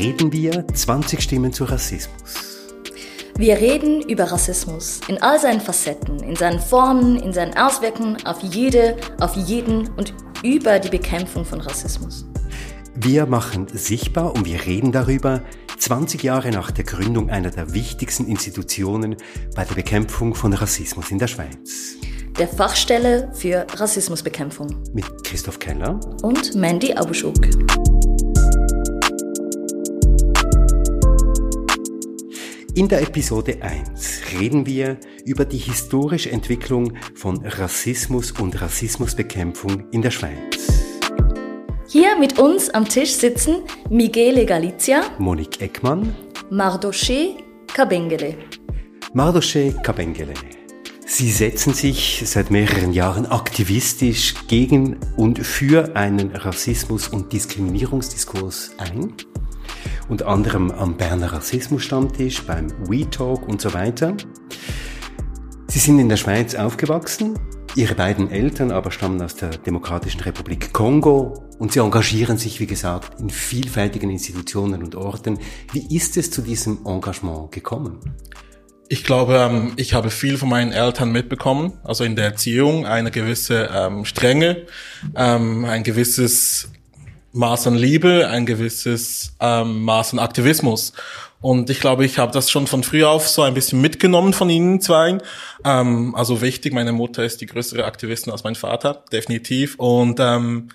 reden 0.00 0.32
wir 0.32 0.66
20 0.66 1.20
Stimmen 1.20 1.52
zu 1.52 1.64
Rassismus. 1.64 2.34
Wir 3.36 3.58
reden 3.58 4.00
über 4.08 4.24
Rassismus 4.24 5.00
in 5.08 5.20
all 5.20 5.38
seinen 5.38 5.60
Facetten, 5.60 6.20
in 6.20 6.36
seinen 6.36 6.58
Formen, 6.58 7.16
in 7.16 7.34
seinen 7.34 7.54
Auswirkungen 7.54 8.16
auf 8.24 8.42
jede, 8.42 8.96
auf 9.20 9.36
jeden 9.36 9.88
und 9.98 10.14
über 10.42 10.78
die 10.78 10.88
Bekämpfung 10.88 11.44
von 11.44 11.60
Rassismus. 11.60 12.24
Wir 12.94 13.26
machen 13.26 13.66
sichtbar 13.70 14.34
und 14.34 14.46
wir 14.46 14.64
reden 14.64 14.90
darüber, 14.90 15.42
20 15.76 16.22
Jahre 16.22 16.50
nach 16.50 16.70
der 16.70 16.84
Gründung 16.84 17.28
einer 17.28 17.50
der 17.50 17.74
wichtigsten 17.74 18.26
Institutionen 18.26 19.16
bei 19.54 19.64
der 19.64 19.74
Bekämpfung 19.74 20.34
von 20.34 20.54
Rassismus 20.54 21.10
in 21.10 21.18
der 21.18 21.26
Schweiz. 21.26 21.96
Der 22.38 22.48
Fachstelle 22.48 23.30
für 23.34 23.66
Rassismusbekämpfung. 23.74 24.82
Mit 24.94 25.04
Christoph 25.24 25.58
Keller 25.58 26.00
und 26.22 26.54
Mandy 26.54 26.94
Abuschuk. 26.94 27.34
In 32.80 32.88
der 32.88 33.02
Episode 33.02 33.58
1 33.60 34.22
reden 34.40 34.64
wir 34.64 34.96
über 35.26 35.44
die 35.44 35.58
historische 35.58 36.30
Entwicklung 36.30 36.94
von 37.14 37.44
Rassismus 37.44 38.32
und 38.32 38.58
Rassismusbekämpfung 38.58 39.90
in 39.90 40.00
der 40.00 40.10
Schweiz. 40.10 40.80
Hier 41.88 42.18
mit 42.18 42.38
uns 42.38 42.70
am 42.70 42.88
Tisch 42.88 43.12
sitzen 43.12 43.56
Michele 43.90 44.46
Galizia, 44.46 45.02
Monique 45.18 45.60
Eckmann, 45.60 46.16
Mardoché 46.50 47.34
Kabengele. 47.66 48.38
Mardoché 49.12 49.74
Kabengele. 49.82 50.32
Sie 51.04 51.30
setzen 51.30 51.74
sich 51.74 52.22
seit 52.24 52.50
mehreren 52.50 52.94
Jahren 52.94 53.26
aktivistisch 53.26 54.34
gegen 54.48 54.96
und 55.18 55.38
für 55.40 55.96
einen 55.96 56.34
Rassismus- 56.34 57.08
und 57.08 57.30
Diskriminierungsdiskurs 57.30 58.70
ein 58.78 59.12
unter 60.08 60.28
anderem 60.28 60.70
am 60.70 60.96
Berner 60.96 61.32
Rassismus-Stammtisch, 61.32 62.42
beim 62.42 62.68
WeTalk 62.88 63.46
und 63.46 63.60
so 63.60 63.72
weiter. 63.74 64.16
Sie 65.68 65.78
sind 65.78 65.98
in 65.98 66.08
der 66.08 66.16
Schweiz 66.16 66.54
aufgewachsen, 66.54 67.38
ihre 67.76 67.94
beiden 67.94 68.30
Eltern 68.30 68.72
aber 68.72 68.90
stammen 68.90 69.22
aus 69.22 69.36
der 69.36 69.50
Demokratischen 69.50 70.20
Republik 70.20 70.72
Kongo 70.72 71.44
und 71.58 71.72
sie 71.72 71.78
engagieren 71.78 72.38
sich, 72.38 72.58
wie 72.58 72.66
gesagt, 72.66 73.20
in 73.20 73.30
vielfältigen 73.30 74.10
Institutionen 74.10 74.82
und 74.82 74.96
Orten. 74.96 75.38
Wie 75.72 75.94
ist 75.94 76.16
es 76.16 76.30
zu 76.30 76.42
diesem 76.42 76.86
Engagement 76.86 77.52
gekommen? 77.52 78.00
Ich 78.88 79.04
glaube, 79.04 79.36
ähm, 79.36 79.74
ich 79.76 79.94
habe 79.94 80.10
viel 80.10 80.36
von 80.36 80.48
meinen 80.48 80.72
Eltern 80.72 81.12
mitbekommen, 81.12 81.74
also 81.84 82.02
in 82.02 82.16
der 82.16 82.24
Erziehung 82.24 82.86
eine 82.86 83.12
gewisse 83.12 83.70
ähm, 83.72 84.04
Strenge, 84.04 84.66
ähm, 85.14 85.64
ein 85.64 85.84
gewisses 85.84 86.72
Maß 87.32 87.68
an 87.68 87.76
Liebe, 87.76 88.28
ein 88.28 88.46
gewisses 88.46 89.34
ähm, 89.40 89.82
Maß 89.84 90.14
an 90.14 90.18
Aktivismus. 90.18 90.92
Und 91.40 91.70
ich 91.70 91.80
glaube, 91.80 92.04
ich 92.04 92.18
habe 92.18 92.32
das 92.32 92.50
schon 92.50 92.66
von 92.66 92.82
früh 92.82 93.04
auf 93.04 93.28
so 93.28 93.42
ein 93.42 93.54
bisschen 93.54 93.80
mitgenommen 93.80 94.32
von 94.32 94.50
Ihnen 94.50 94.80
zwei. 94.80 95.18
Ähm, 95.64 96.14
also 96.14 96.42
wichtig, 96.42 96.74
meine 96.74 96.92
Mutter 96.92 97.24
ist 97.24 97.40
die 97.40 97.46
größere 97.46 97.84
Aktivistin 97.84 98.32
als 98.32 98.44
mein 98.44 98.56
Vater, 98.56 99.04
definitiv. 99.10 99.76
Und 99.76 100.20
ähm, 100.20 100.68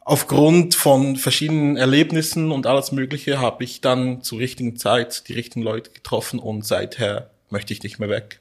aufgrund 0.00 0.74
von 0.74 1.16
verschiedenen 1.16 1.76
Erlebnissen 1.76 2.52
und 2.52 2.66
alles 2.66 2.92
Mögliche 2.92 3.40
habe 3.40 3.64
ich 3.64 3.80
dann 3.80 4.22
zur 4.22 4.38
richtigen 4.38 4.76
Zeit 4.76 5.28
die 5.28 5.34
richtigen 5.34 5.62
Leute 5.62 5.90
getroffen 5.90 6.38
und 6.38 6.64
seither 6.64 7.30
möchte 7.50 7.72
ich 7.72 7.82
nicht 7.82 7.98
mehr 7.98 8.08
weg. 8.08 8.40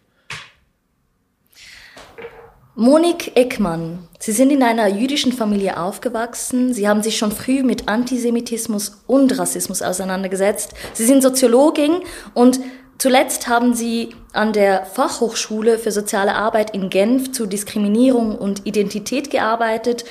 Monique 2.79 3.31
Eckmann, 3.35 4.07
Sie 4.19 4.31
sind 4.31 4.51
in 4.51 4.61
einer 4.61 4.87
jüdischen 4.87 5.33
Familie 5.33 5.79
aufgewachsen. 5.79 6.75
Sie 6.75 6.87
haben 6.87 7.01
sich 7.01 7.17
schon 7.17 7.31
früh 7.31 7.63
mit 7.63 7.87
Antisemitismus 7.87 9.01
und 9.07 9.39
Rassismus 9.39 9.81
auseinandergesetzt. 9.81 10.75
Sie 10.93 11.05
sind 11.05 11.23
Soziologin 11.23 12.03
und 12.35 12.59
zuletzt 12.99 13.47
haben 13.47 13.73
Sie 13.73 14.13
an 14.31 14.53
der 14.53 14.85
Fachhochschule 14.85 15.79
für 15.79 15.91
soziale 15.91 16.35
Arbeit 16.35 16.75
in 16.75 16.91
Genf 16.91 17.31
zu 17.31 17.47
Diskriminierung 17.47 18.37
und 18.37 18.67
Identität 18.67 19.31
gearbeitet 19.31 20.05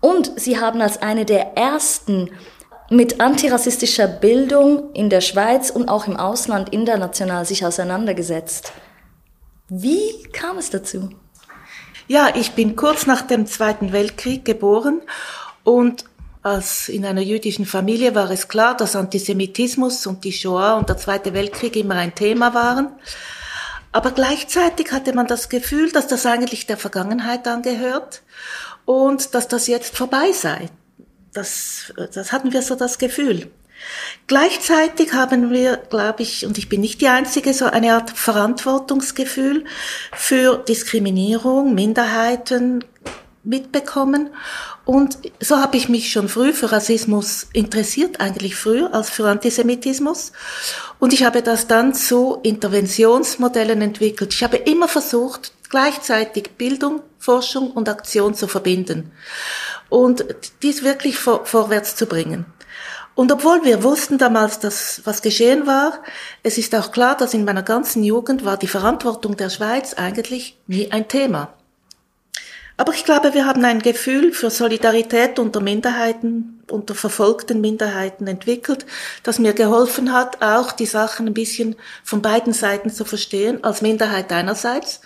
und 0.00 0.30
Sie 0.36 0.60
haben 0.60 0.80
als 0.80 1.02
eine 1.02 1.24
der 1.24 1.56
ersten 1.56 2.30
mit 2.88 3.20
antirassistischer 3.20 4.06
Bildung 4.06 4.92
in 4.92 5.10
der 5.10 5.22
Schweiz 5.22 5.70
und 5.70 5.88
auch 5.88 6.06
im 6.06 6.16
Ausland 6.16 6.68
international 6.72 7.46
sich 7.46 7.66
auseinandergesetzt. 7.66 8.72
Wie 9.68 10.22
kam 10.30 10.58
es 10.58 10.70
dazu? 10.70 11.08
Ja, 12.12 12.28
ich 12.34 12.52
bin 12.52 12.76
kurz 12.76 13.06
nach 13.06 13.22
dem 13.22 13.46
Zweiten 13.46 13.90
Weltkrieg 13.90 14.44
geboren 14.44 15.00
und 15.64 16.04
als 16.42 16.90
in 16.90 17.06
einer 17.06 17.22
jüdischen 17.22 17.64
Familie 17.64 18.14
war 18.14 18.30
es 18.30 18.48
klar, 18.48 18.76
dass 18.76 18.96
Antisemitismus 18.96 20.06
und 20.06 20.22
die 20.22 20.32
Shoah 20.34 20.74
und 20.74 20.90
der 20.90 20.98
Zweite 20.98 21.32
Weltkrieg 21.32 21.74
immer 21.74 21.94
ein 21.94 22.14
Thema 22.14 22.52
waren. 22.52 22.88
Aber 23.92 24.10
gleichzeitig 24.10 24.92
hatte 24.92 25.14
man 25.14 25.26
das 25.26 25.48
Gefühl, 25.48 25.90
dass 25.90 26.06
das 26.06 26.26
eigentlich 26.26 26.66
der 26.66 26.76
Vergangenheit 26.76 27.48
angehört 27.48 28.20
und 28.84 29.34
dass 29.34 29.48
das 29.48 29.66
jetzt 29.66 29.96
vorbei 29.96 30.32
sei. 30.32 30.68
Das, 31.32 31.94
das 32.12 32.30
hatten 32.30 32.52
wir 32.52 32.60
so 32.60 32.74
das 32.74 32.98
Gefühl. 32.98 33.50
Gleichzeitig 34.26 35.12
haben 35.12 35.50
wir, 35.50 35.76
glaube 35.76 36.22
ich, 36.22 36.46
und 36.46 36.58
ich 36.58 36.68
bin 36.68 36.80
nicht 36.80 37.00
die 37.00 37.08
Einzige, 37.08 37.52
so 37.52 37.66
eine 37.66 37.94
Art 37.94 38.10
Verantwortungsgefühl 38.10 39.64
für 40.14 40.58
Diskriminierung, 40.58 41.74
Minderheiten 41.74 42.84
mitbekommen. 43.44 44.30
Und 44.84 45.18
so 45.40 45.58
habe 45.58 45.76
ich 45.76 45.88
mich 45.88 46.12
schon 46.12 46.28
früh 46.28 46.52
für 46.52 46.72
Rassismus 46.72 47.48
interessiert, 47.52 48.20
eigentlich 48.20 48.56
früher 48.56 48.94
als 48.94 49.10
für 49.10 49.28
Antisemitismus. 49.28 50.32
Und 50.98 51.12
ich 51.12 51.24
habe 51.24 51.42
das 51.42 51.66
dann 51.66 51.94
zu 51.94 52.38
Interventionsmodellen 52.42 53.82
entwickelt. 53.82 54.34
Ich 54.34 54.42
habe 54.42 54.56
immer 54.56 54.88
versucht, 54.88 55.52
gleichzeitig 55.70 56.50
Bildung, 56.56 57.02
Forschung 57.18 57.70
und 57.70 57.88
Aktion 57.88 58.34
zu 58.34 58.46
verbinden 58.48 59.12
und 59.88 60.24
dies 60.62 60.82
wirklich 60.82 61.16
vor, 61.18 61.46
vorwärts 61.46 61.96
zu 61.96 62.06
bringen. 62.06 62.46
Und 63.14 63.30
obwohl 63.30 63.62
wir 63.64 63.82
wussten 63.82 64.16
damals, 64.16 64.58
dass 64.58 65.02
was 65.04 65.20
geschehen 65.20 65.66
war, 65.66 66.02
es 66.42 66.56
ist 66.56 66.74
auch 66.74 66.92
klar, 66.92 67.16
dass 67.16 67.34
in 67.34 67.44
meiner 67.44 67.62
ganzen 67.62 68.02
Jugend 68.02 68.44
war 68.44 68.56
die 68.56 68.68
Verantwortung 68.68 69.36
der 69.36 69.50
Schweiz 69.50 69.94
eigentlich 69.94 70.56
nie 70.66 70.90
ein 70.90 71.08
Thema. 71.08 71.52
Aber 72.78 72.94
ich 72.94 73.04
glaube, 73.04 73.34
wir 73.34 73.44
haben 73.44 73.64
ein 73.64 73.80
Gefühl 73.80 74.32
für 74.32 74.50
Solidarität 74.50 75.38
unter 75.38 75.60
Minderheiten, 75.60 76.62
unter 76.70 76.94
verfolgten 76.94 77.60
Minderheiten 77.60 78.26
entwickelt, 78.26 78.86
das 79.22 79.38
mir 79.38 79.52
geholfen 79.52 80.12
hat, 80.12 80.42
auch 80.42 80.72
die 80.72 80.86
Sachen 80.86 81.26
ein 81.26 81.34
bisschen 81.34 81.76
von 82.02 82.22
beiden 82.22 82.54
Seiten 82.54 82.90
zu 82.90 83.04
verstehen, 83.04 83.62
als 83.62 83.82
Minderheit 83.82 84.32
einerseits, 84.32 85.02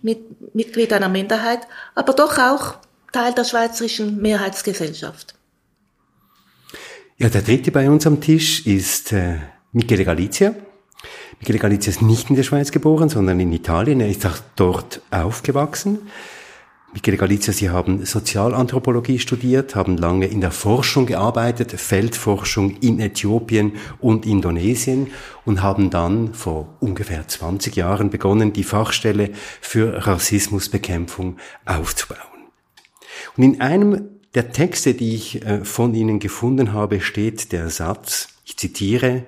mit, 0.00 0.54
Mitglied 0.54 0.94
einer 0.94 1.10
Minderheit, 1.10 1.60
aber 1.94 2.14
doch 2.14 2.38
auch 2.38 2.76
Teil 3.12 3.34
der 3.34 3.44
schweizerischen 3.44 4.20
Mehrheitsgesellschaft. 4.22 5.34
Ja, 7.22 7.28
der 7.28 7.42
dritte 7.42 7.70
bei 7.70 7.90
uns 7.90 8.06
am 8.06 8.22
Tisch 8.22 8.66
ist 8.66 9.12
äh, 9.12 9.34
Michele 9.72 10.06
Galizia. 10.06 10.54
Michele 11.38 11.58
Galizia 11.58 11.90
ist 11.90 12.00
nicht 12.00 12.30
in 12.30 12.36
der 12.36 12.44
Schweiz 12.44 12.70
geboren, 12.70 13.10
sondern 13.10 13.38
in 13.40 13.52
Italien. 13.52 14.00
Er 14.00 14.08
ist 14.08 14.24
auch 14.24 14.38
dort 14.56 15.02
aufgewachsen. 15.10 15.98
Michele 16.94 17.18
Galizia, 17.18 17.52
Sie 17.52 17.68
haben 17.68 18.06
Sozialanthropologie 18.06 19.18
studiert, 19.18 19.74
haben 19.74 19.98
lange 19.98 20.28
in 20.28 20.40
der 20.40 20.50
Forschung 20.50 21.04
gearbeitet, 21.04 21.72
Feldforschung 21.72 22.78
in 22.80 22.98
Äthiopien 23.00 23.72
und 23.98 24.24
Indonesien 24.24 25.08
und 25.44 25.60
haben 25.60 25.90
dann 25.90 26.32
vor 26.32 26.74
ungefähr 26.80 27.28
20 27.28 27.76
Jahren 27.76 28.08
begonnen, 28.08 28.54
die 28.54 28.64
Fachstelle 28.64 29.28
für 29.60 30.06
Rassismusbekämpfung 30.06 31.36
aufzubauen. 31.66 32.48
Und 33.36 33.44
in 33.44 33.60
einem 33.60 34.19
der 34.34 34.52
Texte, 34.52 34.94
die 34.94 35.14
ich 35.14 35.44
äh, 35.44 35.64
von 35.64 35.94
Ihnen 35.94 36.18
gefunden 36.18 36.72
habe, 36.72 37.00
steht 37.00 37.52
der 37.52 37.70
Satz, 37.70 38.28
ich 38.44 38.56
zitiere, 38.56 39.24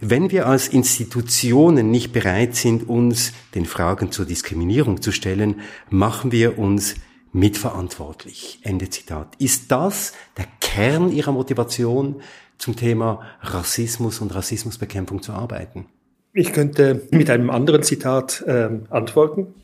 wenn 0.00 0.30
wir 0.30 0.46
als 0.46 0.68
Institutionen 0.68 1.90
nicht 1.90 2.12
bereit 2.12 2.56
sind, 2.56 2.88
uns 2.88 3.32
den 3.54 3.66
Fragen 3.66 4.12
zur 4.12 4.24
Diskriminierung 4.24 5.02
zu 5.02 5.12
stellen, 5.12 5.60
machen 5.90 6.32
wir 6.32 6.58
uns 6.58 6.94
mitverantwortlich. 7.32 8.60
Ende 8.62 8.88
Zitat. 8.88 9.36
Ist 9.38 9.70
das 9.70 10.14
der 10.36 10.46
Kern 10.60 11.12
Ihrer 11.12 11.32
Motivation, 11.32 12.22
zum 12.56 12.76
Thema 12.76 13.22
Rassismus 13.40 14.20
und 14.20 14.34
Rassismusbekämpfung 14.34 15.22
zu 15.22 15.32
arbeiten? 15.32 15.86
Ich 16.32 16.52
könnte 16.52 17.06
mit 17.10 17.30
einem 17.30 17.50
anderen 17.50 17.82
Zitat 17.82 18.42
äh, 18.46 18.68
antworten. 18.90 19.54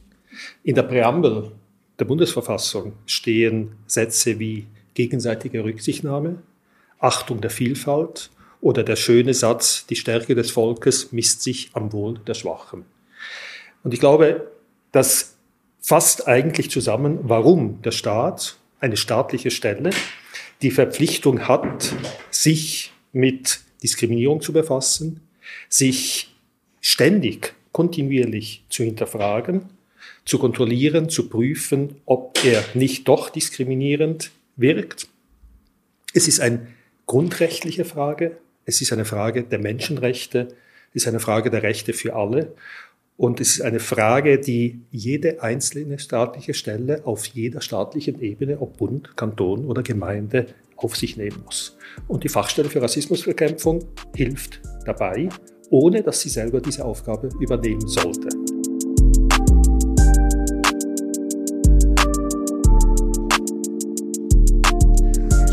In 0.62 0.74
der 0.74 0.82
Präambel 0.82 1.52
der 1.98 2.04
Bundesverfassung 2.06 2.94
stehen 3.06 3.72
Sätze 3.86 4.38
wie 4.38 4.66
gegenseitige 4.96 5.62
Rücksichtnahme, 5.62 6.42
Achtung 6.98 7.40
der 7.40 7.50
Vielfalt 7.50 8.30
oder 8.60 8.82
der 8.82 8.96
schöne 8.96 9.34
Satz, 9.34 9.86
die 9.86 9.94
Stärke 9.94 10.34
des 10.34 10.50
Volkes 10.50 11.12
misst 11.12 11.42
sich 11.42 11.70
am 11.74 11.92
Wohl 11.92 12.18
der 12.26 12.34
Schwachen. 12.34 12.84
Und 13.84 13.94
ich 13.94 14.00
glaube, 14.00 14.50
das 14.90 15.36
fasst 15.80 16.26
eigentlich 16.26 16.70
zusammen, 16.70 17.20
warum 17.22 17.80
der 17.82 17.92
Staat, 17.92 18.56
eine 18.80 18.96
staatliche 18.96 19.50
Stelle, 19.50 19.90
die 20.62 20.70
Verpflichtung 20.70 21.46
hat, 21.46 21.94
sich 22.30 22.92
mit 23.12 23.60
Diskriminierung 23.82 24.40
zu 24.40 24.52
befassen, 24.52 25.20
sich 25.68 26.34
ständig, 26.80 27.54
kontinuierlich 27.72 28.64
zu 28.68 28.82
hinterfragen, 28.82 29.66
zu 30.24 30.38
kontrollieren, 30.38 31.08
zu 31.08 31.28
prüfen, 31.28 31.96
ob 32.06 32.42
er 32.44 32.64
nicht 32.74 33.06
doch 33.06 33.28
diskriminierend 33.28 34.30
wirkt. 34.56 35.08
Es 36.12 36.28
ist 36.28 36.40
eine 36.40 36.66
grundrechtliche 37.06 37.84
Frage, 37.84 38.38
es 38.64 38.80
ist 38.80 38.92
eine 38.92 39.04
Frage 39.04 39.44
der 39.44 39.58
Menschenrechte, 39.58 40.48
es 40.92 41.02
ist 41.02 41.08
eine 41.08 41.20
Frage 41.20 41.50
der 41.50 41.62
Rechte 41.62 41.92
für 41.92 42.14
alle 42.14 42.54
und 43.16 43.40
es 43.40 43.56
ist 43.56 43.62
eine 43.62 43.80
Frage, 43.80 44.38
die 44.38 44.80
jede 44.90 45.42
einzelne 45.42 45.98
staatliche 45.98 46.54
Stelle 46.54 47.06
auf 47.06 47.26
jeder 47.26 47.60
staatlichen 47.60 48.20
Ebene, 48.20 48.60
ob 48.60 48.76
Bund, 48.76 49.16
Kanton 49.16 49.64
oder 49.64 49.82
Gemeinde, 49.82 50.46
auf 50.76 50.96
sich 50.96 51.16
nehmen 51.16 51.42
muss. 51.44 51.78
Und 52.06 52.24
die 52.24 52.28
Fachstelle 52.28 52.68
für 52.68 52.82
Rassismusbekämpfung 52.82 53.84
hilft 54.14 54.60
dabei, 54.84 55.30
ohne 55.70 56.02
dass 56.02 56.20
sie 56.20 56.28
selber 56.28 56.60
diese 56.60 56.84
Aufgabe 56.84 57.30
übernehmen 57.40 57.86
sollte. 57.86 58.55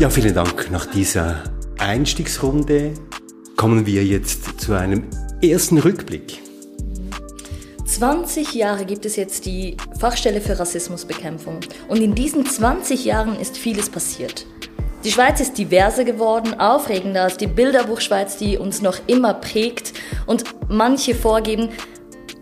Ja, 0.00 0.10
vielen 0.10 0.34
Dank. 0.34 0.72
Nach 0.72 0.86
dieser 0.86 1.44
Einstiegsrunde 1.78 2.94
kommen 3.56 3.86
wir 3.86 4.04
jetzt 4.04 4.60
zu 4.60 4.72
einem 4.74 5.04
ersten 5.40 5.78
Rückblick. 5.78 6.40
20 7.86 8.54
Jahre 8.54 8.86
gibt 8.86 9.06
es 9.06 9.14
jetzt 9.14 9.46
die 9.46 9.76
Fachstelle 10.00 10.40
für 10.40 10.58
Rassismusbekämpfung. 10.58 11.60
Und 11.86 12.02
in 12.02 12.12
diesen 12.12 12.44
20 12.44 13.04
Jahren 13.04 13.38
ist 13.38 13.56
vieles 13.56 13.88
passiert. 13.88 14.46
Die 15.04 15.12
Schweiz 15.12 15.40
ist 15.40 15.56
diverser 15.58 16.02
geworden, 16.02 16.58
aufregender 16.58 17.22
als 17.22 17.36
die 17.36 17.46
Bilderbuchschweiz, 17.46 18.36
die 18.36 18.58
uns 18.58 18.82
noch 18.82 18.98
immer 19.06 19.34
prägt. 19.34 19.92
Und 20.26 20.42
manche 20.68 21.14
vorgeben 21.14 21.68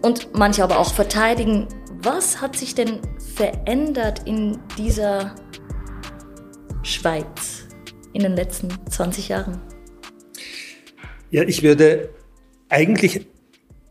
und 0.00 0.28
manche 0.32 0.64
aber 0.64 0.78
auch 0.78 0.94
verteidigen. 0.94 1.66
Was 2.00 2.40
hat 2.40 2.56
sich 2.56 2.74
denn 2.74 3.00
verändert 3.36 4.22
in 4.24 4.58
dieser 4.78 5.34
Schweiz 6.82 7.68
in 8.12 8.22
den 8.22 8.32
letzten 8.32 8.68
20 8.90 9.28
Jahren? 9.28 9.60
Ja, 11.30 11.42
ich 11.44 11.62
würde 11.62 12.10
eigentlich 12.68 13.26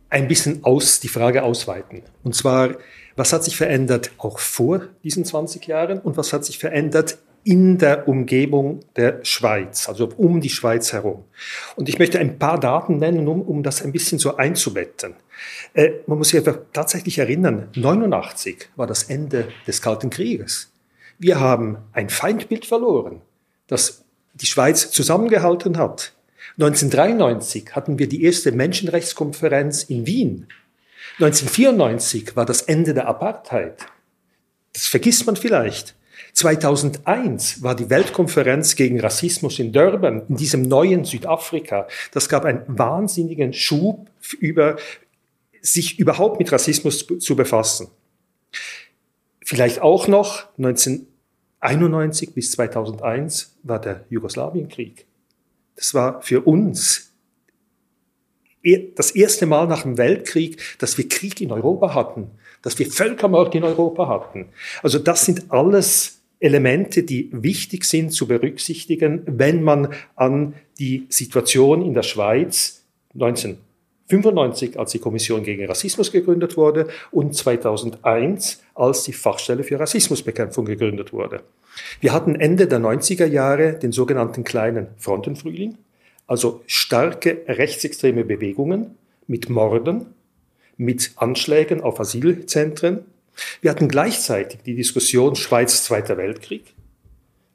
ein 0.09 0.27
bisschen 0.27 0.63
aus, 0.63 0.99
die 0.99 1.07
Frage 1.07 1.43
ausweiten. 1.43 2.03
Und 2.23 2.35
zwar, 2.35 2.75
was 3.15 3.31
hat 3.31 3.43
sich 3.43 3.55
verändert 3.55 4.11
auch 4.17 4.39
vor 4.39 4.88
diesen 5.03 5.23
20 5.23 5.65
Jahren 5.67 5.99
und 5.99 6.17
was 6.17 6.33
hat 6.33 6.43
sich 6.43 6.59
verändert 6.59 7.17
in 7.43 7.77
der 7.77 8.07
Umgebung 8.07 8.81
der 8.95 9.23
Schweiz, 9.23 9.89
also 9.89 10.09
um 10.17 10.41
die 10.41 10.49
Schweiz 10.49 10.94
herum. 10.94 11.23
Und 11.75 11.89
ich 11.89 11.97
möchte 11.97 12.19
ein 12.19 12.37
paar 12.37 12.59
Daten 12.59 12.97
nennen, 12.97 13.27
um, 13.27 13.41
um 13.41 13.63
das 13.63 13.81
ein 13.81 13.91
bisschen 13.91 14.19
so 14.19 14.35
einzubetten. 14.35 15.15
Äh, 15.73 15.91
man 16.05 16.19
muss 16.19 16.29
sich 16.29 16.44
tatsächlich 16.73 17.17
erinnern, 17.17 17.69
89 17.73 18.69
war 18.75 18.85
das 18.85 19.03
Ende 19.03 19.47
des 19.65 19.81
Kalten 19.81 20.11
Krieges. 20.11 20.70
Wir 21.23 21.39
haben 21.39 21.77
ein 21.94 22.09
Feindbild 22.09 22.65
verloren, 22.65 23.21
das 23.68 24.06
die 24.33 24.47
Schweiz 24.47 24.89
zusammengehalten 24.89 25.77
hat. 25.77 26.13
1993 26.53 27.75
hatten 27.75 28.00
wir 28.00 28.09
die 28.09 28.23
erste 28.23 28.51
Menschenrechtskonferenz 28.51 29.83
in 29.83 30.07
Wien. 30.07 30.47
1994 31.19 32.35
war 32.35 32.47
das 32.47 32.63
Ende 32.63 32.95
der 32.95 33.07
Apartheid. 33.07 33.85
Das 34.73 34.88
vergisst 34.88 35.27
man 35.27 35.35
vielleicht. 35.35 35.94
2001 36.33 37.62
war 37.62 37.75
die 37.75 37.91
Weltkonferenz 37.91 38.75
gegen 38.75 39.00
Rassismus 39.00 39.59
in 39.59 39.71
Durban, 39.71 40.23
in 40.27 40.38
diesem 40.38 40.63
neuen 40.63 41.06
Südafrika. 41.06 41.88
Das 42.12 42.29
gab 42.29 42.45
einen 42.45 42.63
wahnsinnigen 42.65 43.53
Schub 43.53 44.09
über, 44.39 44.77
sich 45.62 46.00
überhaupt 46.00 46.39
mit 46.39 46.51
Rassismus 46.51 47.06
zu 47.19 47.35
befassen. 47.35 47.89
Vielleicht 49.45 49.81
auch 49.81 50.07
noch 50.07 50.47
1991 51.61 52.33
bis 52.33 52.51
2001 52.51 53.55
war 53.63 53.79
der 53.79 54.05
Jugoslawienkrieg. 54.09 55.05
Das 55.75 55.93
war 55.93 56.21
für 56.21 56.41
uns 56.41 57.11
das 58.95 59.11
erste 59.11 59.45
Mal 59.45 59.67
nach 59.67 59.83
dem 59.83 59.97
Weltkrieg, 59.97 60.61
dass 60.79 60.97
wir 60.97 61.07
Krieg 61.07 61.41
in 61.41 61.51
Europa 61.51 61.95
hatten, 61.95 62.31
dass 62.61 62.77
wir 62.77 62.91
Völkermord 62.91 63.55
in 63.55 63.63
Europa 63.63 64.07
hatten. 64.07 64.49
Also 64.83 64.99
das 64.99 65.25
sind 65.25 65.51
alles 65.51 66.21
Elemente, 66.39 67.03
die 67.03 67.29
wichtig 67.31 67.85
sind 67.85 68.11
zu 68.11 68.27
berücksichtigen, 68.27 69.23
wenn 69.25 69.63
man 69.63 69.93
an 70.15 70.55
die 70.79 71.05
Situation 71.09 71.83
in 71.83 71.93
der 71.93 72.03
Schweiz 72.03 72.83
1995, 74.11 74.77
als 74.77 74.91
die 74.91 74.99
Kommission 74.99 75.43
gegen 75.43 75.65
Rassismus 75.65 76.11
gegründet 76.11 76.57
wurde, 76.57 76.87
und 77.11 77.35
2001, 77.35 78.61
als 78.75 79.03
die 79.03 79.13
Fachstelle 79.13 79.63
für 79.63 79.79
Rassismusbekämpfung 79.79 80.65
gegründet 80.65 81.13
wurde. 81.13 81.41
Wir 81.99 82.13
hatten 82.13 82.35
Ende 82.35 82.67
der 82.67 82.79
90er 82.79 83.25
Jahre 83.25 83.73
den 83.73 83.91
sogenannten 83.91 84.43
kleinen 84.43 84.87
Frontenfrühling, 84.97 85.77
also 86.27 86.61
starke 86.67 87.41
rechtsextreme 87.47 88.23
Bewegungen 88.23 88.97
mit 89.27 89.49
Morden, 89.49 90.07
mit 90.77 91.11
Anschlägen 91.15 91.81
auf 91.81 91.99
Asylzentren. 91.99 93.05
Wir 93.61 93.71
hatten 93.71 93.87
gleichzeitig 93.87 94.61
die 94.63 94.75
Diskussion 94.75 95.35
Schweiz 95.35 95.83
Zweiter 95.83 96.17
Weltkrieg, 96.17 96.73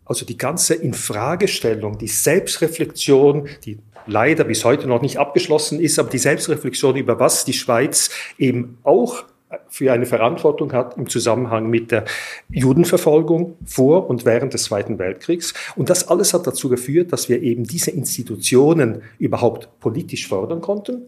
also 0.04 0.24
die 0.24 0.38
ganze 0.38 0.74
Infragestellung, 0.74 1.98
die 1.98 2.08
Selbstreflexion, 2.08 3.48
die 3.64 3.78
leider 4.06 4.44
bis 4.44 4.64
heute 4.64 4.86
noch 4.86 5.02
nicht 5.02 5.18
abgeschlossen 5.18 5.80
ist, 5.80 5.98
aber 5.98 6.10
die 6.10 6.18
Selbstreflexion 6.18 6.96
über 6.96 7.18
was 7.20 7.44
die 7.44 7.52
Schweiz 7.52 8.10
eben 8.38 8.78
auch 8.82 9.24
für 9.68 9.92
eine 9.92 10.06
Verantwortung 10.06 10.72
hat 10.72 10.96
im 10.96 11.08
Zusammenhang 11.08 11.70
mit 11.70 11.92
der 11.92 12.04
Judenverfolgung 12.50 13.56
vor 13.64 14.10
und 14.10 14.24
während 14.24 14.54
des 14.54 14.64
Zweiten 14.64 14.98
Weltkriegs. 14.98 15.54
Und 15.76 15.88
das 15.88 16.08
alles 16.08 16.34
hat 16.34 16.46
dazu 16.46 16.68
geführt, 16.68 17.12
dass 17.12 17.28
wir 17.28 17.42
eben 17.42 17.64
diese 17.64 17.90
Institutionen 17.90 19.02
überhaupt 19.18 19.68
politisch 19.80 20.28
fördern 20.28 20.60
konnten. 20.60 21.02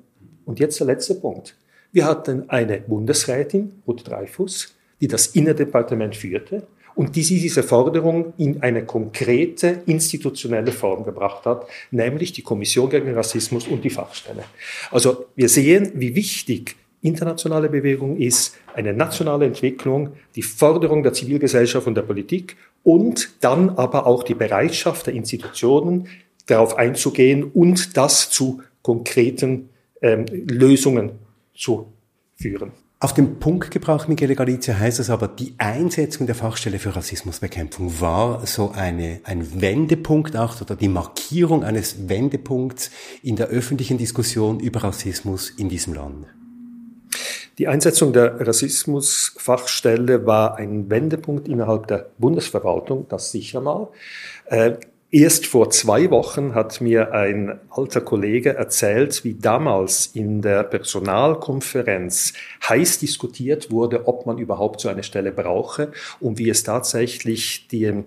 Und 0.45 0.61
jetzt 0.61 0.79
der 0.81 0.87
letzte 0.87 1.15
Punkt. 1.15 1.57
Wir 1.93 2.05
hatten 2.05 2.49
eine 2.49 2.79
Bundesrätin, 2.81 3.83
Ruth 3.87 4.07
Dreyfus, 4.09 4.75
die 5.01 5.09
das 5.09 5.29
Innendepartement 5.29 6.15
führte 6.15 6.67
und 6.99 7.15
die 7.15 7.23
sie 7.23 7.39
diese 7.39 7.63
Forderung 7.63 8.33
in 8.39 8.61
eine 8.61 8.85
konkrete 8.85 9.83
institutionelle 9.87 10.73
Form 10.73 11.05
gebracht 11.05 11.47
hat, 11.47 11.69
nämlich 11.93 12.33
die 12.33 12.43
Kommission 12.43 12.91
gegen 12.91 13.15
Rassismus 13.15 13.69
und 13.69 13.85
die 13.85 13.91
Fachstelle. 13.91 14.43
Also 14.91 15.27
wir 15.37 15.49
sehen, 15.49 15.93
wie 15.95 16.17
wichtig 16.17 16.75
internationale 17.01 17.69
Bewegung 17.69 18.17
ist 18.17 18.57
eine 18.75 18.93
nationale 18.93 19.47
Entwicklung, 19.47 20.15
die 20.35 20.43
Forderung 20.43 21.05
der 21.05 21.13
Zivilgesellschaft 21.13 21.87
und 21.87 21.95
der 21.95 22.03
Politik 22.03 22.57
und 22.83 23.31
dann 23.43 23.71
aber 23.71 24.05
auch 24.05 24.25
die 24.25 24.35
Bereitschaft 24.35 25.07
der 25.07 25.15
Institutionen, 25.15 26.09
darauf 26.47 26.77
einzugehen 26.79 27.45
und 27.45 27.97
das 27.97 28.29
zu 28.29 28.61
konkreten 28.83 29.69
ähm, 30.03 30.27
Lösungen 30.33 31.13
zu 31.55 31.93
führen. 32.35 32.73
Auf 33.01 33.15
den 33.15 33.39
Punkt 33.39 33.71
gebracht, 33.71 34.09
Michele 34.09 34.35
Galizia, 34.35 34.77
heißt 34.77 34.99
es 34.99 35.09
aber, 35.09 35.29
die 35.29 35.55
Einsetzung 35.59 36.27
der 36.27 36.35
Fachstelle 36.35 36.81
für 36.81 36.97
Rassismusbekämpfung 36.97 38.01
war 38.01 38.45
so 38.45 38.73
eine, 38.73 39.21
ein 39.23 39.61
Wendepunkt 39.61 40.37
auch 40.37 40.61
oder 40.61 40.75
die 40.75 40.89
Markierung 40.89 41.63
eines 41.63 42.09
Wendepunkts 42.09 42.91
in 43.23 43.37
der 43.37 43.51
öffentlichen 43.51 43.99
Diskussion 43.99 44.59
über 44.59 44.83
Rassismus 44.83 45.51
in 45.51 45.69
diesem 45.69 45.95
Land. 45.95 46.27
Die 47.59 47.69
Einsetzung 47.69 48.13
der 48.13 48.45
Rassismusfachstelle 48.45 50.27
war 50.27 50.57
ein 50.57 50.91
Wendepunkt 50.91 51.47
innerhalb 51.47 51.87
der 51.87 52.11
Bundesverwaltung, 52.19 53.07
das 53.09 53.31
sicher 53.31 53.61
mal. 53.61 53.91
Erst 55.11 55.47
vor 55.47 55.71
zwei 55.71 56.11
Wochen 56.11 56.55
hat 56.55 56.83
mir 56.83 57.15
ein 57.15 57.59
alter 57.71 58.03
Kollege 58.03 58.57
erzählt, 58.57 59.25
wie 59.25 59.33
damals 59.33 60.11
in 60.13 60.43
der 60.43 60.65
Personalkonferenz 60.65 62.35
heiß 62.69 62.99
diskutiert 62.99 63.71
wurde, 63.71 64.07
ob 64.07 64.27
man 64.27 64.37
überhaupt 64.37 64.83
so 64.83 64.91
eine 64.91 65.03
Stelle 65.03 65.33
brauche 65.33 65.93
und 66.21 66.37
wie 66.37 66.51
es 66.51 66.63
tatsächlich 66.63 67.69
die, 67.69 68.05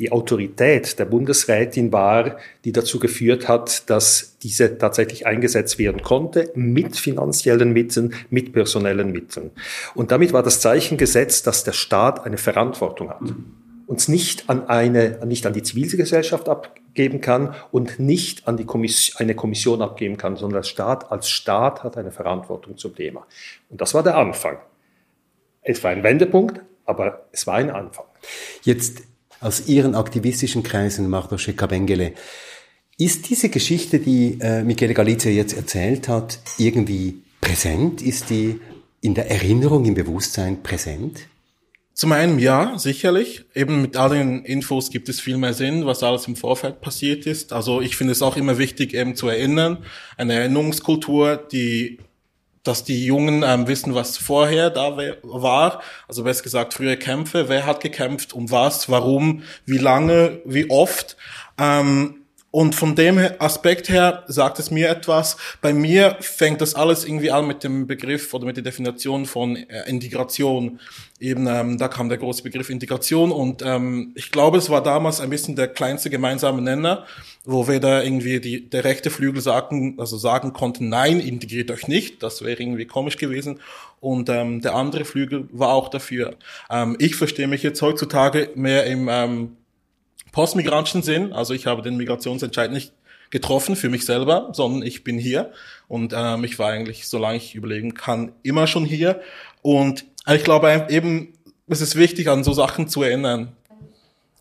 die 0.00 0.10
Autorität 0.10 0.98
der 0.98 1.04
Bundesrätin 1.04 1.92
war, 1.92 2.38
die 2.64 2.72
dazu 2.72 2.98
geführt 2.98 3.46
hat, 3.46 3.88
dass 3.88 4.36
diese 4.42 4.76
tatsächlich 4.76 5.28
eingesetzt 5.28 5.78
werden 5.78 6.02
konnte, 6.02 6.50
mit 6.56 6.96
finanziellen 6.96 7.72
Mitteln, 7.72 8.12
mit 8.28 8.52
personellen 8.52 9.12
Mitteln. 9.12 9.52
Und 9.94 10.10
damit 10.10 10.32
war 10.32 10.42
das 10.42 10.58
Zeichen 10.58 10.98
gesetzt, 10.98 11.46
dass 11.46 11.62
der 11.62 11.74
Staat 11.74 12.26
eine 12.26 12.38
Verantwortung 12.38 13.08
hat 13.10 13.22
uns 13.90 14.06
nicht 14.06 14.48
an 14.48 14.68
eine, 14.68 15.18
nicht 15.26 15.46
an 15.46 15.52
die 15.52 15.64
Zivilgesellschaft 15.64 16.48
abgeben 16.48 17.20
kann 17.20 17.56
und 17.72 17.98
nicht 17.98 18.46
an 18.46 18.56
die 18.56 18.64
Kommission, 18.64 19.16
eine 19.18 19.34
Kommission 19.34 19.82
abgeben 19.82 20.16
kann, 20.16 20.36
sondern 20.36 20.62
der 20.62 20.68
Staat 20.68 21.10
als 21.10 21.28
Staat 21.28 21.82
hat 21.82 21.96
eine 21.96 22.12
Verantwortung 22.12 22.78
zum 22.78 22.94
Thema. 22.94 23.26
Und 23.68 23.80
das 23.80 23.92
war 23.92 24.04
der 24.04 24.16
Anfang. 24.16 24.58
Es 25.62 25.82
war 25.82 25.90
ein 25.90 26.04
Wendepunkt, 26.04 26.60
aber 26.86 27.26
es 27.32 27.48
war 27.48 27.56
ein 27.56 27.68
Anfang. 27.68 28.04
Jetzt 28.62 29.02
aus 29.40 29.66
Ihren 29.66 29.96
aktivistischen 29.96 30.62
Kreisen, 30.62 31.10
Marta 31.10 31.36
Schekabengele, 31.36 32.12
Ist 32.96 33.28
diese 33.28 33.48
Geschichte, 33.48 33.98
die 33.98 34.38
äh, 34.40 34.62
Michele 34.62 34.94
Galizia 34.94 35.32
jetzt 35.32 35.56
erzählt 35.56 36.06
hat, 36.06 36.38
irgendwie 36.58 37.22
präsent? 37.40 38.02
Ist 38.02 38.30
die 38.30 38.60
in 39.00 39.14
der 39.14 39.28
Erinnerung, 39.32 39.84
im 39.84 39.94
Bewusstsein 39.94 40.62
präsent? 40.62 41.26
Zum 42.00 42.12
einen 42.12 42.38
ja, 42.38 42.78
sicherlich. 42.78 43.44
Eben 43.54 43.82
mit 43.82 43.94
all 43.98 44.08
den 44.08 44.42
Infos 44.46 44.88
gibt 44.88 45.10
es 45.10 45.20
viel 45.20 45.36
mehr 45.36 45.52
Sinn, 45.52 45.84
was 45.84 46.02
alles 46.02 46.26
im 46.28 46.34
Vorfeld 46.34 46.80
passiert 46.80 47.26
ist. 47.26 47.52
Also 47.52 47.82
ich 47.82 47.94
finde 47.94 48.12
es 48.12 48.22
auch 48.22 48.38
immer 48.38 48.56
wichtig, 48.56 48.94
eben 48.94 49.16
zu 49.16 49.28
erinnern, 49.28 49.84
eine 50.16 50.32
Erinnerungskultur, 50.32 51.36
die 51.36 51.98
dass 52.62 52.84
die 52.84 53.04
Jungen 53.04 53.42
ähm, 53.46 53.68
wissen, 53.68 53.94
was 53.94 54.16
vorher 54.16 54.70
da 54.70 54.96
war. 55.22 55.82
Also 56.08 56.24
besser 56.24 56.42
gesagt, 56.42 56.72
frühe 56.72 56.96
Kämpfe. 56.96 57.50
Wer 57.50 57.66
hat 57.66 57.82
gekämpft? 57.82 58.32
Um 58.32 58.50
was? 58.50 58.88
Warum? 58.88 59.42
Wie 59.66 59.76
lange? 59.76 60.40
Wie 60.46 60.70
oft? 60.70 61.18
Ähm, 61.58 62.19
und 62.52 62.74
von 62.74 62.96
dem 62.96 63.18
Aspekt 63.38 63.88
her 63.88 64.24
sagt 64.26 64.58
es 64.58 64.72
mir 64.72 64.88
etwas. 64.88 65.36
Bei 65.60 65.72
mir 65.72 66.16
fängt 66.20 66.60
das 66.60 66.74
alles 66.74 67.04
irgendwie 67.04 67.30
an 67.30 67.46
mit 67.46 67.62
dem 67.62 67.86
Begriff 67.86 68.34
oder 68.34 68.44
mit 68.44 68.56
der 68.56 68.64
Definition 68.64 69.24
von 69.24 69.54
äh, 69.54 69.88
Integration. 69.88 70.80
Eben, 71.20 71.46
ähm, 71.46 71.78
da 71.78 71.86
kam 71.86 72.08
der 72.08 72.18
große 72.18 72.42
Begriff 72.42 72.68
Integration 72.68 73.30
und 73.30 73.62
ähm, 73.64 74.12
ich 74.16 74.32
glaube, 74.32 74.58
es 74.58 74.68
war 74.68 74.82
damals 74.82 75.20
ein 75.20 75.30
bisschen 75.30 75.54
der 75.54 75.68
kleinste 75.68 76.10
gemeinsame 76.10 76.60
Nenner, 76.60 77.06
wo 77.44 77.68
weder 77.68 78.02
irgendwie 78.02 78.40
die, 78.40 78.68
der 78.68 78.82
rechte 78.82 79.10
Flügel 79.10 79.42
sagen, 79.42 79.94
also 79.98 80.16
sagen 80.16 80.52
konnten, 80.52 80.88
nein, 80.88 81.20
integriert 81.20 81.70
euch 81.70 81.86
nicht, 81.86 82.22
das 82.22 82.42
wäre 82.42 82.60
irgendwie 82.60 82.86
komisch 82.86 83.16
gewesen. 83.16 83.60
Und 84.00 84.28
ähm, 84.30 84.60
der 84.60 84.74
andere 84.74 85.04
Flügel 85.04 85.46
war 85.52 85.74
auch 85.74 85.88
dafür. 85.88 86.34
Ähm, 86.70 86.96
ich 86.98 87.14
verstehe 87.14 87.46
mich 87.46 87.62
jetzt 87.62 87.82
heutzutage 87.82 88.50
mehr 88.54 88.86
im 88.86 89.08
ähm, 89.10 89.56
postmigrantischen 90.32 91.02
Sinn. 91.02 91.32
Also 91.32 91.54
ich 91.54 91.66
habe 91.66 91.82
den 91.82 91.96
Migrationsentscheid 91.96 92.72
nicht 92.72 92.92
getroffen 93.30 93.76
für 93.76 93.88
mich 93.88 94.04
selber, 94.04 94.50
sondern 94.52 94.82
ich 94.82 95.04
bin 95.04 95.18
hier 95.18 95.52
und 95.88 96.12
ähm, 96.16 96.44
ich 96.44 96.58
war 96.58 96.70
eigentlich, 96.70 97.08
solange 97.08 97.36
ich 97.36 97.54
überlegen 97.54 97.94
kann, 97.94 98.32
immer 98.42 98.66
schon 98.66 98.84
hier. 98.84 99.20
Und 99.62 100.04
ich 100.28 100.42
glaube 100.44 100.86
eben, 100.90 101.32
es 101.68 101.80
ist 101.80 101.96
wichtig, 101.96 102.28
an 102.28 102.42
so 102.42 102.52
Sachen 102.52 102.88
zu 102.88 103.02
erinnern. 103.02 103.56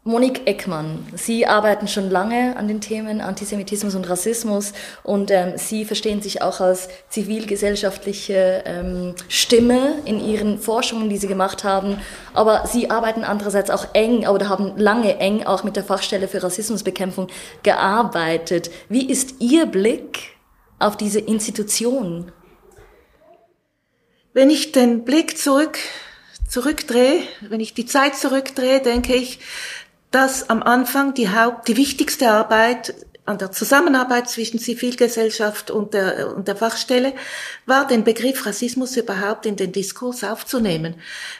Monique 0.09 0.47
Eckmann, 0.47 1.05
Sie 1.15 1.45
arbeiten 1.45 1.87
schon 1.87 2.09
lange 2.09 2.57
an 2.57 2.67
den 2.67 2.81
Themen 2.81 3.21
Antisemitismus 3.21 3.93
und 3.93 4.09
Rassismus 4.09 4.73
und 5.03 5.29
ähm, 5.29 5.53
Sie 5.55 5.85
verstehen 5.85 6.23
sich 6.23 6.41
auch 6.41 6.61
als 6.61 6.89
zivilgesellschaftliche 7.09 8.63
ähm, 8.65 9.13
Stimme 9.27 9.99
in 10.05 10.19
Ihren 10.19 10.57
Forschungen, 10.57 11.11
die 11.11 11.17
Sie 11.17 11.27
gemacht 11.27 11.63
haben. 11.63 12.01
Aber 12.33 12.65
Sie 12.65 12.89
arbeiten 12.89 13.23
andererseits 13.23 13.69
auch 13.69 13.93
eng 13.93 14.27
oder 14.27 14.49
haben 14.49 14.75
lange 14.77 15.19
eng 15.19 15.45
auch 15.45 15.63
mit 15.63 15.75
der 15.75 15.83
Fachstelle 15.83 16.27
für 16.27 16.41
Rassismusbekämpfung 16.41 17.27
gearbeitet. 17.61 18.71
Wie 18.89 19.07
ist 19.07 19.35
Ihr 19.37 19.67
Blick 19.67 20.31
auf 20.79 20.97
diese 20.97 21.19
Institution? 21.19 22.31
Wenn 24.33 24.49
ich 24.49 24.71
den 24.71 25.05
Blick 25.05 25.37
zurück, 25.37 25.77
zurückdrehe, 26.49 27.21
wenn 27.41 27.59
ich 27.59 27.75
die 27.75 27.85
Zeit 27.85 28.15
zurückdrehe, 28.15 28.81
denke 28.81 29.13
ich, 29.13 29.39
dass 30.11 30.49
am 30.49 30.63
Anfang 30.63 31.13
die, 31.13 31.29
Haupt, 31.29 31.67
die 31.67 31.77
wichtigste 31.77 32.29
Arbeit 32.31 32.95
an 33.25 33.37
der 33.37 33.51
Zusammenarbeit 33.51 34.27
zwischen 34.27 34.59
Zivilgesellschaft 34.59 35.69
und 35.69 35.93
der, 35.93 36.35
und 36.35 36.47
der 36.47 36.55
Fachstelle 36.55 37.13
war, 37.67 37.85
den 37.85 38.03
Begriff 38.03 38.43
Rassismus 38.47 38.97
überhaupt 38.97 39.45
in 39.45 39.55
den 39.55 39.71
Diskurs 39.71 40.23
aufzunehmen. 40.23 40.95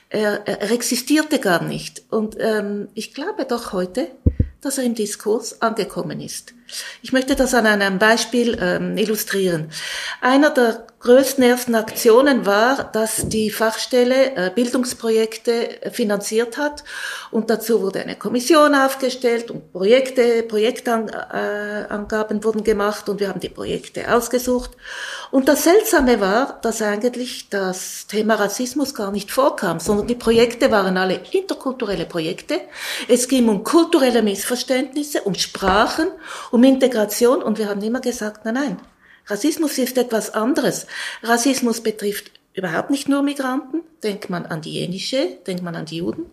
Er, 0.10 0.48
er 0.48 0.72
existierte 0.72 1.40
gar 1.40 1.64
nicht. 1.64 2.04
Und 2.12 2.38
ähm, 2.40 2.90
ich 2.94 3.16
glaube 3.16 3.46
doch 3.46 3.74
heute, 3.74 4.08
dass 4.62 4.78
er 4.78 4.84
im 4.84 4.94
Diskurs 4.94 5.64
angekommen 5.64 6.22
ist. 6.22 6.54
Ich 7.02 7.12
möchte 7.12 7.36
das 7.36 7.54
an 7.54 7.66
einem 7.66 8.00
Beispiel 8.00 8.58
ähm, 8.62 8.98
illustrieren. 8.98 9.72
Einer 10.22 10.50
der 10.50 10.86
größten 11.00 11.44
ersten 11.44 11.76
Aktionen 11.76 12.46
war, 12.46 12.84
dass 12.92 13.30
die 13.30 13.50
Fachstelle 13.52 14.36
äh, 14.36 14.52
Bildungsprojekte 14.54 15.82
äh, 15.82 15.92
finanziert 15.92 16.58
hat 16.58 16.84
und 17.32 17.50
dazu 17.50 17.82
wurde 17.82 18.02
eine 18.02 18.18
Kommission 18.18 18.76
aufgestellt 18.76 19.50
und 19.50 19.72
Projekte, 19.72 20.44
Projektangaben 20.44 22.40
äh, 22.40 22.44
wurden 22.44 22.66
gemacht 22.66 23.08
und 23.08 23.22
wir 23.22 23.30
haben 23.30 23.40
die 23.40 23.50
Projekte 23.50 24.14
ausgesucht. 24.14 24.72
Und 25.32 25.48
das 25.48 25.64
Seltsame 25.64 26.20
war, 26.20 26.60
dass 26.62 26.82
eigentlich 26.82 27.50
das 27.50 28.08
Thema 28.08 28.36
Rassismus 28.36 28.94
gar 28.94 29.12
nicht 29.12 29.32
vorkam, 29.32 29.80
sondern 29.80 30.08
die 30.08 30.16
Projekte 30.16 30.70
waren 30.70 30.98
alle 30.98 31.22
interkulturelle 31.32 32.08
Projekte. 32.08 32.60
Es 33.08 33.30
ging 33.30 33.48
um 33.48 33.64
kulturelle 33.64 34.22
Missverständnisse, 34.22 35.22
um 35.22 35.36
Sprachen, 35.36 36.08
um 36.52 36.59
Integration 36.64 37.42
und 37.42 37.58
wir 37.58 37.70
haben 37.70 37.82
immer 37.82 38.02
gesagt, 38.02 38.46
nein, 38.46 38.54
nein, 38.54 38.78
Rassismus 39.28 39.78
ist 39.78 39.98
etwas 39.98 40.34
anderes. 40.34 40.88
Rassismus 41.24 41.82
betrifft 41.82 42.32
überhaupt 42.54 42.90
nicht 42.90 43.08
nur 43.08 43.22
Migranten, 43.22 43.82
denkt 44.04 44.30
man 44.30 44.46
an 44.46 44.62
die 44.62 44.74
Jenische, 44.74 45.38
denkt 45.46 45.64
man 45.64 45.76
an 45.76 45.86
die 45.86 45.98
Juden, 45.98 46.26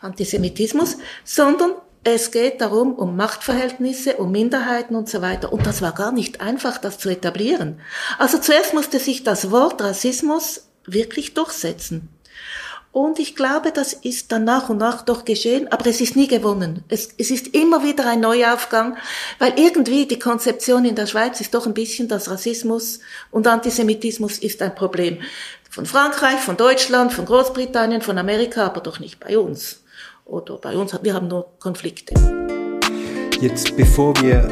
Antisemitismus, 0.00 0.96
sondern 1.24 1.72
es 2.02 2.30
geht 2.30 2.62
darum, 2.62 2.94
um 2.94 3.14
Machtverhältnisse, 3.16 4.16
um 4.16 4.32
Minderheiten 4.32 4.96
und 4.96 5.08
so 5.08 5.20
weiter. 5.20 5.52
Und 5.52 5.66
das 5.66 5.82
war 5.82 5.92
gar 5.92 6.12
nicht 6.12 6.40
einfach, 6.40 6.78
das 6.78 6.98
zu 6.98 7.10
etablieren. 7.10 7.80
Also 8.18 8.38
zuerst 8.38 8.72
musste 8.72 8.98
sich 8.98 9.22
das 9.22 9.50
Wort 9.50 9.82
Rassismus 9.82 10.70
wirklich 10.86 11.34
durchsetzen. 11.34 12.08
Und 12.92 13.20
ich 13.20 13.36
glaube, 13.36 13.70
das 13.70 13.92
ist 13.92 14.32
dann 14.32 14.42
nach 14.44 14.68
und 14.68 14.78
nach 14.78 15.02
doch 15.02 15.24
geschehen, 15.24 15.70
aber 15.70 15.86
es 15.86 16.00
ist 16.00 16.16
nie 16.16 16.26
gewonnen. 16.26 16.82
Es, 16.88 17.10
es 17.18 17.30
ist 17.30 17.54
immer 17.54 17.84
wieder 17.84 18.08
ein 18.08 18.18
Neuaufgang, 18.18 18.96
weil 19.38 19.52
irgendwie 19.56 20.06
die 20.06 20.18
Konzeption 20.18 20.84
in 20.84 20.96
der 20.96 21.06
Schweiz 21.06 21.40
ist 21.40 21.54
doch 21.54 21.66
ein 21.66 21.74
bisschen, 21.74 22.08
dass 22.08 22.28
Rassismus 22.28 22.98
und 23.30 23.46
Antisemitismus 23.46 24.38
ist 24.38 24.60
ein 24.60 24.74
Problem. 24.74 25.18
Von 25.70 25.86
Frankreich, 25.86 26.40
von 26.40 26.56
Deutschland, 26.56 27.12
von 27.12 27.26
Großbritannien, 27.26 28.02
von 28.02 28.18
Amerika, 28.18 28.66
aber 28.66 28.80
doch 28.80 28.98
nicht 28.98 29.20
bei 29.20 29.38
uns. 29.38 29.84
Oder 30.24 30.58
bei 30.58 30.76
uns, 30.76 30.92
wir 31.00 31.14
haben 31.14 31.28
nur 31.28 31.46
Konflikte. 31.60 32.14
Jetzt, 33.40 33.76
bevor 33.76 34.20
wir 34.20 34.48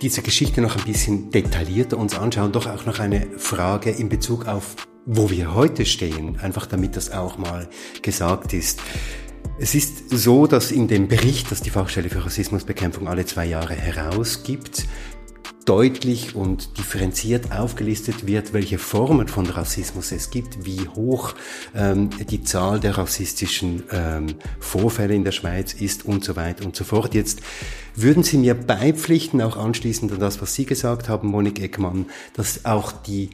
diese 0.00 0.22
Geschichte 0.22 0.60
noch 0.60 0.76
ein 0.76 0.84
bisschen 0.84 1.32
detaillierter 1.32 1.98
uns 1.98 2.16
anschauen, 2.16 2.52
doch 2.52 2.68
auch 2.68 2.86
noch 2.86 3.00
eine 3.00 3.26
Frage 3.38 3.90
in 3.90 4.08
Bezug 4.08 4.46
auf 4.46 4.76
wo 5.06 5.30
wir 5.30 5.54
heute 5.54 5.86
stehen, 5.86 6.38
einfach 6.40 6.66
damit 6.66 6.96
das 6.96 7.12
auch 7.12 7.38
mal 7.38 7.68
gesagt 8.02 8.52
ist. 8.52 8.80
Es 9.58 9.74
ist 9.74 10.10
so, 10.10 10.46
dass 10.46 10.72
in 10.72 10.88
dem 10.88 11.08
Bericht, 11.08 11.50
das 11.50 11.62
die 11.62 11.70
Fachstelle 11.70 12.10
für 12.10 12.24
Rassismusbekämpfung 12.24 13.08
alle 13.08 13.24
zwei 13.24 13.46
Jahre 13.46 13.74
herausgibt, 13.74 14.84
deutlich 15.64 16.36
und 16.36 16.78
differenziert 16.78 17.52
aufgelistet 17.52 18.26
wird, 18.26 18.52
welche 18.52 18.78
Formen 18.78 19.28
von 19.28 19.46
Rassismus 19.46 20.12
es 20.12 20.30
gibt, 20.30 20.64
wie 20.64 20.88
hoch 20.88 21.34
ähm, 21.74 22.10
die 22.30 22.42
Zahl 22.42 22.78
der 22.78 22.98
rassistischen 22.98 23.82
ähm, 23.90 24.26
Vorfälle 24.60 25.14
in 25.14 25.24
der 25.24 25.32
Schweiz 25.32 25.72
ist 25.72 26.04
und 26.04 26.24
so 26.24 26.36
weiter 26.36 26.64
und 26.64 26.76
so 26.76 26.84
fort. 26.84 27.14
Jetzt 27.14 27.40
würden 27.94 28.22
Sie 28.22 28.38
mir 28.38 28.54
beipflichten, 28.54 29.40
auch 29.42 29.56
anschließend 29.56 30.12
an 30.12 30.20
das, 30.20 30.40
was 30.40 30.54
Sie 30.54 30.66
gesagt 30.66 31.08
haben, 31.08 31.28
Monik 31.28 31.60
Eckmann, 31.60 32.06
dass 32.34 32.64
auch 32.64 32.92
die 32.92 33.30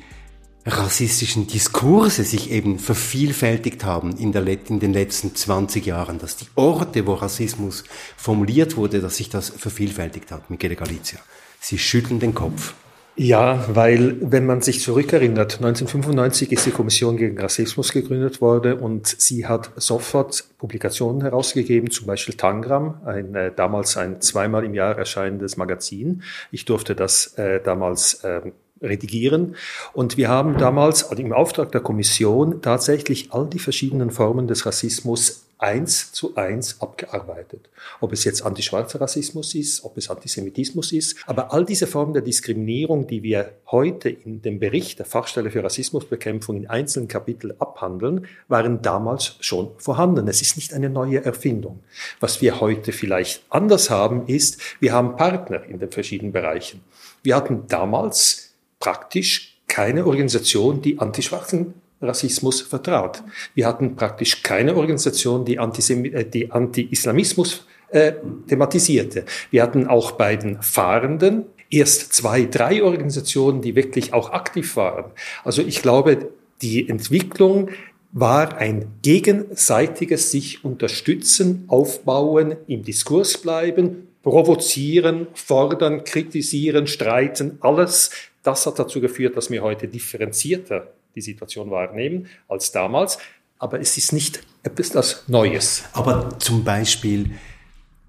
rassistischen 0.65 1.47
Diskurse 1.47 2.25
sich 2.25 2.51
eben 2.51 2.79
vervielfältigt 2.79 3.85
haben 3.85 4.17
in, 4.17 4.33
der, 4.33 4.47
in 4.47 4.81
den 4.81 4.93
letzten 4.93 5.35
20 5.35 5.87
Jahren, 5.87 6.19
dass 6.19 6.37
die 6.37 6.47
Orte, 6.55 7.07
wo 7.07 7.15
Rassismus 7.15 7.85
formuliert 8.17 8.77
wurde, 8.77 9.01
dass 9.01 9.17
sich 9.17 9.29
das 9.29 9.51
vervielfältigt 9.51 10.31
hat. 10.31 10.51
Michele 10.51 10.77
Galizia, 10.77 11.19
Sie 11.61 11.79
schütteln 11.79 12.21
den 12.21 12.35
Kopf. 12.35 12.75
Ja, 13.15 13.67
weil 13.69 14.17
wenn 14.23 14.47
man 14.47 14.63
sich 14.63 14.81
zurückerinnert, 14.81 15.57
1995 15.57 16.51
ist 16.51 16.65
die 16.65 16.71
Kommission 16.71 17.19
gegen 17.19 17.39
Rassismus 17.39 17.93
gegründet 17.93 18.41
worden 18.41 18.79
und 18.79 19.07
sie 19.07 19.47
hat 19.47 19.71
sofort 19.77 20.45
Publikationen 20.57 21.21
herausgegeben, 21.21 21.91
zum 21.91 22.07
Beispiel 22.07 22.37
Tangram, 22.37 23.03
ein, 23.05 23.35
äh, 23.35 23.53
damals 23.55 23.99
ein 23.99 24.23
zweimal 24.23 24.65
im 24.65 24.73
Jahr 24.73 24.97
erscheinendes 24.97 25.59
Magazin. 25.59 26.23
Ich 26.53 26.65
durfte 26.65 26.95
das 26.95 27.35
äh, 27.35 27.61
damals 27.63 28.25
äh, 28.25 28.41
redigieren. 28.83 29.57
Und 29.93 30.17
wir 30.17 30.29
haben 30.29 30.59
damals 30.59 31.05
also 31.05 31.23
im 31.23 31.33
Auftrag 31.33 31.73
der 31.73 31.81
Kommission 31.81 32.63
tatsächlich 32.63 33.33
all 33.33 33.47
die 33.47 33.59
verschiedenen 33.59 34.11
Formen 34.11 34.47
des 34.47 34.67
Rassismus 34.67 35.45
eins 35.63 36.11
zu 36.11 36.35
eins 36.35 36.81
abgearbeitet. 36.81 37.69
Ob 38.01 38.13
es 38.13 38.25
jetzt 38.25 38.45
antischwarzer 38.45 39.01
Rassismus 39.01 39.55
ist, 39.55 39.85
ob 39.85 39.97
es 39.97 40.11
Antisemitismus 40.11 40.91
ist, 40.91 41.17
aber 41.27 41.53
all 41.53 41.65
diese 41.65 41.87
Formen 41.87 42.15
der 42.15 42.23
Diskriminierung, 42.23 43.07
die 43.07 43.23
wir 43.23 43.53
heute 43.71 44.11
in 44.11 44.43
dem 44.43 44.59
Bericht 44.59 44.99
der 44.99 45.07
Fachstelle 45.07 45.53
für 45.53 45.63
Rassismusbekämpfung 45.63 46.57
in 46.57 46.67
einzelnen 46.69 47.07
Kapiteln 47.07 47.55
abhandeln, 47.61 48.27
waren 48.49 48.83
damals 48.83 49.37
schon 49.39 49.71
vorhanden. 49.79 50.27
Es 50.27 50.43
ist 50.43 50.57
nicht 50.57 50.75
eine 50.75 50.91
neue 50.91 51.25
Erfindung. 51.25 51.79
Was 52.19 52.43
wir 52.43 52.61
heute 52.61 52.91
vielleicht 52.91 53.45
anders 53.49 53.89
haben, 53.89 54.27
ist, 54.27 54.61
wir 54.81 54.93
haben 54.93 55.17
Partner 55.17 55.63
in 55.65 55.79
den 55.79 55.93
verschiedenen 55.93 56.33
Bereichen. 56.33 56.81
Wir 57.23 57.37
hatten 57.37 57.69
damals 57.69 58.42
praktisch 58.83 59.59
keine 59.69 60.05
Organisation, 60.05 60.83
die 60.83 60.99
antischwarzen 60.99 61.75
Rassismus 62.01 62.63
vertraut. 62.63 63.23
Wir 63.55 63.65
hatten 63.65 63.95
praktisch 63.95 64.43
keine 64.43 64.75
Organisation, 64.75 65.45
die, 65.45 65.61
Antisemi 65.61 66.09
äh, 66.09 66.29
die 66.29 66.51
Anti-Islamismus 66.51 67.65
äh, 67.91 68.15
thematisierte. 68.49 69.25
Wir 69.53 69.63
hatten 69.63 69.87
auch 69.87 70.11
bei 70.13 70.35
den 70.35 70.61
Fahrenden 70.63 71.45
erst 71.71 72.13
zwei, 72.13 72.47
drei 72.47 72.83
Organisationen, 72.83 73.63
die 73.63 73.77
wirklich 73.77 74.13
auch 74.13 74.33
aktiv 74.33 74.75
waren. 74.75 75.13
Also 75.45 75.63
ich 75.63 75.81
glaube, 75.81 76.31
die 76.61 76.89
Entwicklung 76.89 77.71
war 78.11 78.57
ein 78.57 78.87
gegenseitiges 79.03 80.33
sich 80.33 80.65
unterstützen, 80.65 81.67
aufbauen, 81.69 82.57
im 82.67 82.83
Diskurs 82.83 83.39
bleiben, 83.39 84.09
provozieren, 84.25 85.29
fordern, 85.35 86.03
kritisieren, 86.03 86.89
streiten, 86.89 87.59
alles. 87.61 88.11
Das 88.43 88.67
hat 88.67 88.79
dazu 88.79 89.01
geführt, 89.01 89.37
dass 89.37 89.51
wir 89.51 89.63
heute 89.63 89.89
differenzierter 89.89 90.93
die 91.15 91.21
Situation 91.21 91.71
wahrnehmen 91.71 92.27
als 92.49 92.73
damals. 92.73 93.19
Aber 93.59 93.81
es 93.81 93.97
ist 93.97 94.13
nicht 94.13 94.43
etwas 94.63 95.25
Neues. 95.29 95.85
Aber 95.93 96.39
zum 96.39 96.65
Beispiel 96.65 97.31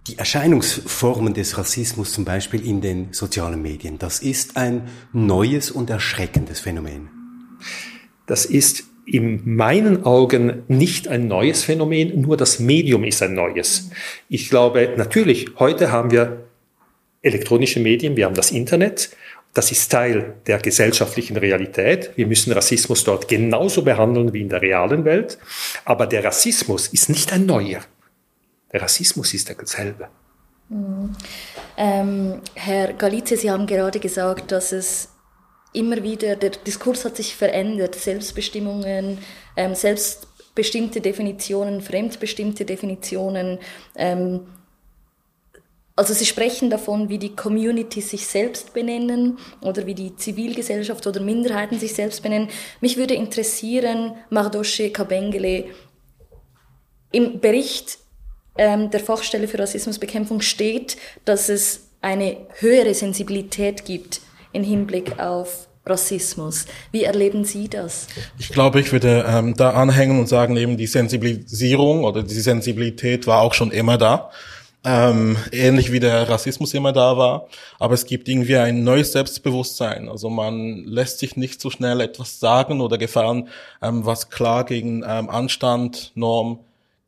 die 0.07 0.17
Erscheinungsformen 0.17 1.33
des 1.33 1.57
Rassismus 1.57 2.11
zum 2.11 2.25
Beispiel 2.25 2.65
in 2.65 2.81
den 2.81 3.13
sozialen 3.13 3.61
Medien, 3.61 3.99
das 3.99 4.19
ist 4.19 4.57
ein 4.57 4.89
neues 5.13 5.71
und 5.71 5.89
erschreckendes 5.89 6.59
Phänomen. 6.59 7.09
Das 8.25 8.45
ist 8.45 8.83
in 9.05 9.55
meinen 9.55 10.03
Augen 10.05 10.63
nicht 10.67 11.07
ein 11.07 11.27
neues 11.27 11.63
Phänomen, 11.63 12.21
nur 12.21 12.37
das 12.37 12.59
Medium 12.59 13.03
ist 13.03 13.21
ein 13.21 13.33
neues. 13.33 13.91
Ich 14.29 14.49
glaube, 14.49 14.93
natürlich, 14.97 15.51
heute 15.59 15.91
haben 15.91 16.11
wir 16.11 16.45
elektronische 17.21 17.79
Medien, 17.79 18.15
wir 18.15 18.25
haben 18.25 18.35
das 18.35 18.51
Internet, 18.51 19.11
das 19.53 19.71
ist 19.71 19.91
Teil 19.91 20.35
der 20.47 20.57
gesellschaftlichen 20.57 21.37
Realität. 21.37 22.11
Wir 22.15 22.25
müssen 22.25 22.51
Rassismus 22.53 23.03
dort 23.03 23.27
genauso 23.27 23.83
behandeln 23.83 24.33
wie 24.33 24.41
in 24.41 24.49
der 24.49 24.61
realen 24.61 25.05
Welt. 25.05 25.37
Aber 25.85 26.07
der 26.07 26.23
Rassismus 26.23 26.87
ist 26.87 27.09
nicht 27.09 27.31
ein 27.31 27.45
neuer. 27.45 27.81
Der 28.71 28.81
Rassismus 28.81 29.33
ist 29.33 29.49
derselbe. 29.49 30.07
Mhm. 30.69 31.15
Ähm, 31.77 32.41
Herr 32.55 32.93
Galizia, 32.93 33.37
Sie 33.37 33.51
haben 33.51 33.67
gerade 33.67 33.99
gesagt, 33.99 34.51
dass 34.51 34.71
es 34.71 35.09
immer 35.71 36.01
wieder, 36.01 36.35
der 36.35 36.51
Diskurs 36.51 37.05
hat 37.05 37.17
sich 37.17 37.35
verändert, 37.35 37.93
Selbstbestimmungen, 37.95 39.19
ähm, 39.55 39.75
selbstbestimmte 39.75 40.99
Definitionen, 40.99 41.81
fremdbestimmte 41.81 42.65
Definitionen. 42.65 43.59
Ähm, 43.95 44.41
also 45.95 46.13
Sie 46.13 46.25
sprechen 46.25 46.69
davon, 46.69 47.09
wie 47.09 47.19
die 47.19 47.35
Community 47.35 48.01
sich 48.01 48.25
selbst 48.25 48.73
benennen 48.73 49.37
oder 49.61 49.85
wie 49.85 49.93
die 49.93 50.15
Zivilgesellschaft 50.15 51.05
oder 51.05 51.21
Minderheiten 51.21 51.79
sich 51.79 51.93
selbst 51.93 52.23
benennen. 52.23 52.49
Mich 52.81 52.97
würde 52.97 53.13
interessieren, 53.13 54.15
Mardosche 54.29 54.89
Kabengele, 54.89 55.65
im 57.11 57.39
Bericht 57.39 57.99
ähm, 58.57 58.89
der 58.89 58.99
Fachstelle 58.99 59.47
für 59.47 59.59
Rassismusbekämpfung 59.59 60.41
steht, 60.41 60.97
dass 61.25 61.49
es 61.49 61.89
eine 62.01 62.37
höhere 62.59 62.93
Sensibilität 62.93 63.85
gibt 63.85 64.21
im 64.51 64.63
Hinblick 64.63 65.19
auf 65.19 65.67
Rassismus. 65.85 66.65
Wie 66.91 67.03
erleben 67.03 67.43
Sie 67.43 67.69
das? 67.69 68.07
Ich 68.39 68.49
glaube, 68.49 68.79
ich 68.79 68.91
würde 68.91 69.25
ähm, 69.27 69.53
da 69.55 69.71
anhängen 69.71 70.19
und 70.19 70.27
sagen, 70.27 70.55
eben 70.57 70.77
die 70.77 70.87
Sensibilisierung 70.87 72.03
oder 72.03 72.23
die 72.23 72.33
Sensibilität 72.33 73.27
war 73.27 73.41
auch 73.41 73.53
schon 73.53 73.71
immer 73.71 73.97
da. 73.97 74.31
Ähm, 74.85 75.37
ähnlich 75.51 75.93
wie 75.93 76.01
der 76.01 76.27
Rassismus 76.27 76.73
immer 76.73 76.91
da 76.91 77.17
war. 77.17 77.47
Aber 77.79 77.93
es 77.93 78.05
gibt 78.05 78.27
irgendwie 78.27 78.57
ein 78.57 78.83
neues 78.83 79.13
Selbstbewusstsein. 79.13 80.09
Also 80.09 80.29
man 80.29 80.83
lässt 80.85 81.19
sich 81.19 81.37
nicht 81.37 81.61
so 81.61 81.69
schnell 81.69 82.01
etwas 82.01 82.39
sagen 82.39 82.81
oder 82.81 82.97
gefahren, 82.97 83.47
ähm, 83.81 84.05
was 84.05 84.29
klar 84.29 84.65
gegen 84.65 85.03
ähm, 85.07 85.29
Anstand, 85.29 86.11
Norm, 86.15 86.59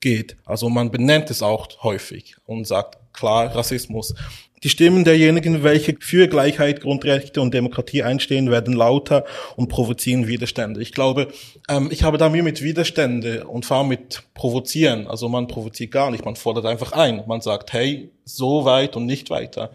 geht. 0.06 0.38
Also 0.46 0.70
man 0.70 0.92
benennt 0.92 1.32
es 1.32 1.42
auch 1.42 1.68
häufig 1.82 2.38
und 2.46 2.68
sagt 2.68 2.98
klar 3.12 3.56
Rassismus. 3.56 4.14
Die 4.64 4.70
Stimmen 4.70 5.04
derjenigen, 5.04 5.64
welche 5.64 5.96
für 6.00 6.28
Gleichheit, 6.28 6.82
Grundrechte 6.82 7.42
und 7.42 7.54
Demokratie 7.54 8.04
einstehen, 8.04 8.50
werden 8.50 8.74
lauter 8.74 9.26
und 9.56 9.68
provozieren 9.68 10.28
Widerstände. 10.28 10.82
Ich 10.82 10.92
glaube, 10.92 11.28
ähm, 11.70 11.90
ich 11.92 12.04
habe 12.04 12.18
da 12.18 12.30
Mühe 12.30 12.42
mit 12.42 12.62
Widerstände 12.62 13.46
und 13.46 13.66
fahre 13.66 13.86
mit 13.86 14.24
provozieren. 14.34 15.08
Also 15.08 15.30
man 15.30 15.48
provoziert 15.48 15.92
gar 15.92 16.10
nicht, 16.10 16.26
man 16.26 16.36
fordert 16.36 16.66
einfach 16.66 16.94
ein. 16.94 17.24
Man 17.28 17.42
sagt, 17.42 17.74
hey, 17.74 18.10
so 18.24 18.66
weit 18.66 18.96
und 18.96 19.06
nicht 19.06 19.30
weiter. 19.30 19.72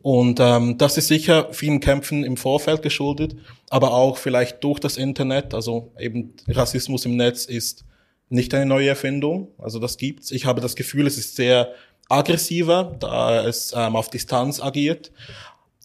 Und 0.00 0.40
ähm, 0.40 0.76
das 0.78 0.98
ist 0.98 1.08
sicher 1.08 1.48
vielen 1.52 1.80
Kämpfen 1.80 2.24
im 2.24 2.36
Vorfeld 2.36 2.82
geschuldet, 2.82 3.36
aber 3.70 3.92
auch 3.92 4.16
vielleicht 4.16 4.64
durch 4.64 4.80
das 4.80 4.96
Internet. 4.96 5.54
Also 5.54 5.92
eben 5.98 6.34
Rassismus 6.48 7.04
im 7.04 7.16
Netz 7.16 7.44
ist 7.44 7.84
nicht 8.28 8.54
eine 8.54 8.66
neue 8.66 8.88
Erfindung. 8.88 9.48
Also 9.58 9.78
das 9.78 9.98
gibt's. 9.98 10.30
Ich 10.30 10.46
habe 10.46 10.60
das 10.60 10.74
Gefühl, 10.74 11.06
es 11.06 11.18
ist 11.18 11.36
sehr 11.36 11.74
aggressiver, 12.12 12.96
da 13.00 13.46
es 13.46 13.72
ähm, 13.74 13.96
auf 13.96 14.10
Distanz 14.10 14.60
agiert. 14.60 15.10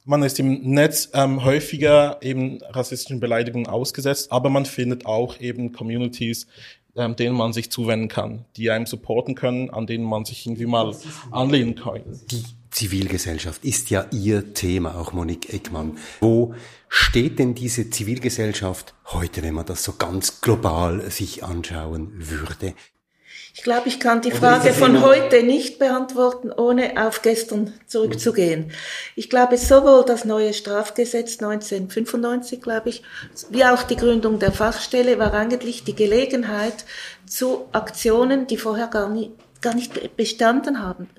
Man 0.03 0.23
ist 0.23 0.39
im 0.39 0.61
Netz 0.61 1.09
ähm, 1.13 1.43
häufiger 1.43 2.17
eben 2.21 2.59
rassistischen 2.69 3.19
Beleidigungen 3.19 3.67
ausgesetzt, 3.67 4.31
aber 4.31 4.49
man 4.49 4.65
findet 4.65 5.05
auch 5.05 5.39
eben 5.39 5.73
Communities, 5.73 6.47
ähm, 6.95 7.15
denen 7.15 7.35
man 7.35 7.53
sich 7.53 7.71
zuwenden 7.71 8.07
kann, 8.07 8.45
die 8.55 8.69
einem 8.71 8.85
supporten 8.85 9.35
können, 9.35 9.69
an 9.69 9.85
denen 9.87 10.03
man 10.03 10.25
sich 10.25 10.45
irgendwie 10.45 10.65
mal 10.65 10.95
anlehnen 11.31 11.75
kann. 11.75 12.01
Die 12.31 12.43
Zivilgesellschaft 12.71 13.63
ist 13.63 13.89
ja 13.89 14.05
Ihr 14.11 14.53
Thema, 14.53 14.99
auch 14.99 15.13
Monique 15.13 15.53
Eckmann. 15.53 15.97
Wo 16.19 16.53
steht 16.89 17.39
denn 17.39 17.55
diese 17.55 17.89
Zivilgesellschaft 17.89 18.93
heute, 19.07 19.43
wenn 19.43 19.53
man 19.53 19.65
das 19.65 19.83
so 19.83 19.93
ganz 19.93 20.41
global 20.41 21.09
sich 21.09 21.43
anschauen 21.43 22.11
würde? 22.15 22.73
Ich 23.58 23.63
glaube, 23.63 23.88
ich 23.88 24.00
kann 24.00 24.22
die 24.22 24.30
Frage 24.30 24.72
von 24.72 25.02
heute 25.02 25.41
nicht 25.41 25.80
beantworten, 25.80 26.52
ohne 26.52 27.04
auf 27.08 27.24
gestern 27.24 27.74
zurückzugehen. 27.88 28.72
Ich 29.15 29.32
glaube, 29.32 29.58
sowohl 29.58 30.06
das 30.06 30.26
neue 30.26 30.54
Strafgesetz 30.54 31.41
1995, 31.41 32.62
glaube 32.62 32.89
ich, 32.89 33.02
wie 33.50 33.65
auch 33.65 33.82
die 33.82 33.96
Gründung 33.96 34.38
der 34.38 34.52
Fachstelle 34.52 35.17
war 35.17 35.34
eigentlich 35.34 35.84
die 35.84 35.96
Gelegenheit 35.96 36.86
zu 37.26 37.65
Aktionen, 37.72 38.46
die 38.46 38.58
vorher 38.58 38.88
gar 38.88 39.10
nicht, 39.10 39.32
gar 39.60 39.74
nicht 39.74 40.15
bestanden 40.15 40.80
haben 40.80 41.10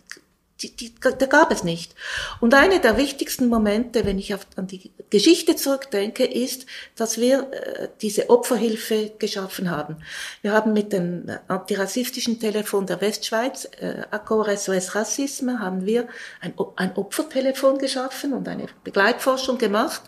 die, 0.63 0.75
die, 0.75 0.95
da 1.01 1.27
gab 1.27 1.53
es 1.53 1.63
nicht. 1.63 1.95
Und 2.41 2.53
einer 2.53 2.81
der 2.81 2.97
wichtigsten 2.97 3.47
Momente, 3.47 4.05
wenn 4.05 4.19
ich 4.19 4.35
auf, 4.35 4.47
an 4.57 4.67
die 4.67 4.91
Geschichte 5.11 5.55
zurückdenke, 5.55 6.25
ist, 6.25 6.67
dass 6.97 7.19
wir 7.19 7.53
äh, 7.53 7.89
diese 8.01 8.29
Opferhilfe 8.29 9.13
geschaffen 9.19 9.71
haben. 9.71 9.99
Wir 10.43 10.53
haben 10.53 10.73
mit 10.73 10.93
dem 10.93 11.31
antirassistischen 11.47 12.41
Telefon 12.41 12.87
der 12.87 13.01
Westschweiz, 13.01 13.69
äh, 13.81 14.03
Accor 14.11 14.49
SOS 14.57 14.95
Rassisme, 14.95 15.61
haben 15.61 15.87
wir 15.87 16.09
ein, 16.41 16.55
ein 16.77 16.97
Opfertelefon 16.97 17.79
geschaffen 17.79 18.33
und 18.33 18.49
eine 18.49 18.67
Begleitforschung 18.83 19.59
gemacht. 19.59 20.03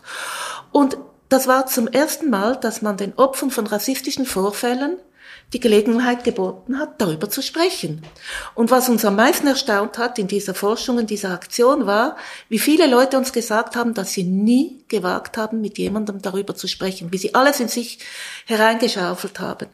Und 0.71 0.97
das 1.29 1.47
war 1.47 1.65
zum 1.65 1.87
ersten 1.87 2.29
Mal, 2.29 2.57
dass 2.57 2.81
man 2.81 2.97
den 2.97 3.13
Opfern 3.13 3.51
von 3.51 3.65
rassistischen 3.65 4.25
Vorfällen 4.25 4.97
die 5.53 5.59
Gelegenheit 5.59 6.23
geboten 6.23 6.79
hat, 6.79 7.01
darüber 7.01 7.29
zu 7.29 7.41
sprechen. 7.41 8.01
Und 8.55 8.71
was 8.71 8.87
uns 8.87 9.03
am 9.03 9.17
meisten 9.17 9.47
erstaunt 9.47 9.97
hat 9.97 10.17
in 10.17 10.27
dieser 10.27 10.53
Forschung, 10.53 10.97
in 10.99 11.07
dieser 11.07 11.31
Aktion 11.31 11.85
war, 11.85 12.15
wie 12.47 12.59
viele 12.59 12.87
Leute 12.87 13.17
uns 13.17 13.33
gesagt 13.33 13.75
haben, 13.75 13.93
dass 13.93 14.13
sie 14.13 14.23
nie 14.23 14.83
gewagt 14.87 15.37
haben, 15.37 15.59
mit 15.59 15.77
jemandem 15.77 16.21
darüber 16.21 16.55
zu 16.55 16.67
sprechen, 16.67 17.11
wie 17.11 17.17
sie 17.17 17.35
alles 17.35 17.59
in 17.59 17.67
sich 17.67 17.99
hereingeschaufelt 18.45 19.39
haben. 19.39 19.67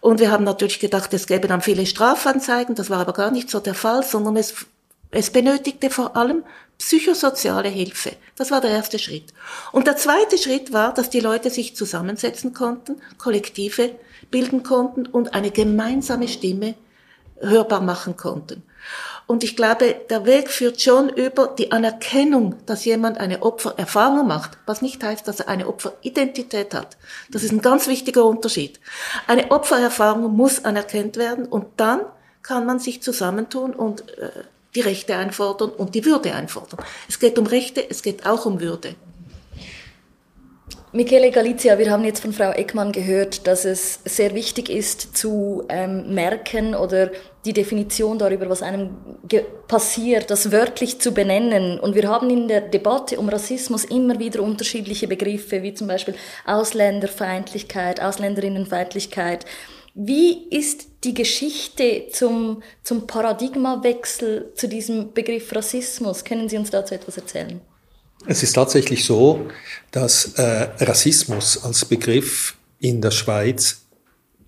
Und 0.00 0.20
wir 0.20 0.30
haben 0.30 0.44
natürlich 0.44 0.78
gedacht, 0.78 1.12
es 1.12 1.26
gäbe 1.26 1.48
dann 1.48 1.62
viele 1.62 1.86
Strafanzeigen, 1.86 2.76
das 2.76 2.90
war 2.90 3.00
aber 3.00 3.12
gar 3.12 3.32
nicht 3.32 3.50
so 3.50 3.58
der 3.58 3.74
Fall, 3.74 4.04
sondern 4.04 4.36
es, 4.36 4.54
es 5.10 5.30
benötigte 5.30 5.90
vor 5.90 6.16
allem 6.16 6.44
psychosoziale 6.84 7.70
Hilfe. 7.70 8.12
Das 8.36 8.50
war 8.50 8.60
der 8.60 8.70
erste 8.70 8.98
Schritt. 8.98 9.32
Und 9.72 9.86
der 9.86 9.96
zweite 9.96 10.36
Schritt 10.36 10.70
war, 10.74 10.92
dass 10.92 11.08
die 11.08 11.20
Leute 11.20 11.48
sich 11.48 11.74
zusammensetzen 11.74 12.52
konnten, 12.52 13.00
Kollektive 13.16 13.94
bilden 14.30 14.62
konnten 14.62 15.06
und 15.06 15.32
eine 15.32 15.50
gemeinsame 15.50 16.28
Stimme 16.28 16.74
hörbar 17.40 17.80
machen 17.80 18.18
konnten. 18.18 18.62
Und 19.26 19.44
ich 19.44 19.56
glaube, 19.56 19.96
der 20.10 20.26
Weg 20.26 20.50
führt 20.50 20.82
schon 20.82 21.08
über 21.08 21.46
die 21.46 21.72
Anerkennung, 21.72 22.56
dass 22.66 22.84
jemand 22.84 23.16
eine 23.16 23.42
Opfererfahrung 23.42 24.26
macht, 24.26 24.58
was 24.66 24.82
nicht 24.82 25.02
heißt, 25.02 25.26
dass 25.26 25.40
er 25.40 25.48
eine 25.48 25.66
Opferidentität 25.66 26.74
hat. 26.74 26.98
Das 27.30 27.42
ist 27.42 27.52
ein 27.52 27.62
ganz 27.62 27.88
wichtiger 27.88 28.26
Unterschied. 28.26 28.78
Eine 29.26 29.50
Opfererfahrung 29.50 30.36
muss 30.36 30.66
anerkannt 30.66 31.16
werden 31.16 31.46
und 31.46 31.64
dann 31.78 32.02
kann 32.42 32.66
man 32.66 32.78
sich 32.78 33.02
zusammentun 33.02 33.72
und 33.72 34.06
äh, 34.18 34.28
die 34.74 34.80
Rechte 34.80 35.16
einfordern 35.16 35.70
und 35.70 35.94
die 35.94 36.04
Würde 36.04 36.34
einfordern. 36.34 36.80
Es 37.08 37.18
geht 37.18 37.38
um 37.38 37.46
Rechte, 37.46 37.84
es 37.88 38.02
geht 38.02 38.26
auch 38.26 38.46
um 38.46 38.60
Würde. 38.60 38.94
Michele 40.94 41.32
Galizia, 41.32 41.76
wir 41.76 41.90
haben 41.90 42.04
jetzt 42.04 42.20
von 42.20 42.32
Frau 42.32 42.52
Eckmann 42.52 42.92
gehört, 42.92 43.48
dass 43.48 43.64
es 43.64 43.98
sehr 44.04 44.32
wichtig 44.32 44.70
ist 44.70 45.16
zu 45.16 45.64
ähm, 45.68 46.14
merken 46.14 46.76
oder 46.76 47.10
die 47.44 47.52
Definition 47.52 48.16
darüber, 48.16 48.48
was 48.48 48.62
einem 48.62 48.90
passiert, 49.66 50.30
das 50.30 50.52
wörtlich 50.52 51.00
zu 51.00 51.12
benennen. 51.12 51.80
Und 51.80 51.96
wir 51.96 52.08
haben 52.08 52.30
in 52.30 52.46
der 52.46 52.60
Debatte 52.60 53.18
um 53.18 53.28
Rassismus 53.28 53.84
immer 53.84 54.20
wieder 54.20 54.40
unterschiedliche 54.40 55.08
Begriffe, 55.08 55.64
wie 55.64 55.74
zum 55.74 55.88
Beispiel 55.88 56.14
Ausländerfeindlichkeit, 56.46 58.00
Ausländerinnenfeindlichkeit. 58.00 59.46
Wie 59.94 60.48
ist 60.50 60.88
die 61.04 61.14
Geschichte 61.14 62.08
zum, 62.12 62.64
zum 62.82 63.06
Paradigmawechsel 63.06 64.52
zu 64.56 64.66
diesem 64.66 65.12
Begriff 65.12 65.54
Rassismus? 65.54 66.24
Können 66.24 66.48
Sie 66.48 66.56
uns 66.56 66.70
dazu 66.70 66.96
etwas 66.96 67.16
erzählen? 67.16 67.60
Es 68.26 68.42
ist 68.42 68.54
tatsächlich 68.54 69.04
so, 69.04 69.46
dass 69.92 70.34
äh, 70.34 70.68
Rassismus 70.80 71.62
als 71.62 71.84
Begriff 71.84 72.56
in 72.80 73.02
der 73.02 73.12
Schweiz 73.12 73.82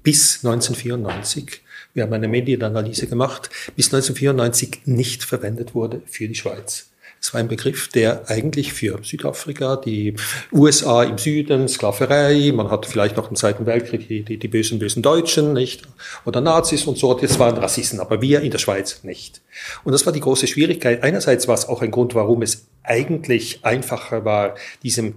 bis 0.02 0.44
1994, 0.44 1.62
wir 1.94 2.02
haben 2.02 2.12
eine 2.12 2.28
Medienanalyse 2.28 3.06
gemacht, 3.06 3.48
bis 3.76 3.86
1994 3.86 4.82
nicht 4.86 5.22
verwendet 5.22 5.76
wurde 5.76 6.02
für 6.06 6.26
die 6.26 6.34
Schweiz. 6.34 6.90
Es 7.26 7.34
war 7.34 7.40
ein 7.40 7.48
Begriff, 7.48 7.88
der 7.88 8.30
eigentlich 8.30 8.72
für 8.72 9.00
Südafrika, 9.02 9.74
die 9.74 10.14
USA 10.52 11.02
im 11.02 11.18
Süden, 11.18 11.66
Sklaverei, 11.66 12.52
man 12.54 12.70
hat 12.70 12.86
vielleicht 12.86 13.16
noch 13.16 13.30
im 13.30 13.34
Zweiten 13.34 13.66
Weltkrieg 13.66 14.06
die, 14.06 14.22
die, 14.22 14.36
die 14.38 14.46
bösen, 14.46 14.78
bösen 14.78 15.02
Deutschen, 15.02 15.52
nicht? 15.52 15.82
Oder 16.24 16.40
Nazis 16.40 16.84
und 16.86 16.98
so, 16.98 17.14
das 17.14 17.40
waren 17.40 17.56
Rassisten, 17.56 17.98
aber 17.98 18.22
wir 18.22 18.42
in 18.42 18.52
der 18.52 18.58
Schweiz 18.58 19.02
nicht. 19.02 19.42
Und 19.82 19.90
das 19.90 20.06
war 20.06 20.12
die 20.12 20.20
große 20.20 20.46
Schwierigkeit. 20.46 21.02
Einerseits 21.02 21.48
war 21.48 21.56
es 21.56 21.68
auch 21.68 21.82
ein 21.82 21.90
Grund, 21.90 22.14
warum 22.14 22.42
es 22.42 22.68
eigentlich 22.84 23.64
einfacher 23.64 24.24
war, 24.24 24.54
diesem 24.84 25.16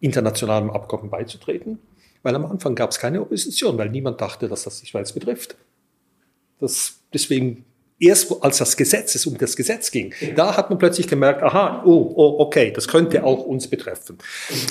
internationalen 0.00 0.68
Abkommen 0.68 1.08
beizutreten, 1.08 1.78
weil 2.22 2.34
am 2.34 2.44
Anfang 2.44 2.74
gab 2.74 2.90
es 2.90 2.98
keine 2.98 3.22
Opposition, 3.22 3.78
weil 3.78 3.88
niemand 3.88 4.20
dachte, 4.20 4.48
dass 4.48 4.64
das 4.64 4.82
die 4.82 4.86
Schweiz 4.86 5.12
betrifft. 5.12 5.56
Das, 6.60 7.00
deswegen 7.14 7.64
erst 8.00 8.32
als 8.42 8.58
das 8.58 8.76
Gesetz 8.76 9.14
es 9.14 9.26
um 9.26 9.36
das 9.38 9.56
Gesetz 9.56 9.90
ging, 9.90 10.12
da 10.36 10.56
hat 10.56 10.70
man 10.70 10.78
plötzlich 10.78 11.08
gemerkt, 11.08 11.42
aha, 11.42 11.82
oh, 11.84 12.12
oh, 12.14 12.36
okay, 12.38 12.70
das 12.70 12.88
könnte 12.88 13.24
auch 13.24 13.44
uns 13.44 13.68
betreffen. 13.68 14.18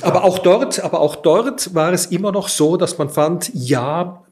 Aber 0.02 0.24
auch 0.24 0.40
dort, 0.40 0.80
aber 0.84 1.02
auch 1.02 1.16
dort 1.16 1.74
war 1.74 1.94
es 1.94 2.08
immer 2.08 2.32
noch 2.32 2.50
so, 2.50 2.78
dass 2.78 2.98
man 2.98 3.10
fand, 3.10 3.52
ja, 3.54 4.24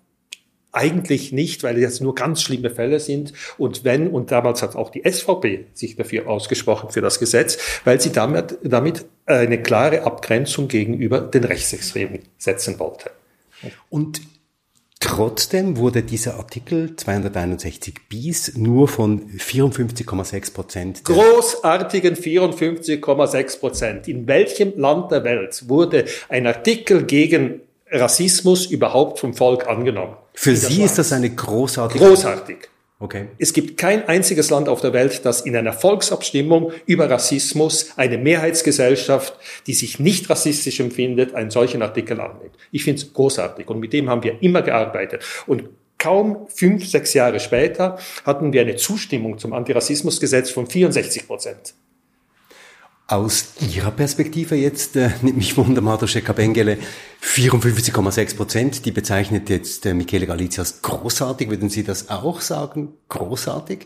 eigentlich 0.75 1.31
nicht, 1.31 1.63
weil 1.63 1.81
es 1.81 2.01
nur 2.01 2.15
ganz 2.15 2.41
schlimme 2.41 2.69
Fälle 2.69 2.99
sind. 2.99 3.31
Und 3.57 3.85
wenn, 3.85 4.09
und 4.09 4.31
damals 4.31 4.61
hat 4.61 4.75
auch 4.75 4.89
die 4.89 5.09
SVP 5.09 5.67
sich 5.73 5.95
dafür 5.95 6.27
ausgesprochen, 6.27 6.89
für 6.89 6.99
das 6.99 7.17
Gesetz, 7.17 7.57
weil 7.85 8.01
sie 8.01 8.11
damit, 8.11 8.57
damit 8.61 9.05
eine 9.25 9.61
klare 9.61 10.03
Abgrenzung 10.03 10.67
gegenüber 10.67 11.21
den 11.21 11.45
Rechtsextremen 11.45 12.19
setzen 12.37 12.77
wollte. 12.77 13.09
Und 13.89 14.21
Trotzdem 15.05 15.77
wurde 15.77 16.01
dieser 16.01 16.37
Artikel 16.37 16.95
261 16.95 17.93
bis 18.09 18.57
nur 18.57 18.87
von 18.87 19.29
54,6 19.29 20.51
Prozent. 20.51 21.03
Großartigen 21.03 22.15
54,6 22.15 23.59
Prozent. 23.59 24.07
In 24.07 24.27
welchem 24.27 24.73
Land 24.77 25.11
der 25.11 25.23
Welt 25.23 25.69
wurde 25.69 26.05
ein 26.27 26.47
Artikel 26.47 27.03
gegen 27.03 27.61
Rassismus 27.91 28.65
überhaupt 28.65 29.19
vom 29.19 29.35
Volk 29.35 29.67
angenommen? 29.67 30.15
Für 30.33 30.55
Sie 30.55 30.81
ist 30.81 30.97
das 30.97 31.13
eine 31.13 31.29
großartige. 31.29 32.03
Großartig. 32.03 32.57
Okay. 32.97 33.27
Es 33.37 33.51
gibt 33.51 33.77
kein 33.77 34.07
einziges 34.07 34.49
Land 34.49 34.69
auf 34.69 34.79
der 34.79 34.93
Welt, 34.93 35.25
das 35.25 35.41
in 35.41 35.55
einer 35.55 35.73
Volksabstimmung 35.73 36.71
über 36.85 37.09
Rassismus 37.09 37.91
eine 37.97 38.17
Mehrheitsgesellschaft, 38.17 39.37
die 39.67 39.73
sich 39.73 39.99
nicht 39.99 40.29
rassistisch 40.29 40.79
empfindet, 40.79 41.35
einen 41.35 41.51
solchen 41.51 41.81
Artikel 41.81 42.21
annimmt. 42.21 42.55
Ich 42.71 42.85
finde 42.85 43.01
es 43.01 43.13
großartig 43.13 43.67
und 43.67 43.81
mit 43.81 43.91
dem 43.91 44.09
haben 44.09 44.23
wir 44.23 44.41
immer 44.41 44.61
gearbeitet. 44.61 45.25
Und 45.45 45.69
kaum 45.97 46.47
fünf, 46.47 46.87
sechs 46.87 47.13
Jahre 47.13 47.41
später 47.41 47.97
hatten 48.23 48.53
wir 48.53 48.61
eine 48.61 48.77
Zustimmung 48.77 49.39
zum 49.39 49.51
Antirassismusgesetz 49.51 50.49
von 50.49 50.65
64 50.65 51.27
Prozent. 51.27 51.73
Aus 53.07 53.53
Ihrer 53.59 53.91
Perspektive 53.91 54.55
jetzt, 54.55 54.95
äh, 54.95 55.11
nimmt 55.21 55.37
mich 55.37 55.55
Wunder, 55.57 55.81
Madosche 55.81 56.23
Kabengele, 56.23 56.79
54,6 57.21 58.35
Prozent, 58.35 58.85
die 58.85 58.91
bezeichnet 58.91 59.47
jetzt 59.51 59.85
äh, 59.85 59.93
Michele 59.93 60.25
Galizia 60.25 60.63
als 60.63 60.81
großartig. 60.81 61.51
Würden 61.51 61.69
Sie 61.69 61.83
das 61.83 62.09
auch 62.09 62.41
sagen? 62.41 62.93
Großartig? 63.09 63.85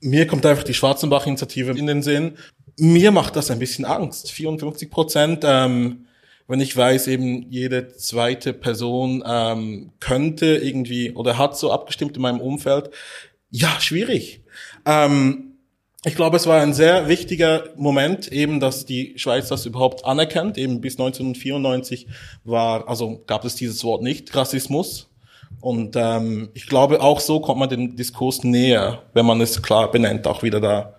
Mir 0.00 0.26
kommt 0.26 0.44
einfach 0.44 0.64
die 0.64 0.74
Schwarzenbach-Initiative 0.74 1.70
in 1.72 1.86
den 1.86 2.02
Sinn. 2.02 2.36
Mir 2.78 3.12
macht 3.12 3.34
das 3.34 3.50
ein 3.50 3.58
bisschen 3.58 3.86
Angst. 3.86 4.30
54 4.30 4.90
Prozent, 4.90 5.44
ähm, 5.44 6.06
wenn 6.46 6.60
ich 6.60 6.76
weiß, 6.76 7.06
eben 7.08 7.50
jede 7.50 7.94
zweite 7.96 8.52
Person 8.52 9.24
ähm, 9.26 9.92
könnte 10.00 10.56
irgendwie 10.56 11.12
oder 11.12 11.38
hat 11.38 11.56
so 11.56 11.72
abgestimmt 11.72 12.16
in 12.16 12.22
meinem 12.22 12.40
Umfeld. 12.40 12.90
Ja, 13.50 13.80
schwierig. 13.80 14.42
Ähm, 14.84 15.47
ich 16.04 16.14
glaube, 16.14 16.36
es 16.36 16.46
war 16.46 16.60
ein 16.60 16.74
sehr 16.74 17.08
wichtiger 17.08 17.64
Moment, 17.76 18.30
eben, 18.30 18.60
dass 18.60 18.86
die 18.86 19.18
Schweiz 19.18 19.48
das 19.48 19.66
überhaupt 19.66 20.04
anerkennt. 20.04 20.56
Eben 20.56 20.80
bis 20.80 20.94
1994 20.94 22.06
war, 22.44 22.88
also 22.88 23.22
gab 23.26 23.44
es 23.44 23.56
dieses 23.56 23.82
Wort 23.82 24.02
nicht, 24.02 24.34
Rassismus. 24.34 25.08
Und 25.60 25.96
ähm, 25.96 26.50
ich 26.54 26.66
glaube, 26.68 27.00
auch 27.00 27.18
so 27.18 27.40
kommt 27.40 27.58
man 27.58 27.68
dem 27.68 27.96
Diskurs 27.96 28.44
näher, 28.44 29.02
wenn 29.12 29.26
man 29.26 29.40
es 29.40 29.60
klar 29.60 29.90
benennt, 29.90 30.26
auch 30.28 30.44
wieder 30.44 30.60
da. 30.60 30.97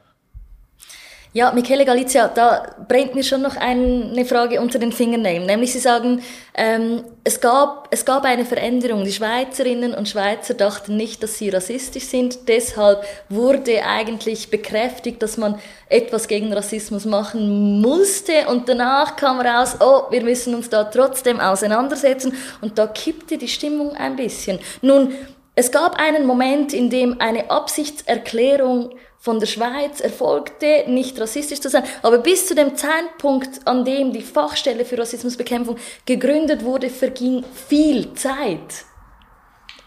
Ja, 1.31 1.51
Michele 1.51 1.85
Galizia, 1.85 2.27
da 2.27 2.75
brennt 2.87 3.13
mir 3.13 3.23
schon 3.23 3.43
noch 3.43 3.55
eine 3.55 4.25
Frage 4.25 4.59
unter 4.59 4.79
den 4.79 4.91
Fingernägeln. 4.91 5.45
Nämlich 5.45 5.71
Sie 5.71 5.77
sagen, 5.77 6.23
ähm, 6.55 7.03
es, 7.23 7.39
gab, 7.39 7.87
es 7.91 8.03
gab 8.03 8.23
eine 8.23 8.45
Veränderung. 8.45 9.03
Die 9.03 9.11
Schweizerinnen 9.11 9.93
und 9.93 10.09
Schweizer 10.09 10.55
dachten 10.55 10.97
nicht, 10.97 11.21
dass 11.21 11.37
sie 11.37 11.49
rassistisch 11.49 12.05
sind. 12.05 12.47
Deshalb 12.47 13.03
wurde 13.29 13.85
eigentlich 13.85 14.49
bekräftigt, 14.49 15.21
dass 15.21 15.37
man 15.37 15.59
etwas 15.87 16.27
gegen 16.27 16.51
Rassismus 16.51 17.05
machen 17.05 17.79
musste. 17.79 18.47
Und 18.47 18.67
danach 18.67 19.15
kam 19.15 19.39
raus, 19.39 19.75
oh, 19.81 20.09
wir 20.09 20.23
müssen 20.23 20.55
uns 20.55 20.69
da 20.69 20.85
trotzdem 20.85 21.39
auseinandersetzen. 21.39 22.33
Und 22.61 22.79
da 22.79 22.87
kippte 22.87 23.37
die 23.37 23.47
Stimmung 23.47 23.95
ein 23.95 24.15
bisschen. 24.15 24.57
Nun, 24.81 25.13
es 25.60 25.74
gab 25.74 26.00
einen 26.00 26.26
Moment, 26.26 26.72
in 26.72 26.89
dem 26.89 27.19
eine 27.19 27.52
Absichtserklärung 27.52 28.95
von 29.17 29.41
der 29.41 29.45
Schweiz 29.45 30.00
erfolgte, 30.00 30.86
nicht 30.88 31.19
rassistisch 31.19 31.60
zu 31.60 31.67
sein. 31.67 31.84
Aber 32.02 32.19
bis 32.19 32.48
zu 32.48 32.56
dem 32.56 32.78
Zeitpunkt, 32.78 33.67
an 33.67 33.84
dem 33.84 34.13
die 34.13 34.22
Fachstelle 34.22 34.86
für 34.86 34.98
Rassismusbekämpfung 34.98 35.76
gegründet 36.06 36.63
wurde, 36.63 36.89
verging 36.89 37.43
viel 37.67 38.13
Zeit. 38.13 38.86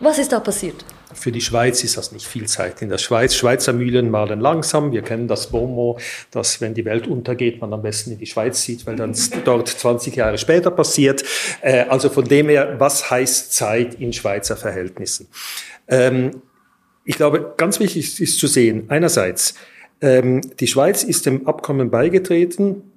Was 0.02 0.18
ist 0.18 0.32
da 0.32 0.40
passiert? 0.40 0.84
Für 1.14 1.30
die 1.30 1.40
Schweiz 1.40 1.84
ist 1.84 1.96
das 1.96 2.10
nicht 2.10 2.26
viel 2.26 2.46
Zeit. 2.46 2.82
In 2.82 2.88
der 2.88 2.98
Schweiz, 2.98 3.36
Schweizer 3.36 3.72
Mühlen 3.72 4.10
malen 4.10 4.40
langsam. 4.40 4.90
Wir 4.90 5.02
kennen 5.02 5.28
das 5.28 5.50
BOMO, 5.50 5.96
dass 6.32 6.60
wenn 6.60 6.74
die 6.74 6.84
Welt 6.84 7.06
untergeht, 7.06 7.60
man 7.60 7.72
am 7.72 7.82
besten 7.82 8.10
in 8.10 8.18
die 8.18 8.26
Schweiz 8.26 8.62
zieht, 8.62 8.84
weil 8.84 8.96
dann 8.96 9.14
dort 9.44 9.68
20 9.68 10.16
Jahre 10.16 10.38
später 10.38 10.72
passiert. 10.72 11.22
Äh, 11.60 11.84
also 11.84 12.08
von 12.08 12.24
dem 12.24 12.48
her, 12.48 12.80
was 12.80 13.12
heißt 13.12 13.54
Zeit 13.54 13.94
in 13.94 14.12
Schweizer 14.12 14.56
Verhältnissen? 14.56 15.28
Ähm, 15.86 16.42
ich 17.04 17.14
glaube, 17.14 17.54
ganz 17.56 17.78
wichtig 17.78 18.20
ist 18.20 18.40
zu 18.40 18.48
sehen, 18.48 18.86
einerseits, 18.88 19.54
ähm, 20.00 20.40
die 20.58 20.66
Schweiz 20.66 21.04
ist 21.04 21.26
dem 21.26 21.46
Abkommen 21.46 21.92
beigetreten 21.92 22.90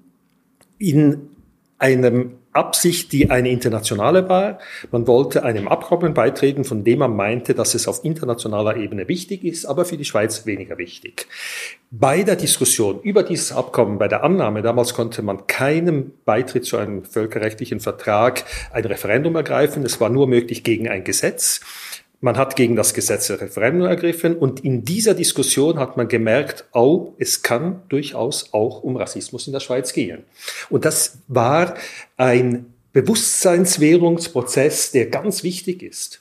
in 0.79 1.29
einem 1.77 2.31
Absicht, 2.55 3.11
die 3.11 3.29
eine 3.29 3.49
internationale 3.49 4.29
war. 4.29 4.59
Man 4.91 5.07
wollte 5.07 5.43
einem 5.43 5.67
Abkommen 5.67 6.13
beitreten, 6.13 6.63
von 6.63 6.83
dem 6.83 6.99
man 6.99 7.15
meinte, 7.15 7.53
dass 7.53 7.75
es 7.75 7.87
auf 7.87 8.03
internationaler 8.03 8.77
Ebene 8.77 9.07
wichtig 9.07 9.43
ist, 9.43 9.65
aber 9.65 9.85
für 9.85 9.97
die 9.97 10.05
Schweiz 10.05 10.45
weniger 10.45 10.77
wichtig. 10.77 11.27
Bei 11.91 12.23
der 12.23 12.35
Diskussion 12.35 12.99
über 13.01 13.23
dieses 13.23 13.51
Abkommen, 13.51 13.97
bei 13.97 14.07
der 14.07 14.23
Annahme, 14.23 14.61
damals 14.61 14.93
konnte 14.93 15.21
man 15.21 15.47
keinem 15.47 16.11
Beitritt 16.25 16.65
zu 16.65 16.77
einem 16.77 17.03
völkerrechtlichen 17.03 17.79
Vertrag 17.79 18.43
ein 18.71 18.85
Referendum 18.85 19.35
ergreifen. 19.35 19.83
Es 19.85 19.99
war 20.01 20.09
nur 20.09 20.27
möglich 20.27 20.63
gegen 20.63 20.89
ein 20.89 21.03
Gesetz. 21.03 21.61
Man 22.25 22.37
hat 22.37 22.55
gegen 22.55 22.75
das 22.75 22.95
Gesetz 22.95 23.29
ein 23.29 23.37
Referendum 23.37 23.87
ergriffen 23.87 24.35
und 24.35 24.61
in 24.61 24.83
dieser 24.83 25.13
Diskussion 25.13 25.77
hat 25.77 25.95
man 25.95 26.07
gemerkt, 26.07 26.65
oh, 26.73 27.13
es 27.19 27.43
kann 27.43 27.83
durchaus 27.87 28.51
auch 28.51 28.81
um 28.81 28.97
Rassismus 28.97 29.45
in 29.45 29.53
der 29.53 29.59
Schweiz 29.59 29.93
gehen. 29.93 30.23
Und 30.71 30.85
das 30.85 31.19
war 31.27 31.75
ein 32.17 32.73
Bewusstseinswährungsprozess, 32.93 34.89
der 34.89 35.05
ganz 35.05 35.43
wichtig 35.43 35.83
ist. 35.83 36.19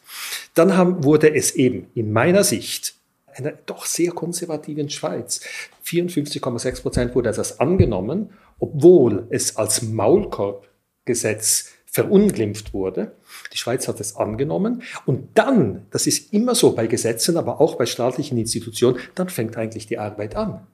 Dann 0.53 0.77
haben, 0.77 1.05
wurde 1.05 1.35
es 1.35 1.53
eben 1.53 1.87
in 1.95 2.13
meiner 2.13 2.45
Sicht 2.45 2.97
einer 3.33 3.53
doch 3.65 3.87
sehr 3.87 4.13
konservativen 4.13 4.91
Schweiz, 4.91 5.41
54,6 5.87 6.83
Prozent 6.83 7.15
wurde 7.15 7.33
das 7.33 7.61
angenommen, 7.61 8.29
obwohl 8.59 9.27
es 9.31 9.57
als 9.57 9.81
Maulkorbgesetz 9.81 11.71
verunglimpft 11.95 12.75
wurde. 12.75 13.13
Die 13.53 13.57
Schweiz 13.57 13.87
hat 13.87 14.01
es 14.01 14.17
angenommen. 14.17 14.83
Und 15.07 15.29
dann, 15.35 15.87
das 15.93 16.09
ist 16.09 16.33
immer 16.33 16.57
so 16.57 16.73
bei 16.75 16.89
Gesetzen, 16.89 17.37
aber 17.37 17.61
auch 17.61 17.77
bei 17.77 17.87
staatlichen 17.87 18.37
Institutionen, 18.37 18.99
dann 19.15 19.29
fängt 19.29 19.57
eigentlich 19.57 19.87
die 19.87 19.97
Arbeit 19.97 20.35
an. 20.35 20.67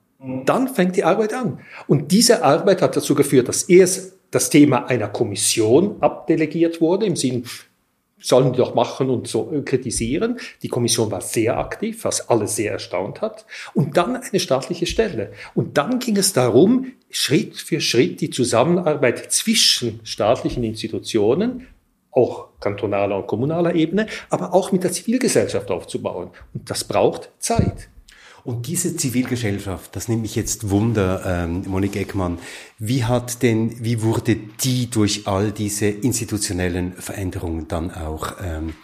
Dann 0.46 0.68
fängt 0.68 0.96
die 0.96 1.04
Arbeit 1.04 1.34
an. 1.34 1.60
Und 1.86 2.10
diese 2.10 2.42
Arbeit 2.42 2.80
hat 2.80 2.96
dazu 2.96 3.14
geführt, 3.14 3.48
dass 3.48 3.64
erst 3.64 4.14
das 4.30 4.48
Thema 4.48 4.86
einer 4.86 5.08
Kommission 5.08 5.96
abdelegiert 6.00 6.80
wurde, 6.80 7.04
im 7.04 7.16
Sinn, 7.16 7.44
sollen 8.18 8.52
die 8.52 8.58
doch 8.58 8.74
machen 8.74 9.10
und 9.10 9.28
so 9.28 9.52
äh, 9.52 9.60
kritisieren. 9.60 10.38
Die 10.62 10.68
Kommission 10.68 11.10
war 11.10 11.20
sehr 11.20 11.58
aktiv, 11.58 12.04
was 12.04 12.28
alle 12.30 12.48
sehr 12.48 12.72
erstaunt 12.72 13.20
hat. 13.20 13.44
Und 13.74 13.96
dann 13.98 14.16
eine 14.16 14.40
staatliche 14.40 14.86
Stelle. 14.86 15.32
Und 15.54 15.76
dann 15.76 15.98
ging 15.98 16.16
es 16.16 16.32
darum, 16.32 16.92
Schritt 17.10 17.56
für 17.56 17.80
Schritt 17.80 18.20
die 18.20 18.30
Zusammenarbeit 18.30 19.32
zwischen 19.32 20.00
staatlichen 20.04 20.64
Institutionen 20.64 21.66
auch 22.12 22.48
kantonaler 22.60 23.18
und 23.18 23.26
kommunaler 23.26 23.74
Ebene, 23.74 24.06
aber 24.30 24.52
auch 24.52 24.72
mit 24.72 24.84
der 24.84 24.92
Zivilgesellschaft 24.92 25.70
aufzubauen. 25.70 26.30
Und 26.54 26.68
das 26.68 26.84
braucht 26.84 27.30
Zeit. 27.38 27.88
Und 28.42 28.66
diese 28.66 28.96
Zivilgesellschaft, 28.96 29.94
das 29.94 30.08
nimmt 30.08 30.22
mich 30.22 30.34
jetzt 30.34 30.70
Wunder, 30.70 31.22
ähm, 31.26 31.62
Monique 31.66 31.96
Eckmann, 31.96 32.38
wie 32.78 33.04
hat 33.04 33.42
denn, 33.42 33.84
wie 33.84 34.02
wurde 34.02 34.34
die 34.34 34.88
durch 34.88 35.26
all 35.26 35.52
diese 35.52 35.86
institutionellen 35.86 36.94
Veränderungen 36.94 37.68
dann 37.68 37.90
auch 37.90 38.36
ähm, 38.42 38.74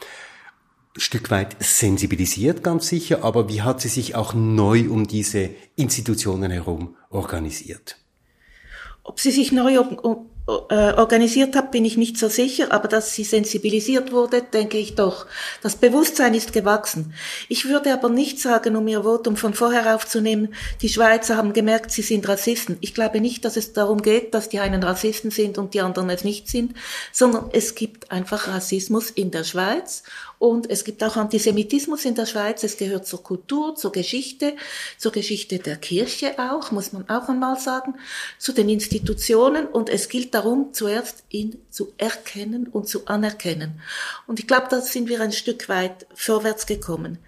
Stück 0.98 1.30
weit 1.30 1.56
sensibilisiert, 1.60 2.62
ganz 2.62 2.88
sicher, 2.88 3.24
aber 3.24 3.48
wie 3.48 3.62
hat 3.62 3.80
sie 3.80 3.88
sich 3.88 4.14
auch 4.14 4.34
neu 4.34 4.88
um 4.90 5.06
diese 5.06 5.50
Institutionen 5.74 6.50
herum 6.50 6.96
organisiert? 7.10 7.96
Ob 9.06 9.20
sie 9.20 9.30
sich 9.30 9.52
neu 9.52 9.76
äh, 9.76 10.92
organisiert 10.94 11.56
hat, 11.56 11.70
bin 11.70 11.84
ich 11.84 11.96
nicht 11.96 12.18
so 12.18 12.28
sicher, 12.28 12.72
aber 12.72 12.88
dass 12.88 13.14
sie 13.14 13.22
sensibilisiert 13.24 14.12
wurde, 14.12 14.42
denke 14.42 14.78
ich 14.78 14.94
doch. 14.94 15.26
Das 15.62 15.76
Bewusstsein 15.76 16.34
ist 16.34 16.52
gewachsen. 16.52 17.14
Ich 17.48 17.68
würde 17.68 17.92
aber 17.92 18.08
nicht 18.08 18.40
sagen, 18.40 18.76
um 18.76 18.86
ihr 18.88 19.02
Votum 19.02 19.36
von 19.36 19.54
vorher 19.54 19.94
aufzunehmen, 19.94 20.54
die 20.82 20.88
Schweizer 20.88 21.36
haben 21.36 21.52
gemerkt, 21.52 21.90
sie 21.90 22.02
sind 22.02 22.28
Rassisten. 22.28 22.78
Ich 22.80 22.94
glaube 22.94 23.20
nicht, 23.20 23.44
dass 23.44 23.56
es 23.56 23.72
darum 23.72 24.02
geht, 24.02 24.34
dass 24.34 24.48
die 24.48 24.60
einen 24.60 24.82
Rassisten 24.82 25.30
sind 25.30 25.58
und 25.58 25.74
die 25.74 25.80
anderen 25.80 26.10
es 26.10 26.24
nicht 26.24 26.48
sind, 26.48 26.74
sondern 27.12 27.50
es 27.52 27.74
gibt 27.74 28.10
einfach 28.10 28.48
Rassismus 28.48 29.10
in 29.10 29.30
der 29.30 29.44
Schweiz 29.44 30.02
und 30.38 30.68
es 30.68 30.84
gibt 30.84 31.02
auch 31.02 31.16
Antisemitismus 31.16 32.04
in 32.04 32.14
der 32.14 32.26
Schweiz. 32.26 32.62
Es 32.62 32.76
gehört 32.76 33.06
zur 33.06 33.22
Kultur, 33.22 33.74
zur 33.74 33.92
Geschichte, 33.92 34.54
zur 34.98 35.12
Geschichte 35.12 35.58
der 35.58 35.76
Kirche 35.76 36.38
auch, 36.38 36.70
muss 36.72 36.92
man 36.92 37.08
auch 37.08 37.28
einmal 37.28 37.58
sagen, 37.58 37.94
zu 38.38 38.52
den 38.52 38.68
Institutionen. 38.68 39.66
Und 39.66 39.88
es 39.88 40.08
gilt 40.08 40.34
darum, 40.34 40.74
zuerst 40.74 41.24
ihn 41.30 41.58
zu 41.70 41.92
erkennen 41.96 42.66
und 42.66 42.86
zu 42.86 43.06
anerkennen. 43.06 43.80
Und 44.26 44.38
ich 44.38 44.46
glaube, 44.46 44.66
da 44.68 44.80
sind 44.82 45.08
wir 45.08 45.20
ein 45.20 45.32
Stück 45.32 45.70
weit 45.70 46.06
vorwärts 46.14 46.66
gekommen. 46.66 47.18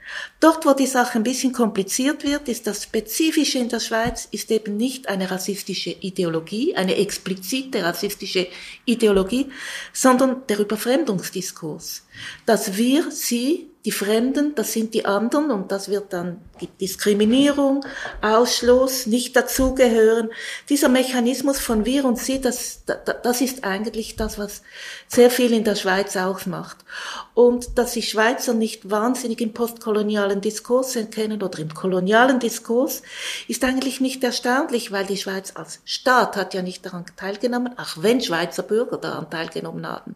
Dort, 0.40 0.66
wo 0.66 0.74
die 0.74 0.86
Sache 0.86 1.18
ein 1.18 1.24
bisschen 1.24 1.52
kompliziert 1.52 2.24
wird, 2.24 2.48
ist 2.48 2.66
das 2.66 2.82
Spezifische 2.82 3.58
in 3.58 3.70
der 3.70 3.80
Schweiz, 3.80 4.28
ist 4.30 4.50
eben 4.50 4.76
nicht 4.76 5.08
eine 5.08 5.30
rassistische 5.30 5.90
Ideologie, 5.90 6.76
eine 6.76 6.96
explizite 6.96 7.82
rassistische 7.82 8.48
Ideologie, 8.84 9.50
sondern 9.92 10.46
der 10.46 10.58
Überfremdungsdiskurs 10.58 12.02
dass 12.46 12.76
wir 12.76 12.97
sie, 13.10 13.68
die 13.84 13.92
Fremden, 13.92 14.54
das 14.54 14.72
sind 14.72 14.92
die 14.92 15.06
anderen 15.06 15.50
und 15.50 15.72
das 15.72 15.88
wird 15.88 16.12
dann 16.12 16.42
gibt 16.58 16.80
Diskriminierung, 16.80 17.86
Ausschluss, 18.20 19.06
nicht 19.06 19.34
dazugehören. 19.36 20.30
Dieser 20.68 20.88
Mechanismus 20.88 21.58
von 21.58 21.86
wir 21.86 22.04
und 22.04 22.18
sie, 22.18 22.40
das, 22.40 22.82
das 22.84 23.40
ist 23.40 23.64
eigentlich 23.64 24.16
das, 24.16 24.36
was 24.36 24.62
sehr 25.06 25.30
viel 25.30 25.52
in 25.52 25.64
der 25.64 25.76
Schweiz 25.76 26.16
ausmacht. 26.16 26.76
Und 27.34 27.78
dass 27.78 27.92
die 27.92 28.02
Schweizer 28.02 28.52
nicht 28.52 28.90
wahnsinnig 28.90 29.40
im 29.40 29.54
postkolonialen 29.54 30.40
Diskurs 30.40 30.96
erkennen 30.96 31.42
oder 31.42 31.58
im 31.60 31.72
kolonialen 31.72 32.40
Diskurs, 32.40 33.02
ist 33.46 33.64
eigentlich 33.64 34.00
nicht 34.00 34.22
erstaunlich, 34.24 34.92
weil 34.92 35.06
die 35.06 35.16
Schweiz 35.16 35.52
als 35.54 35.80
Staat 35.84 36.36
hat 36.36 36.52
ja 36.52 36.62
nicht 36.62 36.84
daran 36.84 37.06
teilgenommen, 37.16 37.78
auch 37.78 38.02
wenn 38.02 38.20
Schweizer 38.20 38.64
Bürger 38.64 38.98
daran 38.98 39.30
teilgenommen 39.30 39.86
haben. 39.86 40.14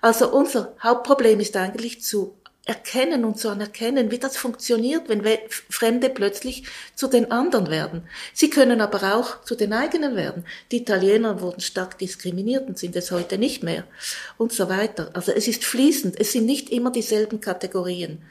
Also 0.00 0.32
unser 0.32 0.74
Hauptproblem 0.82 1.40
ist 1.40 1.56
eigentlich 1.56 2.02
zu 2.02 2.34
erkennen 2.66 3.24
und 3.24 3.38
zu 3.38 3.48
anerkennen, 3.48 4.10
wie 4.10 4.18
das 4.18 4.36
funktioniert, 4.36 5.08
wenn 5.08 5.22
Fremde 5.70 6.10
plötzlich 6.10 6.64
zu 6.94 7.08
den 7.08 7.32
anderen 7.32 7.68
werden. 7.68 8.02
Sie 8.34 8.50
können 8.50 8.80
aber 8.80 9.16
auch 9.16 9.42
zu 9.42 9.56
den 9.56 9.72
eigenen 9.72 10.14
werden. 10.14 10.44
Die 10.70 10.82
Italiener 10.82 11.40
wurden 11.40 11.60
stark 11.60 11.98
diskriminiert 11.98 12.68
und 12.68 12.78
sind 12.78 12.94
es 12.96 13.10
heute 13.10 13.38
nicht 13.38 13.62
mehr 13.62 13.84
und 14.36 14.52
so 14.52 14.68
weiter. 14.68 15.10
Also 15.14 15.32
es 15.32 15.48
ist 15.48 15.64
fließend, 15.64 16.20
es 16.20 16.32
sind 16.32 16.44
nicht 16.46 16.70
immer 16.70 16.92
dieselben 16.92 17.40
Kategorien. 17.40 18.22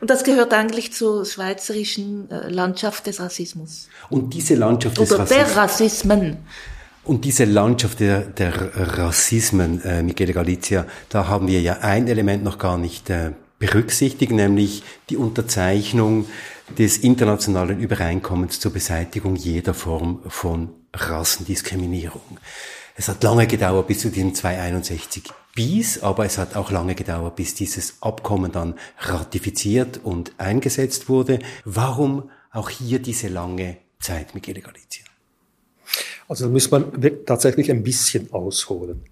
Und 0.00 0.10
das 0.10 0.22
gehört 0.24 0.54
eigentlich 0.54 0.92
zur 0.92 1.26
schweizerischen 1.26 2.30
äh, 2.30 2.48
Landschaft 2.48 3.06
des 3.06 3.20
Rassismus. 3.20 3.88
Und 4.08 4.32
diese 4.32 4.54
Landschaft 4.54 4.96
des 4.96 5.10
Oder 5.10 5.20
Rassismus. 5.20 5.46
der 5.46 5.56
Rassismen. 5.56 6.36
Und 7.04 7.24
diese 7.24 7.44
Landschaft 7.44 7.98
der, 7.98 8.20
der 8.20 8.96
Rassismen, 8.98 9.82
äh, 9.82 10.02
Michele 10.02 10.32
Galizia, 10.32 10.86
da 11.08 11.26
haben 11.26 11.48
wir 11.48 11.60
ja 11.60 11.78
ein 11.80 12.06
Element 12.06 12.44
noch 12.44 12.58
gar 12.58 12.78
nicht 12.78 13.10
äh, 13.10 13.32
berücksichtigt, 13.58 14.30
nämlich 14.30 14.84
die 15.10 15.16
Unterzeichnung 15.16 16.26
des 16.78 16.98
internationalen 16.98 17.80
Übereinkommens 17.80 18.60
zur 18.60 18.72
Beseitigung 18.72 19.34
jeder 19.34 19.74
Form 19.74 20.20
von 20.28 20.70
Rassendiskriminierung. 20.94 22.38
Es 22.94 23.08
hat 23.08 23.22
lange 23.22 23.46
gedauert 23.46 23.88
bis 23.88 24.00
zu 24.00 24.10
diesem 24.10 24.34
261 24.34 25.24
bis, 25.54 26.02
aber 26.02 26.24
es 26.24 26.38
hat 26.38 26.56
auch 26.56 26.70
lange 26.70 26.94
gedauert, 26.94 27.36
bis 27.36 27.54
dieses 27.54 28.00
Abkommen 28.00 28.52
dann 28.52 28.74
ratifiziert 28.98 30.00
und 30.02 30.32
eingesetzt 30.38 31.08
wurde. 31.08 31.40
Warum 31.64 32.30
auch 32.52 32.70
hier 32.70 33.00
diese 33.00 33.28
lange 33.28 33.78
Zeit, 33.98 34.34
Michele 34.34 34.60
Galizia? 34.60 35.11
Also 36.32 36.46
da 36.46 36.50
muss 36.50 36.70
man 36.70 36.86
tatsächlich 37.26 37.70
ein 37.70 37.82
bisschen 37.82 38.32
ausholen. 38.32 39.02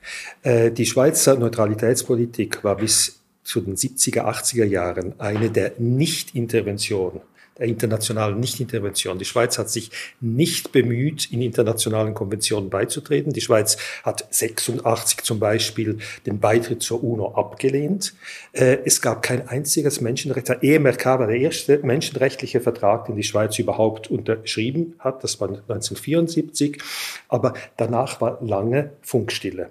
Äh, 0.43 0.71
die 0.71 0.87
Schweizer 0.87 1.37
Neutralitätspolitik 1.37 2.65
war 2.65 2.77
bis 2.77 3.21
zu 3.45 3.61
den 3.61 3.77
70er, 3.77 4.23
80er 4.23 4.65
Jahren 4.65 5.13
eine 5.21 5.51
der 5.51 5.73
Nicht-Intervention 5.77 7.21
der 7.61 7.68
internationalen 7.68 8.40
Nichtintervention. 8.40 9.18
Die 9.18 9.25
Schweiz 9.25 9.59
hat 9.59 9.70
sich 9.70 9.90
nicht 10.20 10.73
bemüht, 10.73 11.31
in 11.31 11.42
internationalen 11.42 12.14
Konventionen 12.14 12.70
beizutreten. 12.70 13.33
Die 13.33 13.40
Schweiz 13.40 13.77
hat 14.03 14.27
86 14.31 15.23
zum 15.23 15.38
Beispiel 15.38 15.99
den 16.27 16.40
Beitritt 16.40 16.83
zur 16.83 17.05
UNO 17.05 17.35
abgelehnt. 17.35 18.14
Äh, 18.53 18.79
es 18.85 19.01
gab 19.03 19.23
kein 19.23 19.46
einziges 19.46 20.01
Menschenrecht. 20.01 20.49
Der 20.49 20.64
EMRK 20.64 21.05
war 21.05 21.27
der 21.27 21.37
erste 21.37 21.79
menschenrechtliche 21.79 22.61
Vertrag, 22.61 23.07
den 23.07 23.16
die 23.16 23.23
Schweiz 23.23 23.59
überhaupt 23.59 24.11
unterschrieben 24.11 24.94
hat. 24.99 25.23
Das 25.23 25.40
war 25.40 25.49
1974. 25.49 26.79
Aber 27.29 27.55
danach 27.77 28.20
war 28.20 28.38
lange 28.40 28.90
Funkstille. 29.03 29.70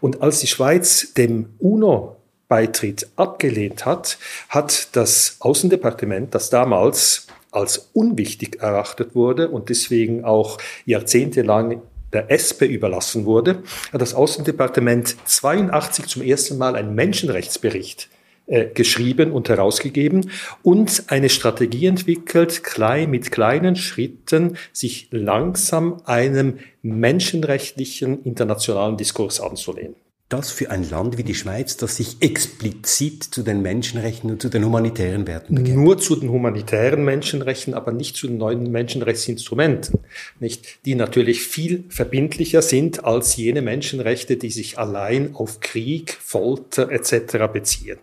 Und 0.00 0.22
als 0.22 0.40
die 0.40 0.46
Schweiz 0.46 1.12
dem 1.14 1.50
UNO 1.58 2.17
Beitritt 2.48 3.08
abgelehnt 3.16 3.84
hat, 3.84 4.18
hat 4.48 4.96
das 4.96 5.36
Außendepartement, 5.40 6.34
das 6.34 6.50
damals 6.50 7.26
als 7.50 7.90
unwichtig 7.92 8.60
erachtet 8.60 9.14
wurde 9.14 9.48
und 9.48 9.68
deswegen 9.68 10.24
auch 10.24 10.58
jahrzehntelang 10.84 11.82
der 12.12 12.30
ESPE 12.30 12.64
überlassen 12.66 13.26
wurde, 13.26 13.62
hat 13.92 14.00
das 14.00 14.14
Außendepartement 14.14 15.16
82 15.26 16.06
zum 16.06 16.22
ersten 16.22 16.58
Mal 16.58 16.74
einen 16.74 16.94
Menschenrechtsbericht 16.94 18.08
äh, 18.46 18.66
geschrieben 18.66 19.32
und 19.32 19.50
herausgegeben 19.50 20.30
und 20.62 21.04
eine 21.08 21.28
Strategie 21.28 21.86
entwickelt, 21.86 22.64
klein 22.64 23.10
mit 23.10 23.30
kleinen 23.30 23.76
Schritten 23.76 24.56
sich 24.72 25.08
langsam 25.10 26.00
einem 26.06 26.58
menschenrechtlichen 26.80 28.22
internationalen 28.24 28.96
Diskurs 28.96 29.40
anzulehnen 29.40 29.96
das 30.28 30.50
für 30.50 30.70
ein 30.70 30.88
Land 30.88 31.16
wie 31.16 31.22
die 31.22 31.34
Schweiz, 31.34 31.76
das 31.78 31.96
sich 31.96 32.18
explizit 32.20 33.24
zu 33.24 33.42
den 33.42 33.62
Menschenrechten 33.62 34.30
und 34.30 34.42
zu 34.42 34.50
den 34.50 34.64
humanitären 34.64 35.26
Werten 35.26 35.54
bekennt? 35.54 35.76
Nur 35.76 35.98
zu 35.98 36.16
den 36.16 36.30
humanitären 36.30 37.04
Menschenrechten, 37.04 37.72
aber 37.72 37.92
nicht 37.92 38.16
zu 38.16 38.26
den 38.26 38.36
neuen 38.36 38.70
Menschenrechtsinstrumenten, 38.70 40.00
nicht? 40.38 40.84
Die 40.84 40.94
natürlich 40.94 41.42
viel 41.42 41.84
verbindlicher 41.88 42.60
sind 42.60 43.04
als 43.04 43.36
jene 43.36 43.62
Menschenrechte, 43.62 44.36
die 44.36 44.50
sich 44.50 44.78
allein 44.78 45.34
auf 45.34 45.60
Krieg, 45.60 46.18
Folter 46.20 46.90
etc. 46.90 47.50
beziehen. 47.50 47.98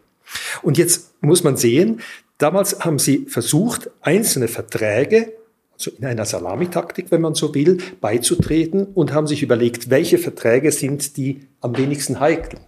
Und 0.64 0.78
jetzt 0.80 1.14
muss 1.22 1.44
man 1.44 1.58
sehen, 1.58 2.02
damals 2.40 2.80
haben 2.80 2.98
sie 2.98 3.26
versucht, 3.28 3.92
einzelne 4.02 4.48
Verträge 4.48 5.34
also 5.76 5.92
in 5.92 6.06
einer 6.06 6.26
Salamitaktik, 6.26 7.12
wenn 7.12 7.22
man 7.22 7.36
so 7.36 7.54
will, 7.54 7.78
beizutreten 8.02 8.88
und 8.94 9.14
haben 9.14 9.28
sich 9.28 9.44
überlegt, 9.44 9.90
welche 9.90 10.18
Verträge 10.18 10.72
sind 10.72 11.18
die 11.18 11.42
am 11.62 11.78
wenigsten 11.78 12.20
heikel. 12.20 12.60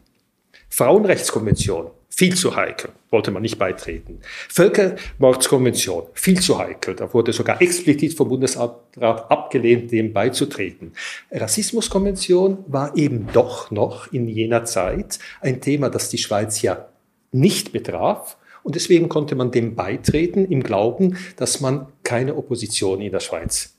Frauenrechtskonvention, 0.70 1.88
viel 2.10 2.36
zu 2.36 2.56
heikel, 2.56 2.90
wollte 3.10 3.32
man 3.32 3.42
nicht 3.42 3.58
beitreten. 3.58 4.20
Völkermordskonvention, 4.50 6.04
viel 6.14 6.40
zu 6.42 6.58
heikel, 6.58 6.96
da 6.96 7.14
wurde 7.14 7.32
sogar 7.32 7.62
explizit 7.62 8.14
vom 8.16 8.28
Bundesrat 8.28 8.76
abgelehnt, 9.00 9.92
dem 9.92 10.12
beizutreten. 10.12 10.92
Rassismuskonvention 11.32 12.66
war 12.68 12.98
eben 12.98 13.28
doch 13.32 13.72
noch 13.72 14.12
in 14.12 14.28
jener 14.28 14.66
Zeit 14.66 15.20
ein 15.40 15.62
Thema, 15.62 15.90
das 15.90 16.10
die 16.10 16.18
Schweiz 16.18 16.62
ja 16.62 16.90
nicht 17.32 17.72
betraf 17.72 18.38
und 18.68 18.76
deswegen 18.76 19.08
konnte 19.08 19.34
man 19.36 19.52
dem 19.52 19.76
beitreten 19.76 20.44
im 20.44 20.62
Glauben, 20.62 21.16
dass 21.38 21.62
man 21.62 21.88
keine 22.04 22.36
Opposition 22.36 23.00
in 23.00 23.14
der 23.14 23.22
Schweiz 23.22 23.76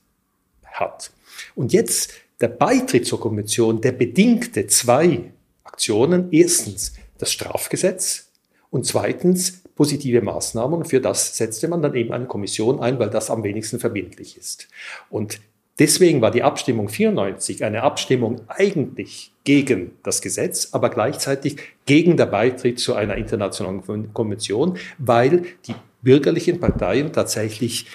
hat. 0.65 1.11
Und 1.55 1.75
jetzt 1.75 2.15
der 2.41 2.49
Beitritt 2.49 3.05
zur 3.05 3.21
Konvention, 3.21 3.83
der 3.83 3.93
bedingte 3.93 4.67
zwei 4.67 5.31
Aktionen. 5.63 6.29
Erstens 6.33 6.95
das 7.19 7.31
Strafgesetz 7.31 8.31
und 8.71 8.87
zweitens 8.87 9.63
positive 9.75 10.23
Maßnahmen. 10.23 10.79
Und 10.79 10.87
für 10.87 11.03
das 11.03 11.37
setzte 11.37 11.69
man 11.69 11.83
dann 11.83 11.95
eben 11.95 12.15
eine 12.15 12.25
Kommission 12.25 12.81
ein, 12.81 12.99
weil 12.99 13.11
das 13.11 13.29
am 13.29 13.45
wenigsten 13.45 13.81
verbindlich 13.81 14.39
ist. 14.39 14.69
Und 15.11 15.39
Deswegen 15.79 16.21
war 16.21 16.31
die 16.31 16.43
Abstimmung 16.43 16.89
94 16.89 17.65
eine 17.65 17.83
Abstimmung 17.83 18.41
eigentlich 18.49 19.33
gegen 19.45 19.93
das 20.03 20.21
Gesetz, 20.21 20.71
aber 20.73 20.91
gleichzeitig 20.91 21.57
gegen 21.87 22.17
den 22.17 22.31
Beitritt 22.31 22.81
zu 22.81 22.95
einer 22.95 23.17
internationalen 23.17 24.13
Konvention, 24.13 24.77
weil 24.99 25.45
die 25.67 25.75
bürgerlichen 26.03 26.59
Parteien 26.59 27.13
tatsächlich 27.13 27.87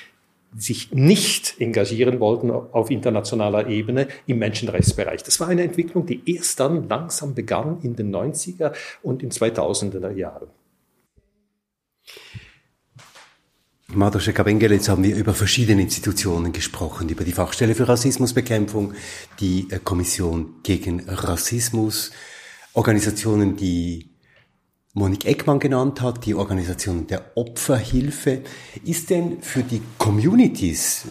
sich 0.56 0.92
nicht 0.92 1.60
engagieren 1.60 2.20
wollten 2.20 2.52
auf 2.52 2.92
internationaler 2.92 3.68
Ebene 3.68 4.08
im 4.28 4.40
Menschenrechtsbereich. 4.40 5.24
Das 5.24 5.40
war 5.40 5.48
eine 5.48 5.64
Entwicklung, 5.64 6.06
die 6.06 6.22
erst 6.32 6.60
dann 6.60 6.88
langsam 6.88 7.34
begann 7.34 7.80
in 7.82 7.96
den 7.96 8.14
90er 8.14 8.74
und 9.02 9.24
in 9.24 9.32
2000er 9.32 10.12
Jahren. 10.12 10.48
Madosche 13.96 14.34
Kabengele, 14.34 14.76
jetzt 14.76 14.90
haben 14.90 15.04
wir 15.04 15.16
über 15.16 15.34
verschiedene 15.34 15.82
Institutionen 15.82 16.52
gesprochen, 16.52 17.10
über 17.10 17.24
die 17.24 17.32
Fachstelle 17.32 17.76
für 17.76 17.88
Rassismusbekämpfung, 17.88 18.94
die 19.40 19.68
äh, 19.70 19.80
Kommission 19.84 20.56
gegen 20.64 21.08
Rassismus, 21.08 22.12
Organisationen, 22.74 23.56
die 23.56 24.10
Monique 24.94 25.26
Eckmann 25.26 25.60
genannt 25.60 26.02
hat, 26.02 26.26
die 26.26 26.36
Organisation 26.36 27.08
der 27.08 27.36
Opferhilfe. 27.36 28.42
Ist 28.84 29.10
denn 29.10 29.42
für 29.42 29.64
die 29.64 29.82
Communities, 29.98 31.06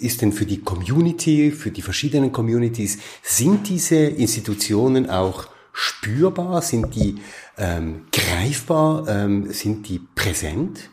ist 0.00 0.22
denn 0.22 0.32
für 0.32 0.46
die 0.46 0.60
Community, 0.60 1.50
für 1.50 1.70
die 1.70 1.82
verschiedenen 1.82 2.32
Communities, 2.32 2.98
sind 3.22 3.68
diese 3.68 3.96
Institutionen 3.96 5.08
auch 5.08 5.48
spürbar, 5.72 6.62
sind 6.62 6.94
die 6.94 7.16
ähm, 7.58 8.06
greifbar, 8.12 9.08
ähm, 9.08 9.52
sind 9.52 9.88
die 9.88 10.00
präsent, 10.14 10.90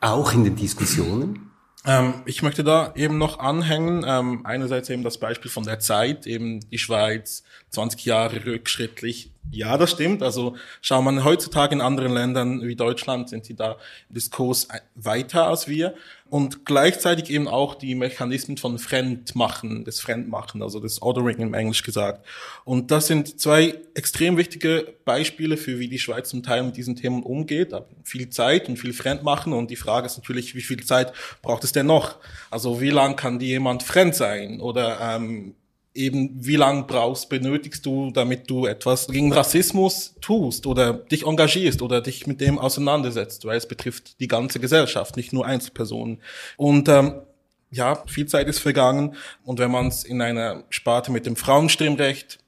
auch 0.00 0.32
in 0.32 0.44
den 0.44 0.56
Diskussionen? 0.56 1.50
Ähm, 1.86 2.14
ich 2.26 2.42
möchte 2.42 2.62
da 2.62 2.92
eben 2.94 3.16
noch 3.16 3.38
anhängen, 3.38 4.04
ähm, 4.06 4.44
einerseits 4.44 4.90
eben 4.90 5.02
das 5.02 5.18
Beispiel 5.18 5.50
von 5.50 5.64
der 5.64 5.78
Zeit, 5.78 6.26
eben 6.26 6.60
die 6.70 6.78
Schweiz 6.78 7.42
20 7.70 8.04
Jahre 8.04 8.44
rückschrittlich 8.44 9.32
ja, 9.50 9.76
das 9.76 9.90
stimmt. 9.90 10.22
Also 10.22 10.56
schaut 10.80 11.04
man 11.04 11.24
heutzutage 11.24 11.74
in 11.74 11.80
anderen 11.80 12.12
Ländern 12.12 12.62
wie 12.62 12.76
Deutschland, 12.76 13.28
sind 13.28 13.44
sie 13.44 13.54
da 13.54 13.76
im 14.08 14.14
Diskurs 14.14 14.68
weiter 14.94 15.48
als 15.48 15.66
wir. 15.66 15.94
Und 16.28 16.64
gleichzeitig 16.64 17.30
eben 17.30 17.48
auch 17.48 17.74
die 17.74 17.96
Mechanismen 17.96 18.56
von 18.56 18.78
Fremdmachen, 18.78 19.84
des 19.84 19.98
Fremdmachen, 19.98 20.62
also 20.62 20.78
des 20.78 21.02
Ordering 21.02 21.38
im 21.38 21.54
Englisch 21.54 21.82
gesagt. 21.82 22.24
Und 22.64 22.92
das 22.92 23.08
sind 23.08 23.40
zwei 23.40 23.80
extrem 23.94 24.36
wichtige 24.36 24.94
Beispiele 25.04 25.56
für, 25.56 25.80
wie 25.80 25.88
die 25.88 25.98
Schweiz 25.98 26.28
zum 26.28 26.44
Teil 26.44 26.62
mit 26.62 26.76
diesen 26.76 26.94
Themen 26.94 27.24
umgeht. 27.24 27.74
Viel 28.04 28.30
Zeit 28.30 28.68
und 28.68 28.76
viel 28.76 28.92
Fremdmachen. 28.92 29.52
Und 29.52 29.72
die 29.72 29.76
Frage 29.76 30.06
ist 30.06 30.18
natürlich, 30.18 30.54
wie 30.54 30.60
viel 30.60 30.84
Zeit 30.84 31.12
braucht 31.42 31.64
es 31.64 31.72
denn 31.72 31.86
noch? 31.86 32.18
Also 32.50 32.80
wie 32.80 32.90
lang 32.90 33.16
kann 33.16 33.40
die 33.40 33.48
jemand 33.48 33.82
fremd 33.82 34.14
sein? 34.14 34.60
Oder 34.60 35.00
ähm, 35.00 35.56
eben, 35.94 36.30
wie 36.34 36.56
lang 36.56 36.86
brauchst, 36.86 37.28
benötigst 37.28 37.84
du, 37.84 38.10
damit 38.10 38.48
du 38.48 38.66
etwas 38.66 39.08
gegen 39.08 39.32
Rassismus 39.32 40.14
tust 40.20 40.66
oder 40.66 40.92
dich 40.92 41.26
engagierst 41.26 41.82
oder 41.82 42.00
dich 42.00 42.26
mit 42.26 42.40
dem 42.40 42.58
auseinandersetzt, 42.58 43.44
weil 43.44 43.56
es 43.56 43.66
betrifft 43.66 44.20
die 44.20 44.28
ganze 44.28 44.60
Gesellschaft, 44.60 45.16
nicht 45.16 45.32
nur 45.32 45.46
Einzelpersonen. 45.46 46.20
Und 46.56 46.88
ähm, 46.88 47.22
ja, 47.70 48.02
viel 48.06 48.26
Zeit 48.26 48.48
ist 48.48 48.58
vergangen 48.58 49.14
und 49.44 49.58
wenn 49.58 49.70
man 49.70 49.88
es 49.88 50.04
in 50.04 50.20
einer 50.20 50.64
Sparte 50.70 51.12
mit 51.12 51.26
dem 51.26 51.36
Frauenstimmrecht 51.36 52.38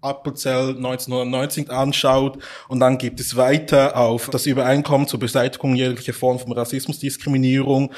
Appelzell 0.00 0.70
1990 0.76 1.70
anschaut 1.70 2.38
und 2.68 2.80
dann 2.80 2.98
gibt 2.98 3.20
es 3.20 3.36
weiter 3.36 3.96
auf 3.96 4.30
das 4.30 4.46
Übereinkommen 4.46 5.06
zur 5.06 5.20
Beseitigung 5.20 5.76
jeglicher 5.76 6.12
Form 6.12 6.40
von 6.40 6.52
Rassismus, 6.52 6.98
Diskriminierung 6.98 7.92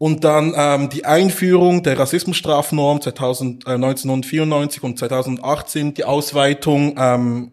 und 0.00 0.24
dann 0.24 0.54
ähm, 0.56 0.88
die 0.88 1.04
Einführung 1.04 1.82
der 1.82 1.98
Rassismusstrafnorm 1.98 3.02
2000, 3.02 3.66
äh, 3.66 3.72
1994 3.72 4.82
und 4.82 4.98
2018, 4.98 5.92
die 5.92 6.04
Ausweitung 6.04 6.94
ähm, 6.98 7.52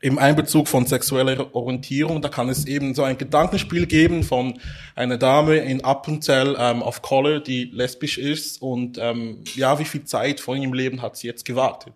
im 0.00 0.16
Einbezug 0.16 0.68
von 0.68 0.86
sexueller 0.86 1.56
Orientierung. 1.56 2.22
Da 2.22 2.28
kann 2.28 2.48
es 2.48 2.66
eben 2.66 2.94
so 2.94 3.02
ein 3.02 3.18
Gedankenspiel 3.18 3.86
geben 3.86 4.22
von 4.22 4.60
einer 4.94 5.18
Dame 5.18 5.56
in 5.56 5.82
Appenzell 5.82 6.54
ähm, 6.56 6.84
auf 6.84 7.02
Collar, 7.02 7.40
die 7.40 7.64
lesbisch 7.64 8.16
ist 8.16 8.62
und 8.62 8.96
ähm, 9.00 9.42
ja, 9.56 9.80
wie 9.80 9.86
viel 9.86 10.04
Zeit 10.04 10.38
vor 10.38 10.54
ihrem 10.54 10.72
Leben 10.72 11.02
hat 11.02 11.16
sie 11.16 11.26
jetzt 11.26 11.44
gewartet. 11.44 11.94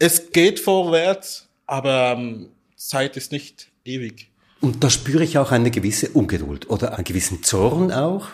Es 0.00 0.32
geht 0.32 0.58
vorwärts, 0.58 1.48
aber 1.66 2.16
ähm, 2.18 2.48
Zeit 2.74 3.16
ist 3.16 3.30
nicht 3.30 3.68
ewig. 3.84 4.32
Und 4.60 4.82
da 4.82 4.90
spüre 4.90 5.22
ich 5.22 5.38
auch 5.38 5.52
eine 5.52 5.70
gewisse 5.70 6.08
Ungeduld 6.08 6.68
oder 6.68 6.96
einen 6.96 7.04
gewissen 7.04 7.44
Zorn 7.44 7.92
auch. 7.92 8.30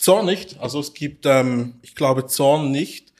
Zorn 0.00 0.24
nicht. 0.24 0.58
Also 0.60 0.80
es 0.80 0.94
gibt, 0.94 1.26
ähm, 1.26 1.74
ich 1.82 1.94
glaube, 1.94 2.26
Zorn 2.26 2.70
nicht. 2.70 3.12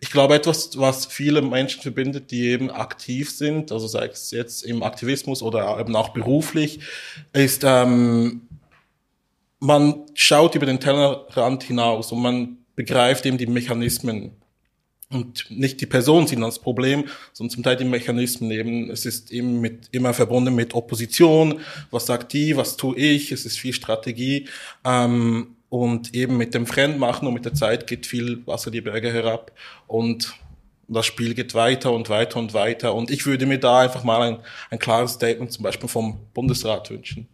Ich 0.00 0.10
glaube, 0.10 0.34
etwas, 0.34 0.76
was 0.76 1.06
viele 1.06 1.42
Menschen 1.42 1.80
verbindet, 1.80 2.30
die 2.32 2.48
eben 2.48 2.70
aktiv 2.70 3.30
sind, 3.30 3.72
also 3.72 3.86
sei 3.86 4.06
es 4.06 4.32
jetzt 4.32 4.64
im 4.64 4.82
Aktivismus 4.82 5.42
oder 5.42 5.78
eben 5.78 5.94
auch 5.94 6.10
beruflich, 6.10 6.80
ist, 7.32 7.62
ähm, 7.64 8.48
man 9.60 10.06
schaut 10.14 10.54
über 10.54 10.66
den 10.66 10.80
Tellerrand 10.80 11.62
hinaus 11.62 12.12
und 12.12 12.20
man 12.20 12.58
begreift 12.76 13.24
eben 13.24 13.38
die 13.38 13.46
Mechanismen 13.46 14.32
und 15.10 15.50
nicht 15.50 15.80
die 15.80 15.86
Person 15.86 16.26
sind 16.26 16.42
das 16.42 16.58
Problem, 16.58 17.04
sondern 17.32 17.54
zum 17.54 17.62
Teil 17.62 17.76
die 17.76 17.84
Mechanismen 17.84 18.50
eben. 18.50 18.90
Es 18.90 19.06
ist 19.06 19.30
eben 19.30 19.60
mit, 19.60 19.88
immer 19.92 20.12
verbunden 20.12 20.54
mit 20.54 20.74
Opposition. 20.74 21.60
Was 21.90 22.06
sagt 22.06 22.34
die? 22.34 22.56
Was 22.56 22.76
tue 22.76 22.96
ich? 22.96 23.32
Es 23.32 23.46
ist 23.46 23.58
viel 23.58 23.72
Strategie. 23.72 24.48
Ähm, 24.84 25.56
und 25.68 26.14
eben 26.14 26.36
mit 26.36 26.54
dem 26.54 26.66
Fremdmachen 26.66 27.28
und 27.28 27.34
mit 27.34 27.44
der 27.44 27.54
Zeit 27.54 27.86
geht 27.86 28.06
viel 28.06 28.46
Wasser 28.46 28.70
die 28.70 28.80
Berge 28.80 29.12
herab 29.12 29.52
und 29.86 30.34
das 30.88 31.06
Spiel 31.06 31.34
geht 31.34 31.54
weiter 31.54 31.92
und 31.92 32.08
weiter 32.08 32.38
und 32.38 32.54
weiter. 32.54 32.94
Und 32.94 33.10
ich 33.10 33.26
würde 33.26 33.44
mir 33.46 33.58
da 33.58 33.80
einfach 33.80 34.04
mal 34.04 34.22
ein, 34.22 34.38
ein 34.70 34.78
klares 34.78 35.12
Statement 35.12 35.52
zum 35.52 35.62
Beispiel 35.62 35.88
vom 35.88 36.18
Bundesrat 36.32 36.90
wünschen. 36.90 37.28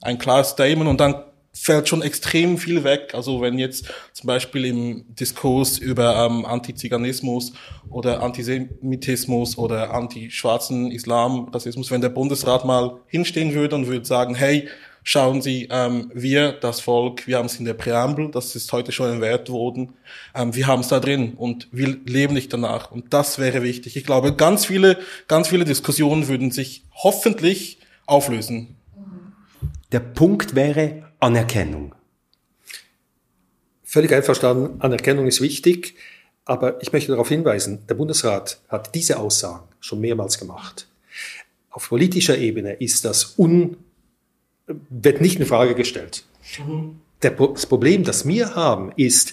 Ein 0.00 0.18
klares 0.18 0.50
Statement 0.50 0.90
und 0.90 1.00
dann 1.00 1.22
fällt 1.52 1.88
schon 1.88 2.02
extrem 2.02 2.58
viel 2.58 2.84
weg. 2.84 3.12
Also 3.14 3.40
wenn 3.40 3.58
jetzt 3.58 3.86
zum 4.12 4.26
Beispiel 4.26 4.66
im 4.66 5.04
Diskurs 5.14 5.78
über 5.78 6.26
ähm, 6.26 6.44
Antiziganismus 6.44 7.52
oder 7.88 8.22
Antisemitismus 8.22 9.56
oder 9.56 9.94
anti-schwarzen 9.94 10.90
Islam, 10.90 11.48
Rassismus, 11.48 11.90
wenn 11.90 12.02
der 12.02 12.10
Bundesrat 12.10 12.64
mal 12.64 13.00
hinstehen 13.06 13.54
würde 13.54 13.76
und 13.76 13.86
würde 13.86 14.04
sagen, 14.04 14.34
hey, 14.34 14.68
Schauen 15.08 15.40
Sie, 15.40 15.68
ähm, 15.70 16.10
wir, 16.14 16.50
das 16.50 16.80
Volk, 16.80 17.28
wir 17.28 17.38
haben 17.38 17.46
es 17.46 17.60
in 17.60 17.64
der 17.64 17.74
Präambel, 17.74 18.28
das 18.32 18.56
ist 18.56 18.72
heute 18.72 18.90
schon 18.90 19.22
erwähnt 19.22 19.48
worden, 19.48 19.92
ähm, 20.34 20.52
wir 20.56 20.66
haben 20.66 20.80
es 20.80 20.88
da 20.88 20.98
drin 20.98 21.34
und 21.34 21.68
wir 21.70 21.96
leben 22.04 22.34
nicht 22.34 22.52
danach. 22.52 22.90
Und 22.90 23.14
das 23.14 23.38
wäre 23.38 23.62
wichtig. 23.62 23.96
Ich 23.96 24.02
glaube, 24.02 24.34
ganz 24.34 24.66
viele, 24.66 24.98
ganz 25.28 25.46
viele 25.46 25.64
Diskussionen 25.64 26.26
würden 26.26 26.50
sich 26.50 26.82
hoffentlich 26.92 27.78
auflösen. 28.06 28.74
Der 29.92 30.00
Punkt 30.00 30.56
wäre 30.56 31.04
Anerkennung. 31.20 31.94
Völlig 33.84 34.12
einverstanden, 34.12 34.80
Anerkennung 34.80 35.28
ist 35.28 35.40
wichtig, 35.40 35.94
aber 36.44 36.82
ich 36.82 36.92
möchte 36.92 37.12
darauf 37.12 37.28
hinweisen, 37.28 37.86
der 37.86 37.94
Bundesrat 37.94 38.60
hat 38.66 38.92
diese 38.96 39.20
Aussagen 39.20 39.68
schon 39.78 40.00
mehrmals 40.00 40.36
gemacht. 40.36 40.88
Auf 41.70 41.90
politischer 41.90 42.36
Ebene 42.36 42.72
ist 42.72 43.04
das 43.04 43.38
un 43.38 43.76
wird 44.66 45.20
nicht 45.20 45.38
in 45.38 45.46
Frage 45.46 45.74
gestellt. 45.74 46.24
Mhm. 46.58 47.00
das 47.20 47.66
Problem, 47.66 48.04
das 48.04 48.26
wir 48.26 48.54
haben, 48.54 48.92
ist, 48.96 49.32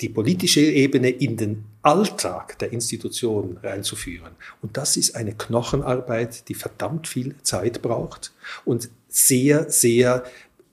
die 0.00 0.08
politische 0.08 0.60
Ebene 0.60 1.08
in 1.08 1.36
den 1.36 1.64
Alltag 1.82 2.58
der 2.58 2.72
Institutionen 2.72 3.56
reinzuführen. 3.62 4.32
Und 4.60 4.76
das 4.76 4.96
ist 4.96 5.16
eine 5.16 5.32
Knochenarbeit, 5.32 6.48
die 6.48 6.54
verdammt 6.54 7.08
viel 7.08 7.34
Zeit 7.42 7.80
braucht 7.80 8.32
und 8.64 8.90
sehr, 9.08 9.70
sehr 9.70 10.24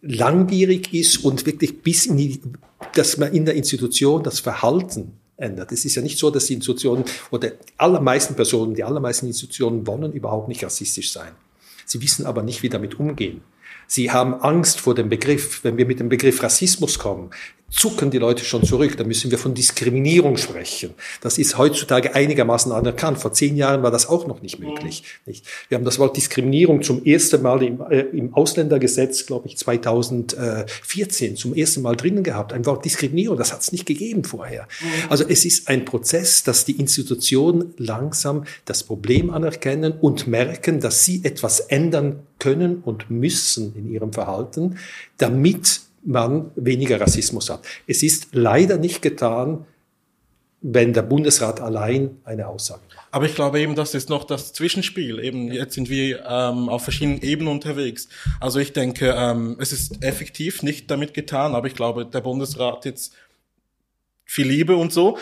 langwierig 0.02 0.94
ist 0.94 1.24
und 1.24 1.46
wirklich 1.46 1.82
bis 1.82 2.06
in 2.06 2.18
die, 2.18 2.42
dass 2.96 3.18
man 3.18 3.32
in 3.32 3.46
der 3.46 3.56
Institution 3.56 4.24
das 4.24 4.42
Verhalten 4.42 5.14
ändert. 5.38 5.72
Es 5.72 5.86
ist 5.86 5.96
ja 5.96 6.02
nicht 6.02 6.20
so, 6.20 6.30
dass 6.30 6.48
die 6.48 6.56
Institutionen 6.56 7.06
oder 7.32 7.52
die 7.52 7.58
allermeisten 7.78 8.36
Personen, 8.36 8.76
die 8.76 8.84
allermeisten 8.84 9.28
Institutionen 9.28 9.88
wollen 9.88 10.12
überhaupt 10.12 10.50
nicht 10.50 10.64
rassistisch 10.64 11.12
sein. 11.12 11.32
Sie 11.86 12.02
wissen 12.02 12.26
aber 12.26 12.44
nicht, 12.44 12.64
wie 12.64 12.70
damit 12.70 13.00
umgehen. 13.00 13.42
Sie 13.88 14.12
haben 14.12 14.34
Angst 14.34 14.80
vor 14.80 14.96
dem 14.96 15.10
Begriff. 15.10 15.64
Wenn 15.64 15.78
wir 15.78 15.86
mit 15.86 16.00
dem 16.00 16.10
Begriff 16.10 16.42
Rassismus 16.42 17.00
kommen, 17.00 17.32
zucken 17.74 18.12
die 18.12 18.20
Leute 18.20 18.46
schon 18.46 18.64
zurück. 18.64 18.96
Da 18.98 19.04
müssen 19.04 19.32
wir 19.32 19.38
von 19.38 19.54
Diskriminierung 19.54 20.38
sprechen. 20.38 20.92
Das 21.22 21.38
ist 21.38 21.58
heutzutage 21.58 22.14
einigermaßen 22.14 22.72
anerkannt. 22.72 23.18
Vor 23.18 23.34
zehn 23.34 23.58
Jahren 23.58 23.84
war 23.84 23.92
das 23.92 24.08
auch 24.08 24.28
noch 24.28 24.42
nicht 24.42 24.60
möglich. 24.60 25.04
Nicht? 25.26 25.46
Wir 25.70 25.78
haben 25.78 25.86
das 25.86 25.98
Wort 26.00 26.16
Diskriminierung 26.16 26.84
zum 26.84 27.04
ersten 27.04 27.42
Mal 27.42 27.64
im, 27.64 27.82
äh, 27.90 28.02
im 28.02 28.34
Ausländergesetz, 28.34 29.26
glaube 29.26 29.48
ich, 29.48 29.58
2014 29.58 31.36
zum 31.36 31.56
ersten 31.56 31.82
Mal 31.82 31.96
drinnen 31.96 32.24
gehabt. 32.24 32.54
Ein 32.54 32.66
Wort 32.66 32.86
Diskriminierung, 32.86 33.38
das 33.38 33.52
hat 33.52 33.62
es 33.62 33.72
nicht 33.72 33.86
gegeben 33.86 34.24
vorher. 34.24 34.68
Also 35.10 35.26
es 35.28 35.44
ist 35.44 35.68
ein 35.68 35.86
Prozess, 35.86 36.44
dass 36.44 36.66
die 36.66 36.74
Institutionen 36.74 37.74
langsam 37.78 38.44
das 38.66 38.84
Problem 38.84 39.32
anerkennen 39.32 39.94
und 39.94 40.28
merken, 40.28 40.80
dass 40.80 41.06
sie 41.06 41.22
etwas 41.24 41.60
ändern 41.60 42.20
können 42.40 42.84
und 42.84 43.10
müssen 43.10 43.74
in 43.76 43.92
ihrem 43.92 44.14
Verhalten, 44.14 44.78
damit 45.18 45.82
man 46.06 46.52
weniger 46.56 47.00
Rassismus 47.00 47.50
hat. 47.50 47.66
Es 47.88 48.04
ist 48.04 48.30
leider 48.34 48.78
nicht 48.78 49.02
getan 49.02 49.66
wenn 50.66 50.94
der 50.94 51.02
Bundesrat 51.02 51.60
allein 51.60 52.22
eine 52.24 52.48
Aussage 52.48 52.82
macht. 52.96 53.08
Aber 53.12 53.26
ich 53.26 53.36
glaube 53.36 53.60
eben, 53.60 53.76
das 53.76 53.94
ist 53.94 54.10
noch 54.10 54.24
das 54.24 54.54
Zwischenspiel. 54.54 55.20
Eben 55.20 55.52
jetzt 55.52 55.76
sind 55.76 55.90
wir 55.90 56.24
ähm, 56.26 56.70
auf 56.70 56.84
verschiedenen 56.84 57.22
Ebenen 57.22 57.52
unterwegs. 57.52 58.08
Also 58.40 58.60
ich 58.60 58.72
denke, 58.72 59.14
ähm, 59.16 59.58
es 59.60 59.74
ist 59.74 60.02
effektiv 60.02 60.64
nicht 60.64 60.90
damit 60.90 61.14
getan, 61.14 61.54
aber 61.54 61.68
ich 61.68 61.76
glaube, 61.76 62.06
der 62.06 62.22
Bundesrat 62.22 62.86
jetzt 62.86 63.14
viel 64.24 64.48
Liebe 64.48 64.78
und 64.78 64.94
so. 64.94 65.18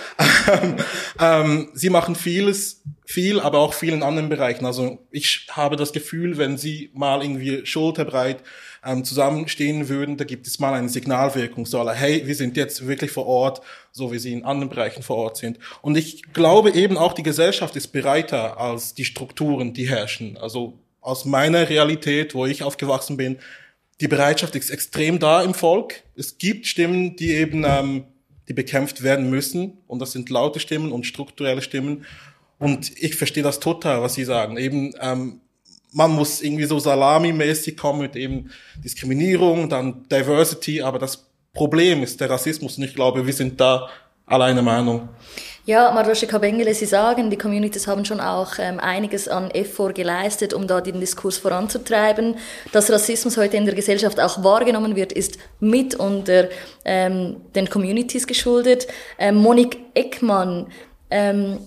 ähm, 1.20 1.70
sie 1.74 1.90
machen 1.90 2.14
vieles, 2.14 2.84
viel, 3.04 3.40
aber 3.40 3.58
auch 3.58 3.74
viel 3.74 3.94
in 3.94 4.04
anderen 4.04 4.30
Bereichen. 4.30 4.68
Also 4.68 5.00
ich 5.10 5.48
habe 5.50 5.76
das 5.76 5.92
Gefühl, 5.92 6.38
wenn 6.38 6.58
sie 6.60 6.92
mal 6.94 7.24
irgendwie 7.24 7.66
schulterbreit 7.66 8.44
ähm, 8.84 9.04
zusammenstehen 9.04 9.90
würden, 9.90 10.18
da 10.18 10.24
gibt 10.24 10.48
es 10.48 10.60
mal 10.60 10.74
eine 10.74 10.90
Signalwirkung, 10.90 11.66
so 11.66 11.80
aller, 11.80 11.94
hey, 11.94 12.26
wir 12.26 12.36
sind 12.36 12.58
jetzt 12.58 12.88
wirklich 12.88 13.12
vor 13.12 13.28
Ort, 13.28 13.62
so 13.92 14.12
wie 14.12 14.20
sie 14.20 14.34
in 14.34 14.44
anderen 14.44 14.70
Bereichen 14.70 15.04
vor 15.04 15.18
Ort 15.18 15.38
sind. 15.38 15.60
Und 15.82 15.98
ich 15.98 16.34
glaube 16.34 16.72
eben 16.72 16.98
auch, 16.98 17.14
die 17.14 17.24
Gesellschaft 17.24 17.76
ist 17.76 17.90
bereiter 17.90 18.60
als 18.60 18.94
die 18.94 19.06
Strukturen, 19.06 19.74
die 19.74 19.88
herrschen. 19.88 20.38
Also 20.38 20.80
aus 21.00 21.26
meiner 21.26 21.70
Realität, 21.70 22.34
wo 22.34 22.46
ich 22.46 22.64
aufgewachsen 22.64 23.18
bin, 23.18 23.38
die 24.02 24.08
Bereitschaft 24.08 24.56
ist 24.56 24.72
extrem 24.72 25.20
da 25.20 25.44
im 25.44 25.54
Volk. 25.54 26.04
Es 26.16 26.40
gibt 26.40 26.66
Stimmen, 26.66 27.16
die 27.16 27.34
eben, 27.34 27.64
ähm, 27.64 28.06
die 28.48 28.54
bekämpft 28.54 29.04
werden 29.04 29.30
müssen. 29.30 29.78
Und 29.86 30.00
das 30.00 30.12
sind 30.12 30.30
laute 30.32 30.60
Stimmen 30.60 30.92
und 30.92 31.06
strukturelle 31.06 31.62
Stimmen. 31.62 32.06
Und 32.58 32.92
ich 32.98 33.16
verstehe 33.16 33.44
das 33.44 33.60
total, 33.60 34.02
was 34.02 34.16
Sie 34.16 34.24
sagen. 34.24 34.58
Eben, 34.58 34.94
ähm, 35.00 35.42
man 35.92 36.12
muss 36.12 36.42
irgendwie 36.42 36.66
so 36.66 36.80
salamimäßig 36.80 37.78
kommen 37.78 38.02
mit 38.02 38.16
eben 38.16 38.50
Diskriminierung, 38.84 39.70
dann 39.70 40.08
Diversity, 40.10 40.82
aber 40.82 41.00
das 41.00 41.28
Problem 41.54 42.02
ist 42.04 42.22
der 42.22 42.30
Rassismus 42.30 42.78
und 42.78 42.84
ich 42.86 42.96
glaube, 42.96 43.26
wir 43.26 43.34
sind 43.34 43.60
da 43.60 43.90
alleine 44.26 44.62
Meinung. 44.62 45.10
Ja, 45.66 45.92
Marosche 45.92 46.26
Kabengele, 46.26 46.74
Sie 46.74 46.88
sagen, 46.88 47.30
die 47.30 47.38
Communities 47.38 47.86
haben 47.86 48.04
schon 48.04 48.20
auch 48.20 48.54
ähm, 48.58 48.80
einiges 48.80 49.28
an 49.28 49.52
Effort 49.52 49.94
geleistet, 49.94 50.56
um 50.56 50.66
da 50.66 50.82
den 50.82 51.00
Diskurs 51.00 51.38
voranzutreiben. 51.38 52.38
Dass 52.72 52.90
Rassismus 52.90 53.38
heute 53.38 53.58
in 53.58 53.66
der 53.66 53.76
Gesellschaft 53.76 54.20
auch 54.20 54.44
wahrgenommen 54.44 54.96
wird, 54.96 55.12
ist 55.12 55.38
mit 55.60 55.94
unter 55.94 56.50
ähm, 56.84 57.42
den 57.54 57.70
Communities 57.70 58.26
geschuldet. 58.26 58.88
Ähm, 59.20 59.36
Monique 59.36 59.78
Eckmann, 59.94 60.66
ähm, 61.12 61.60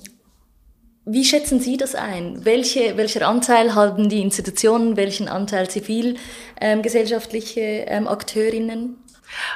wie 1.06 1.24
schätzen 1.24 1.60
Sie 1.60 1.76
das 1.76 1.94
ein? 1.94 2.44
Welche, 2.44 2.96
welcher 2.96 3.28
Anteil 3.28 3.74
haben 3.74 4.08
die 4.08 4.22
Institutionen, 4.22 4.96
welchen 4.96 5.28
Anteil 5.28 5.68
zivilgesellschaftliche 5.68 7.60
ähm, 7.60 8.04
ähm, 8.04 8.08
Akteurinnen? 8.08 8.96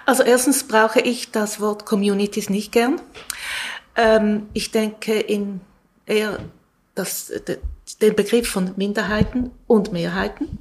Also 0.05 0.23
erstens 0.25 0.69
brauche 0.69 1.01
ich 1.01 1.31
das 1.31 1.61
Wort 1.61 1.87
Communities 1.87 2.51
nicht 2.51 2.73
gern. 2.73 3.01
Ähm, 3.97 4.49
ich 4.53 4.73
denke 4.73 5.19
in 5.19 5.61
eher 6.05 6.39
das, 6.95 7.33
den 8.01 8.15
Begriff 8.15 8.49
von 8.49 8.73
Minderheiten 8.77 9.51
und 9.67 9.93
Mehrheiten. 9.93 10.59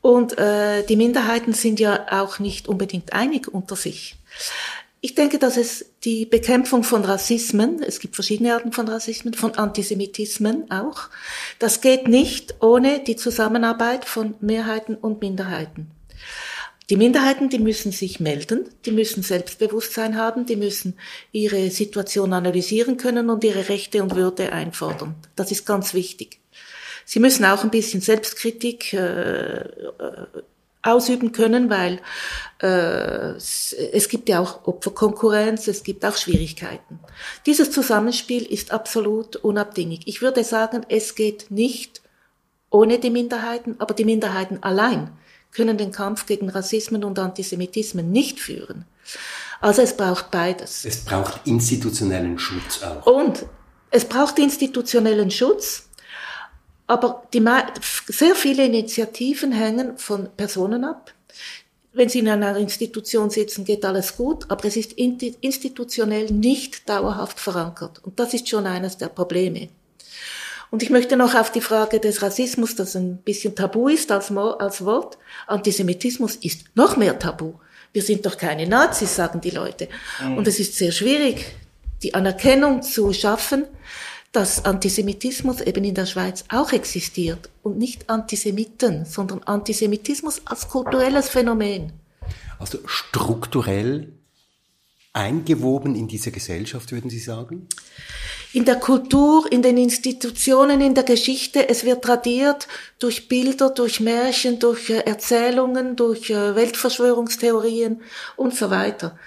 Und 0.00 0.38
äh, 0.38 0.84
die 0.84 0.96
Minderheiten 0.96 1.54
sind 1.54 1.80
ja 1.80 2.06
auch 2.10 2.38
nicht 2.38 2.68
unbedingt 2.68 3.12
einig 3.12 3.48
unter 3.48 3.74
sich. 3.74 4.16
Ich 5.00 5.14
denke, 5.14 5.38
dass 5.38 5.56
es 5.56 5.92
die 6.04 6.26
Bekämpfung 6.26 6.82
von 6.82 7.04
Rassismen, 7.04 7.82
es 7.82 8.00
gibt 8.00 8.16
verschiedene 8.16 8.54
Arten 8.54 8.72
von 8.72 8.88
Rassismen, 8.88 9.32
von 9.32 9.54
Antisemitismen 9.54 10.70
auch, 10.72 11.08
das 11.60 11.80
geht 11.80 12.08
nicht 12.08 12.56
ohne 12.60 12.98
die 13.00 13.14
Zusammenarbeit 13.14 14.04
von 14.04 14.34
Mehrheiten 14.40 14.96
und 14.96 15.20
Minderheiten. 15.20 15.92
Die 16.90 16.96
Minderheiten, 16.96 17.48
die 17.48 17.58
müssen 17.58 17.92
sich 17.92 18.18
melden, 18.18 18.68
die 18.86 18.92
müssen 18.92 19.22
Selbstbewusstsein 19.22 20.16
haben, 20.16 20.46
die 20.46 20.56
müssen 20.56 20.98
ihre 21.32 21.70
Situation 21.70 22.32
analysieren 22.32 22.96
können 22.96 23.30
und 23.30 23.44
ihre 23.44 23.68
Rechte 23.68 24.02
und 24.02 24.16
Würde 24.16 24.52
einfordern. 24.52 25.14
Das 25.36 25.52
ist 25.52 25.66
ganz 25.66 25.94
wichtig. 25.94 26.40
Sie 27.04 27.20
müssen 27.20 27.44
auch 27.44 27.62
ein 27.62 27.70
bisschen 27.70 28.00
Selbstkritik 28.00 28.94
äh, 28.94 29.60
äh 29.60 30.26
ausüben 30.88 31.32
können, 31.32 31.70
weil 31.70 32.00
äh, 32.60 33.36
es 33.36 34.08
gibt 34.08 34.28
ja 34.28 34.40
auch 34.40 34.66
Opferkonkurrenz, 34.66 35.68
es 35.68 35.82
gibt 35.82 36.04
auch 36.04 36.16
Schwierigkeiten. 36.16 36.98
Dieses 37.46 37.70
Zusammenspiel 37.70 38.44
ist 38.44 38.72
absolut 38.72 39.36
unabdingig. 39.36 40.02
Ich 40.06 40.22
würde 40.22 40.44
sagen, 40.44 40.84
es 40.88 41.14
geht 41.14 41.50
nicht 41.50 42.02
ohne 42.70 42.98
die 42.98 43.10
Minderheiten, 43.10 43.76
aber 43.78 43.94
die 43.94 44.04
Minderheiten 44.04 44.62
allein 44.62 45.10
können 45.52 45.78
den 45.78 45.92
Kampf 45.92 46.26
gegen 46.26 46.50
Rassismen 46.50 47.04
und 47.04 47.18
Antisemitismen 47.18 48.10
nicht 48.10 48.40
führen. 48.40 48.84
Also 49.60 49.82
es 49.82 49.96
braucht 49.96 50.30
beides. 50.30 50.84
Es 50.84 51.04
braucht 51.04 51.46
institutionellen 51.46 52.38
Schutz 52.38 52.82
auch. 52.82 53.06
Und 53.06 53.46
es 53.90 54.04
braucht 54.04 54.38
institutionellen 54.38 55.30
Schutz, 55.30 55.87
aber 56.88 57.22
die, 57.32 57.44
sehr 58.08 58.34
viele 58.34 58.64
Initiativen 58.64 59.52
hängen 59.52 59.98
von 59.98 60.28
Personen 60.36 60.84
ab. 60.84 61.12
Wenn 61.92 62.08
Sie 62.08 62.18
in 62.18 62.28
einer 62.28 62.56
Institution 62.56 63.30
sitzen, 63.30 63.64
geht 63.64 63.84
alles 63.84 64.16
gut, 64.16 64.46
aber 64.48 64.64
es 64.64 64.76
ist 64.76 64.92
institutionell 64.94 66.26
nicht 66.26 66.88
dauerhaft 66.88 67.38
verankert. 67.38 68.00
Und 68.04 68.18
das 68.18 68.34
ist 68.34 68.48
schon 68.48 68.66
eines 68.66 68.96
der 68.96 69.08
Probleme. 69.08 69.68
Und 70.70 70.82
ich 70.82 70.90
möchte 70.90 71.16
noch 71.16 71.34
auf 71.34 71.50
die 71.50 71.60
Frage 71.60 72.00
des 72.00 72.22
Rassismus, 72.22 72.74
das 72.74 72.94
ein 72.94 73.18
bisschen 73.18 73.54
tabu 73.54 73.88
ist 73.88 74.10
als, 74.10 74.30
als 74.30 74.84
Wort. 74.84 75.18
Antisemitismus 75.46 76.36
ist 76.36 76.66
noch 76.74 76.96
mehr 76.96 77.18
tabu. 77.18 77.54
Wir 77.92 78.02
sind 78.02 78.24
doch 78.26 78.36
keine 78.36 78.66
Nazis, 78.66 79.16
sagen 79.16 79.40
die 79.40 79.50
Leute. 79.50 79.88
Mhm. 80.22 80.38
Und 80.38 80.48
es 80.48 80.60
ist 80.60 80.76
sehr 80.76 80.92
schwierig, 80.92 81.44
die 82.02 82.14
Anerkennung 82.14 82.82
zu 82.82 83.12
schaffen, 83.12 83.64
dass 84.32 84.64
Antisemitismus 84.64 85.60
eben 85.60 85.84
in 85.84 85.94
der 85.94 86.06
Schweiz 86.06 86.44
auch 86.48 86.72
existiert 86.72 87.48
und 87.62 87.78
nicht 87.78 88.10
Antisemiten, 88.10 89.04
sondern 89.04 89.42
Antisemitismus 89.44 90.42
als 90.44 90.68
kulturelles 90.68 91.28
Phänomen. 91.28 91.92
Also 92.58 92.78
strukturell 92.86 94.12
eingewoben 95.12 95.94
in 95.94 96.06
diese 96.06 96.30
Gesellschaft, 96.30 96.92
würden 96.92 97.10
Sie 97.10 97.18
sagen? 97.18 97.68
In 98.52 98.64
der 98.64 98.76
Kultur, 98.76 99.50
in 99.50 99.62
den 99.62 99.76
Institutionen, 99.76 100.80
in 100.80 100.94
der 100.94 101.04
Geschichte. 101.04 101.68
Es 101.68 101.84
wird 101.84 102.02
tradiert 102.02 102.68
durch 102.98 103.28
Bilder, 103.28 103.70
durch 103.70 104.00
Märchen, 104.00 104.58
durch 104.58 104.88
äh, 104.90 105.00
Erzählungen, 105.00 105.96
durch 105.96 106.30
äh, 106.30 106.54
Weltverschwörungstheorien 106.54 108.00
und 108.36 108.54
so 108.54 108.70
weiter 108.70 109.18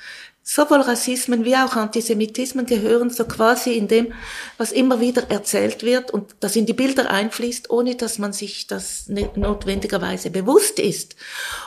sowohl 0.43 0.81
Rassismen 0.81 1.45
wie 1.45 1.55
auch 1.55 1.75
Antisemitismen 1.75 2.65
gehören 2.65 3.09
so 3.09 3.25
quasi 3.25 3.73
in 3.73 3.87
dem, 3.87 4.13
was 4.57 4.71
immer 4.71 4.99
wieder 4.99 5.29
erzählt 5.29 5.83
wird 5.83 6.11
und 6.11 6.35
das 6.39 6.55
in 6.55 6.65
die 6.65 6.73
Bilder 6.73 7.09
einfließt, 7.09 7.69
ohne 7.69 7.95
dass 7.95 8.17
man 8.17 8.33
sich 8.33 8.67
das 8.67 9.05
notwendigerweise 9.35 10.29
bewusst 10.31 10.79
ist. 10.79 11.15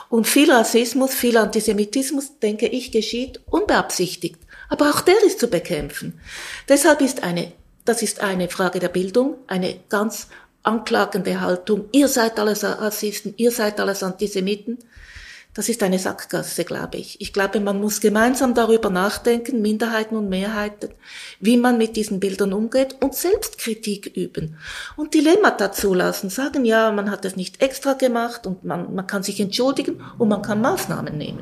Und 0.09 0.27
viel 0.27 0.51
Rassismus, 0.51 1.13
viel 1.13 1.37
Antisemitismus, 1.37 2.39
denke 2.39 2.67
ich, 2.67 2.91
geschieht 2.91 3.39
unbeabsichtigt. 3.45 4.39
Aber 4.69 4.89
auch 4.89 5.01
der 5.01 5.23
ist 5.23 5.39
zu 5.39 5.47
bekämpfen. 5.47 6.19
Deshalb 6.67 7.01
ist 7.01 7.23
eine, 7.23 7.51
das 7.85 8.01
ist 8.01 8.19
eine 8.19 8.49
Frage 8.49 8.79
der 8.79 8.89
Bildung, 8.89 9.35
eine 9.47 9.79
ganz 9.89 10.27
anklagende 10.63 11.39
Haltung. 11.41 11.85
Ihr 11.91 12.07
seid 12.07 12.39
alles 12.39 12.63
Rassisten, 12.63 13.33
ihr 13.37 13.51
seid 13.51 13.79
alles 13.79 14.03
Antisemiten. 14.03 14.79
Das 15.55 15.69
ist 15.69 15.81
eine 15.83 15.99
Sackgasse, 15.99 16.65
glaube 16.65 16.97
ich. 16.97 17.21
Ich 17.21 17.31
glaube, 17.31 17.61
man 17.61 17.79
muss 17.79 18.01
gemeinsam 18.01 18.53
darüber 18.53 18.89
nachdenken, 18.89 19.61
Minderheiten 19.61 20.17
und 20.17 20.27
Mehrheiten, 20.27 20.89
wie 21.39 21.55
man 21.55 21.77
mit 21.77 21.95
diesen 21.95 22.19
Bildern 22.19 22.51
umgeht 22.51 22.97
und 23.01 23.15
Selbstkritik 23.15 24.17
üben 24.17 24.57
und 24.97 25.13
Dilemmata 25.13 25.71
zulassen. 25.71 26.29
Sagen, 26.29 26.65
ja, 26.65 26.91
man 26.91 27.09
hat 27.09 27.23
es 27.23 27.37
nicht 27.37 27.61
extra 27.61 27.93
gemacht 27.93 28.45
und 28.45 28.65
man, 28.65 28.93
man 28.93 29.07
kann 29.07 29.23
sich 29.23 29.39
entschuldigen 29.39 30.03
und 30.17 30.27
man 30.27 30.41
kann 30.41 30.59
Maßnahmen 30.59 31.17
nehmen. 31.17 31.39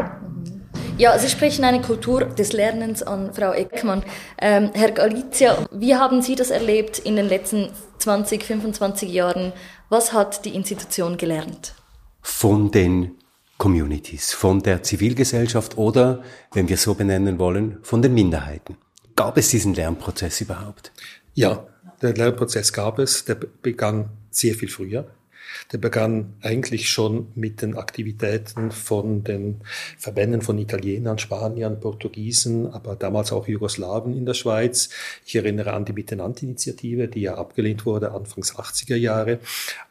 Ja, 1.00 1.18
Sie 1.18 1.28
sprechen 1.28 1.66
eine 1.66 1.82
Kultur 1.82 2.26
des 2.26 2.54
Lernens 2.54 3.02
an, 3.02 3.34
Frau 3.34 3.52
Eckmann. 3.52 4.04
Ähm, 4.40 4.70
Herr 4.76 4.92
Galizia, 4.92 5.58
wie 5.72 5.96
haben 5.96 6.22
Sie 6.22 6.36
das 6.36 6.52
erlebt 6.52 7.00
in 7.00 7.16
den 7.16 7.28
letzten 7.28 7.72
20, 7.98 8.44
25 8.44 9.12
Jahren? 9.12 9.54
Was 9.90 10.14
hat 10.14 10.46
die 10.46 10.54
Institution 10.54 11.18
gelernt? 11.18 11.74
Von 12.22 12.70
den 12.70 13.18
Communities, 13.64 14.34
von 14.34 14.62
der 14.62 14.84
Zivilgesellschaft 14.84 15.78
oder, 15.78 16.22
wenn 16.52 16.68
wir 16.68 16.76
so 16.76 16.96
benennen 16.96 17.40
wollen, 17.40 17.78
von 17.82 18.02
den 18.02 18.14
Minderheiten. 18.14 18.76
Gab 19.16 19.38
es 19.38 19.52
diesen 19.52 19.74
Lernprozess 19.74 20.42
überhaupt? 20.42 20.92
Ja, 21.34 21.66
der 22.02 22.14
Lernprozess 22.14 22.74
gab 22.74 23.00
es, 23.00 23.24
der 23.24 23.36
begann 23.36 24.10
sehr 24.30 24.56
viel 24.56 24.68
früher. 24.68 25.08
Der 25.72 25.78
begann 25.78 26.34
eigentlich 26.42 26.90
schon 26.90 27.28
mit 27.36 27.62
den 27.62 27.78
Aktivitäten 27.78 28.72
von 28.72 29.24
den 29.24 29.62
Verbänden 29.98 30.42
von 30.42 30.58
Italienern, 30.58 31.18
Spaniern, 31.18 31.80
Portugiesen, 31.80 32.72
aber 32.74 32.96
damals 32.96 33.32
auch 33.32 33.48
Jugoslawen 33.48 34.16
in 34.16 34.26
der 34.26 34.34
Schweiz. 34.34 34.90
Ich 35.26 35.36
erinnere 35.36 35.74
an 35.74 35.86
die 35.86 35.94
Miteinander-Initiative, 35.94 37.08
die 37.08 37.22
ja 37.22 37.36
abgelehnt 37.36 37.86
wurde 37.86 38.12
Anfangs 38.12 38.56
80er 38.56 38.96
Jahre, 38.96 39.40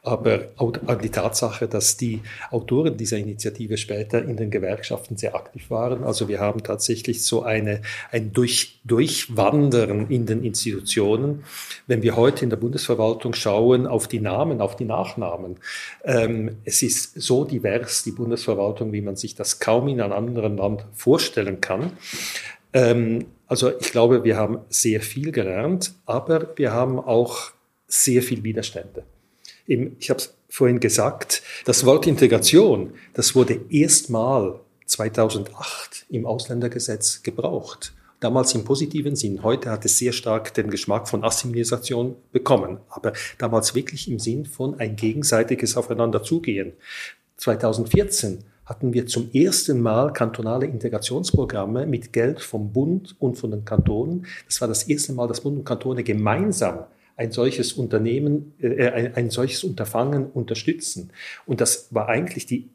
aber 0.01 0.49
an 0.57 0.99
die 1.01 1.09
Tatsache, 1.09 1.67
dass 1.67 1.97
die 1.97 2.21
Autoren 2.51 2.97
dieser 2.97 3.17
Initiative 3.17 3.77
später 3.77 4.23
in 4.23 4.37
den 4.37 4.51
Gewerkschaften 4.51 5.17
sehr 5.17 5.35
aktiv 5.35 5.69
waren. 5.69 6.03
Also 6.03 6.27
wir 6.27 6.39
haben 6.39 6.63
tatsächlich 6.63 7.23
so 7.23 7.43
eine, 7.43 7.81
ein 8.11 8.33
Durch, 8.33 8.79
Durchwandern 8.83 10.07
in 10.09 10.25
den 10.25 10.43
Institutionen. 10.43 11.43
Wenn 11.87 12.01
wir 12.01 12.15
heute 12.15 12.43
in 12.43 12.49
der 12.49 12.57
Bundesverwaltung 12.57 13.33
schauen 13.33 13.87
auf 13.87 14.07
die 14.07 14.19
Namen, 14.19 14.61
auf 14.61 14.75
die 14.75 14.85
Nachnamen, 14.85 15.52
ähm, 16.03 16.57
es 16.65 16.81
ist 16.83 17.19
so 17.19 17.45
divers, 17.45 18.03
die 18.03 18.11
Bundesverwaltung, 18.11 18.91
wie 18.91 19.01
man 19.01 19.15
sich 19.15 19.35
das 19.35 19.59
kaum 19.59 19.87
in 19.87 20.01
einem 20.01 20.13
anderen 20.13 20.57
Land 20.57 20.85
vorstellen 20.93 21.61
kann. 21.61 21.93
Ähm, 22.73 23.25
also 23.47 23.71
ich 23.79 23.91
glaube, 23.91 24.23
wir 24.23 24.37
haben 24.37 24.59
sehr 24.69 25.01
viel 25.01 25.31
gelernt, 25.31 25.93
aber 26.05 26.57
wir 26.57 26.71
haben 26.71 26.99
auch 26.99 27.51
sehr 27.87 28.23
viel 28.23 28.43
Widerstände. 28.43 29.03
Ich 29.67 30.09
habe 30.09 30.19
es 30.19 30.35
vorhin 30.49 30.79
gesagt, 30.79 31.41
das 31.65 31.85
Wort 31.85 32.07
Integration, 32.07 32.93
das 33.13 33.35
wurde 33.35 33.61
erstmal 33.69 34.59
2008 34.85 36.05
im 36.09 36.25
Ausländergesetz 36.25 37.23
gebraucht 37.23 37.93
damals 38.23 38.55
im 38.55 38.63
positiven 38.63 39.15
Sinn. 39.15 39.43
Heute 39.43 39.69
hat 39.69 39.85
es 39.85 39.97
sehr 39.97 40.13
stark 40.13 40.53
den 40.53 40.69
Geschmack 40.69 41.07
von 41.07 41.23
Assimilation 41.23 42.15
bekommen, 42.31 42.79
aber 42.89 43.13
damals 43.37 43.75
wirklich 43.75 44.09
im 44.09 44.19
Sinn 44.19 44.45
von 44.45 44.79
ein 44.79 44.95
gegenseitiges 44.95 45.75
Aufeinanderzugehen. 45.75 46.73
2014 47.37 48.39
hatten 48.65 48.93
wir 48.93 49.07
zum 49.07 49.29
ersten 49.33 49.81
Mal 49.81 50.13
kantonale 50.13 50.65
Integrationsprogramme 50.65 51.85
mit 51.85 52.13
Geld 52.13 52.39
vom 52.39 52.71
Bund 52.71 53.15
und 53.19 53.35
von 53.37 53.51
den 53.51 53.65
Kantonen. 53.65 54.25
Das 54.45 54.61
war 54.61 54.69
das 54.69 54.83
erste 54.83 55.11
Mal, 55.13 55.27
dass 55.27 55.41
Bund 55.41 55.57
und 55.57 55.65
Kantone 55.65 56.03
gemeinsam 56.03 56.85
ein 57.17 57.31
solches 57.31 57.73
Unternehmen, 57.73 58.53
äh, 58.59 58.87
ein, 58.89 59.15
ein 59.15 59.29
solches 59.29 59.63
Unterfangen 59.63 60.27
unterstützen. 60.31 61.11
Und 61.45 61.61
das 61.61 61.93
war 61.93 62.07
eigentlich 62.07 62.45
die 62.45 62.69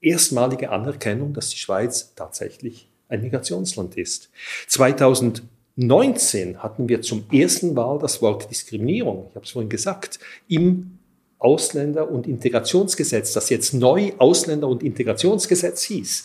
erstmalige 0.00 0.70
Anerkennung, 0.70 1.32
dass 1.32 1.48
die 1.48 1.58
Schweiz 1.58 2.12
tatsächlich 2.14 2.88
ein 3.08 3.22
Migrationsland 3.22 3.96
ist. 3.96 4.30
2019 4.68 6.62
hatten 6.62 6.88
wir 6.88 7.02
zum 7.02 7.24
ersten 7.32 7.74
Mal 7.74 7.98
das 7.98 8.20
Wort 8.22 8.50
Diskriminierung, 8.50 9.26
ich 9.30 9.36
habe 9.36 9.44
es 9.44 9.52
vorhin 9.52 9.68
gesagt, 9.68 10.18
im 10.48 10.98
Ausländer- 11.38 12.10
und 12.10 12.26
Integrationsgesetz, 12.26 13.34
das 13.34 13.50
jetzt 13.50 13.74
neu 13.74 14.12
Ausländer- 14.16 14.68
und 14.68 14.82
Integrationsgesetz 14.82 15.82
hieß. 15.84 16.24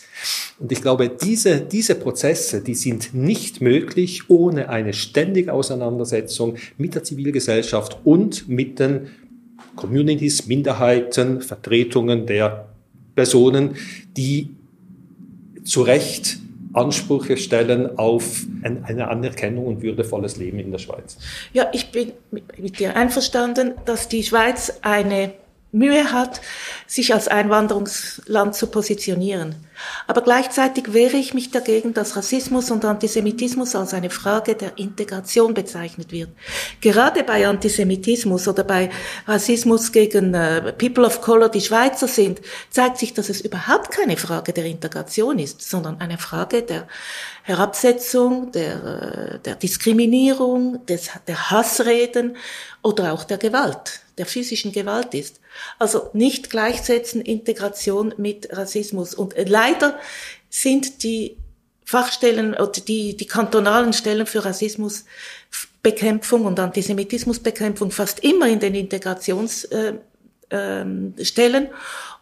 Und 0.58 0.72
ich 0.72 0.80
glaube, 0.80 1.10
diese, 1.10 1.60
diese 1.60 1.96
Prozesse, 1.96 2.62
die 2.62 2.74
sind 2.74 3.12
nicht 3.12 3.60
möglich 3.60 4.30
ohne 4.30 4.70
eine 4.70 4.94
ständige 4.94 5.52
Auseinandersetzung 5.52 6.56
mit 6.78 6.94
der 6.94 7.04
Zivilgesellschaft 7.04 7.98
und 8.04 8.48
mit 8.48 8.78
den 8.78 9.08
Communities, 9.76 10.46
Minderheiten, 10.46 11.42
Vertretungen 11.42 12.26
der 12.26 12.68
Personen, 13.14 13.76
die 14.16 14.50
zu 15.62 15.82
Recht 15.82 16.38
Ansprüche 16.72 17.36
stellen 17.36 17.98
auf 17.98 18.44
ein, 18.62 18.84
eine 18.84 19.08
Anerkennung 19.08 19.66
und 19.66 19.82
würdevolles 19.82 20.36
Leben 20.36 20.58
in 20.58 20.70
der 20.70 20.78
Schweiz. 20.78 21.18
Ja, 21.52 21.68
ich 21.72 21.90
bin 21.90 22.12
mit, 22.30 22.58
mit 22.58 22.78
dir 22.78 22.96
einverstanden, 22.96 23.74
dass 23.84 24.08
die 24.08 24.22
Schweiz 24.22 24.78
eine 24.82 25.34
Mühe 25.72 26.12
hat, 26.12 26.42
sich 26.86 27.14
als 27.14 27.28
Einwanderungsland 27.28 28.54
zu 28.54 28.66
positionieren. 28.66 29.56
Aber 30.06 30.20
gleichzeitig 30.20 30.92
wehre 30.92 31.16
ich 31.16 31.32
mich 31.32 31.50
dagegen, 31.50 31.94
dass 31.94 32.14
Rassismus 32.14 32.70
und 32.70 32.84
Antisemitismus 32.84 33.74
als 33.74 33.94
eine 33.94 34.10
Frage 34.10 34.54
der 34.54 34.76
Integration 34.76 35.54
bezeichnet 35.54 36.12
wird. 36.12 36.28
Gerade 36.80 37.24
bei 37.24 37.46
Antisemitismus 37.46 38.46
oder 38.48 38.64
bei 38.64 38.90
Rassismus 39.26 39.90
gegen 39.92 40.34
äh, 40.34 40.72
People 40.74 41.06
of 41.06 41.20
Color, 41.22 41.48
die 41.48 41.62
Schweizer 41.62 42.06
sind, 42.06 42.42
zeigt 42.70 42.98
sich, 42.98 43.14
dass 43.14 43.30
es 43.30 43.40
überhaupt 43.40 43.90
keine 43.90 44.18
Frage 44.18 44.52
der 44.52 44.66
Integration 44.66 45.38
ist, 45.38 45.62
sondern 45.62 46.00
eine 46.00 46.18
Frage 46.18 46.62
der 46.62 46.86
Herabsetzung, 47.44 48.52
der, 48.52 48.84
äh, 48.84 49.38
der 49.40 49.56
Diskriminierung, 49.56 50.84
des, 50.86 51.10
der 51.26 51.50
Hassreden 51.50 52.36
oder 52.82 53.12
auch 53.12 53.24
der 53.24 53.38
Gewalt, 53.38 54.00
der 54.18 54.26
physischen 54.26 54.72
Gewalt 54.72 55.14
ist. 55.14 55.40
Also 55.78 56.10
nicht 56.12 56.50
gleichsetzen 56.50 57.20
Integration 57.20 58.14
mit 58.16 58.56
Rassismus. 58.56 59.14
Und 59.14 59.34
leider 59.46 59.98
sind 60.50 61.04
die 61.04 61.36
Fachstellen 61.84 62.54
oder 62.54 62.80
die, 62.80 63.16
die 63.16 63.26
kantonalen 63.26 63.92
Stellen 63.92 64.26
für 64.26 64.44
Rassismusbekämpfung 64.44 66.46
und 66.46 66.58
Antisemitismusbekämpfung 66.58 67.90
fast 67.90 68.20
immer 68.20 68.48
in 68.48 68.60
den 68.60 68.74
Integrationsstellen. 68.74 69.98
Äh, 70.48 71.58
äh, 71.58 71.70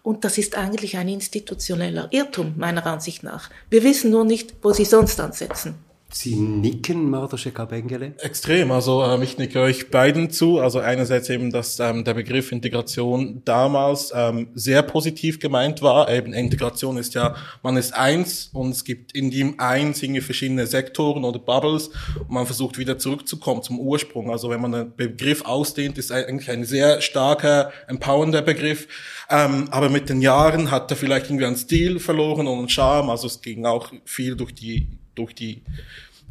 und 0.02 0.24
das 0.24 0.38
ist 0.38 0.56
eigentlich 0.56 0.96
ein 0.96 1.08
institutioneller 1.08 2.08
Irrtum, 2.11 2.54
meiner 2.56 2.86
Ansicht 2.86 3.22
nach. 3.22 3.50
Wir 3.68 3.84
wissen 3.84 4.11
nur 4.11 4.24
nicht, 4.24 4.54
wo 4.62 4.72
sie 4.72 4.86
sonst 4.86 5.20
ansetzen. 5.20 5.74
Sie 6.12 6.34
nicken, 6.34 7.08
Mardosche 7.08 7.52
Kabengele? 7.52 8.14
Extrem. 8.18 8.72
Also 8.72 9.04
ähm, 9.04 9.22
ich 9.22 9.38
nicke 9.38 9.61
euch 9.61 9.90
beiden 9.90 10.30
zu. 10.30 10.58
Also 10.58 10.80
einerseits 10.80 11.28
eben, 11.30 11.50
dass 11.50 11.78
ähm, 11.78 12.04
der 12.04 12.14
Begriff 12.14 12.50
Integration 12.50 13.42
damals 13.44 14.12
ähm, 14.14 14.48
sehr 14.54 14.82
positiv 14.82 15.38
gemeint 15.38 15.82
war. 15.82 16.11
Eben 16.11 16.32
Integration 16.32 16.96
ist 16.96 17.14
ja, 17.14 17.36
man 17.62 17.76
ist 17.76 17.94
eins 17.94 18.50
und 18.52 18.70
es 18.70 18.84
gibt 18.84 19.14
in 19.14 19.30
dem 19.30 19.61
eins 19.61 20.02
irgendwie 20.02 20.20
verschiedene 20.20 20.66
Sektoren 20.66 21.24
oder 21.24 21.38
Bubbles 21.38 21.90
und 22.18 22.30
man 22.30 22.44
versucht 22.44 22.76
wieder 22.76 22.98
zurückzukommen 22.98 23.62
zum 23.62 23.78
Ursprung. 23.78 24.30
Also 24.30 24.50
wenn 24.50 24.61
man 24.61 24.72
den 24.72 24.96
Begriff 24.96 25.44
ausdehnt, 25.44 25.96
ist 25.96 26.11
eigentlich 26.11 26.50
ein 26.50 26.64
sehr 26.64 27.00
starker, 27.00 27.72
empowernder 27.86 28.42
Begriff. 28.42 28.88
Ähm, 29.30 29.68
aber 29.70 29.88
mit 29.88 30.08
den 30.08 30.20
Jahren 30.20 30.72
hat 30.72 30.90
er 30.90 30.96
vielleicht 30.96 31.26
irgendwie 31.26 31.46
einen 31.46 31.56
Stil 31.56 32.00
verloren 32.00 32.48
und 32.48 32.58
einen 32.58 32.68
Charme. 32.68 33.11
Also 33.11 33.28
es 33.28 33.40
ging 33.40 33.64
auch 33.64 33.92
viel 34.04 34.34
durch 34.34 34.54
die 34.54 34.88
durch 35.14 35.34
die 35.34 35.62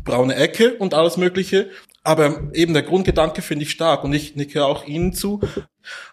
braune 0.04 0.36
Ecke 0.36 0.76
und 0.76 0.94
alles 0.94 1.18
Mögliche. 1.18 1.70
Aber 2.04 2.50
eben 2.54 2.74
der 2.74 2.84
Grundgedanke 2.84 3.42
finde 3.42 3.64
ich 3.64 3.72
stark 3.72 4.04
und 4.04 4.14
ich 4.14 4.36
nicke 4.36 4.66
auch 4.66 4.86
Ihnen 4.86 5.14
zu. 5.14 5.42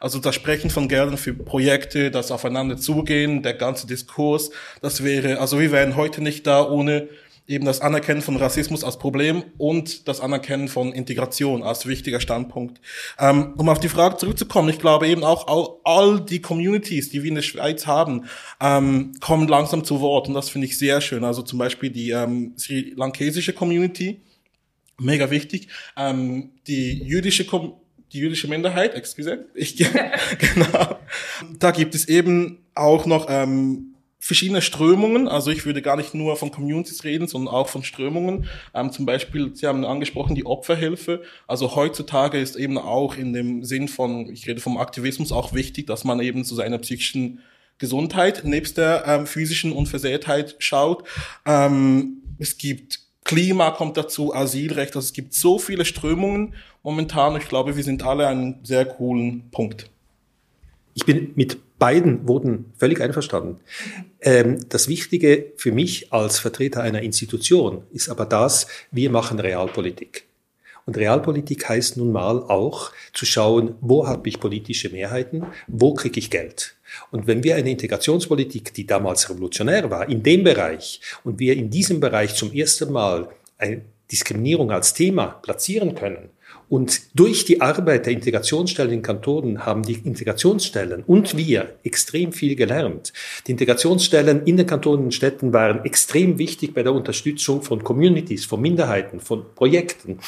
Also 0.00 0.18
das 0.18 0.34
Sprechen 0.34 0.70
von 0.70 0.88
Geldern 0.88 1.16
für 1.16 1.32
Projekte, 1.32 2.10
das 2.10 2.30
Aufeinander 2.30 2.76
zugehen, 2.76 3.42
der 3.42 3.54
ganze 3.54 3.86
Diskurs, 3.86 4.50
das 4.82 5.04
wäre, 5.04 5.38
also 5.38 5.60
wir 5.60 5.72
wären 5.72 5.96
heute 5.96 6.22
nicht 6.22 6.46
da 6.46 6.68
ohne 6.68 7.08
eben 7.48 7.64
das 7.64 7.80
Anerkennen 7.80 8.22
von 8.22 8.36
Rassismus 8.36 8.82
als 8.82 8.98
Problem 8.98 9.44
und 9.58 10.08
das 10.08 10.20
Anerkennen 10.20 10.68
von 10.68 10.92
Integration 10.92 11.62
als 11.62 11.86
wichtiger 11.86 12.20
Standpunkt. 12.20 12.80
Ähm, 13.18 13.54
um 13.56 13.68
auf 13.68 13.78
die 13.78 13.88
Frage 13.88 14.16
zurückzukommen, 14.16 14.68
ich 14.68 14.78
glaube 14.78 15.06
eben 15.08 15.22
auch 15.22 15.46
all, 15.46 15.68
all 15.84 16.20
die 16.20 16.40
Communities, 16.40 17.10
die 17.10 17.22
wir 17.22 17.28
in 17.28 17.36
der 17.36 17.42
Schweiz 17.42 17.86
haben, 17.86 18.26
ähm, 18.60 19.12
kommen 19.20 19.46
langsam 19.48 19.84
zu 19.84 20.00
Wort 20.00 20.28
und 20.28 20.34
das 20.34 20.48
finde 20.48 20.66
ich 20.66 20.78
sehr 20.78 21.00
schön. 21.00 21.24
Also 21.24 21.42
zum 21.42 21.58
Beispiel 21.58 21.90
die 21.90 22.10
ähm, 22.10 22.54
sri 22.56 22.94
lankesische 22.96 23.52
Community, 23.52 24.20
mega 24.98 25.30
wichtig, 25.30 25.68
ähm, 25.96 26.50
die 26.66 27.02
jüdische 27.02 27.44
Com 27.46 27.74
die 28.12 28.20
jüdische 28.20 28.46
Minderheit, 28.46 28.94
excuse, 28.94 29.46
ich, 29.52 29.76
genau. 30.38 30.98
Da 31.58 31.72
gibt 31.72 31.94
es 31.96 32.06
eben 32.06 32.64
auch 32.74 33.04
noch 33.04 33.26
ähm, 33.28 33.95
verschiedene 34.18 34.62
Strömungen. 34.62 35.28
Also 35.28 35.50
ich 35.50 35.66
würde 35.66 35.82
gar 35.82 35.96
nicht 35.96 36.14
nur 36.14 36.36
von 36.36 36.50
Communities 36.50 37.04
reden, 37.04 37.28
sondern 37.28 37.54
auch 37.54 37.68
von 37.68 37.84
Strömungen. 37.84 38.46
Ähm, 38.74 38.90
zum 38.90 39.06
Beispiel, 39.06 39.54
Sie 39.54 39.66
haben 39.66 39.84
angesprochen, 39.84 40.34
die 40.34 40.46
Opferhilfe. 40.46 41.22
Also 41.46 41.76
heutzutage 41.76 42.38
ist 42.38 42.56
eben 42.56 42.78
auch 42.78 43.16
in 43.16 43.32
dem 43.32 43.64
Sinn 43.64 43.88
von, 43.88 44.28
ich 44.30 44.46
rede 44.46 44.60
vom 44.60 44.78
Aktivismus, 44.78 45.32
auch 45.32 45.52
wichtig, 45.54 45.86
dass 45.86 46.04
man 46.04 46.20
eben 46.20 46.44
zu 46.44 46.54
seiner 46.54 46.78
psychischen 46.78 47.40
Gesundheit 47.78 48.44
nebst 48.44 48.78
der 48.78 49.04
ähm, 49.06 49.26
physischen 49.26 49.72
Unversehrtheit 49.72 50.56
schaut. 50.58 51.04
Ähm, 51.44 52.22
es 52.38 52.58
gibt 52.58 53.00
Klima 53.24 53.72
kommt 53.72 53.96
dazu, 53.96 54.32
Asylrecht, 54.32 54.94
also 54.94 55.04
es 55.04 55.12
gibt 55.12 55.34
so 55.34 55.58
viele 55.58 55.84
Strömungen 55.84 56.54
momentan. 56.84 57.36
Ich 57.36 57.48
glaube, 57.48 57.76
wir 57.76 57.82
sind 57.82 58.04
alle 58.04 58.28
an 58.28 58.38
einem 58.38 58.54
sehr 58.62 58.84
coolen 58.84 59.50
Punkt. 59.50 59.90
Ich 60.94 61.04
bin 61.04 61.32
mit 61.34 61.58
beiden 61.78 62.26
wurden 62.26 62.72
völlig 62.78 63.00
einverstanden. 63.00 63.60
Ähm, 64.20 64.66
das 64.68 64.88
Wichtige 64.88 65.52
für 65.56 65.72
mich 65.72 66.12
als 66.12 66.38
Vertreter 66.38 66.82
einer 66.82 67.02
Institution 67.02 67.82
ist 67.92 68.08
aber 68.08 68.26
das, 68.26 68.66
wir 68.90 69.10
machen 69.10 69.38
Realpolitik. 69.38 70.24
Und 70.86 70.96
Realpolitik 70.96 71.68
heißt 71.68 71.96
nun 71.96 72.12
mal 72.12 72.38
auch 72.44 72.92
zu 73.12 73.26
schauen, 73.26 73.74
wo 73.80 74.06
habe 74.06 74.28
ich 74.28 74.38
politische 74.38 74.88
Mehrheiten, 74.88 75.44
wo 75.66 75.94
kriege 75.94 76.20
ich 76.20 76.30
Geld. 76.30 76.76
Und 77.10 77.26
wenn 77.26 77.42
wir 77.42 77.56
eine 77.56 77.70
Integrationspolitik, 77.70 78.72
die 78.72 78.86
damals 78.86 79.28
revolutionär 79.28 79.90
war, 79.90 80.08
in 80.08 80.22
dem 80.22 80.44
Bereich 80.44 81.00
und 81.24 81.40
wir 81.40 81.56
in 81.56 81.70
diesem 81.70 81.98
Bereich 81.98 82.36
zum 82.36 82.52
ersten 82.52 82.92
Mal 82.92 83.28
eine 83.58 83.82
Diskriminierung 84.12 84.70
als 84.70 84.94
Thema 84.94 85.26
platzieren 85.26 85.96
können 85.96 86.30
Und 86.68 87.02
durch 87.14 87.44
die 87.44 87.60
Arbeit 87.60 88.06
der 88.06 88.12
Integrationsstellen 88.12 88.92
in 88.92 89.02
Kantonen 89.02 89.64
haben 89.64 89.82
die 89.82 89.94
Integrationsstellen 89.94 91.04
und 91.06 91.36
wir 91.36 91.76
extrem 91.84 92.32
viel 92.32 92.56
gelernt. 92.56 93.12
Die 93.46 93.52
Integrationsstellen 93.52 94.44
in 94.44 94.56
den 94.56 94.66
Kantonen 94.66 95.06
und 95.06 95.14
Städten 95.14 95.52
waren 95.52 95.84
extrem 95.84 96.38
wichtig 96.38 96.74
bei 96.74 96.82
der 96.82 96.92
Unterstützung 96.92 97.62
von 97.62 97.84
Communities, 97.84 98.46
von 98.46 98.60
Minderheiten, 98.60 99.20
von 99.20 99.44
Projekten. 99.54 100.18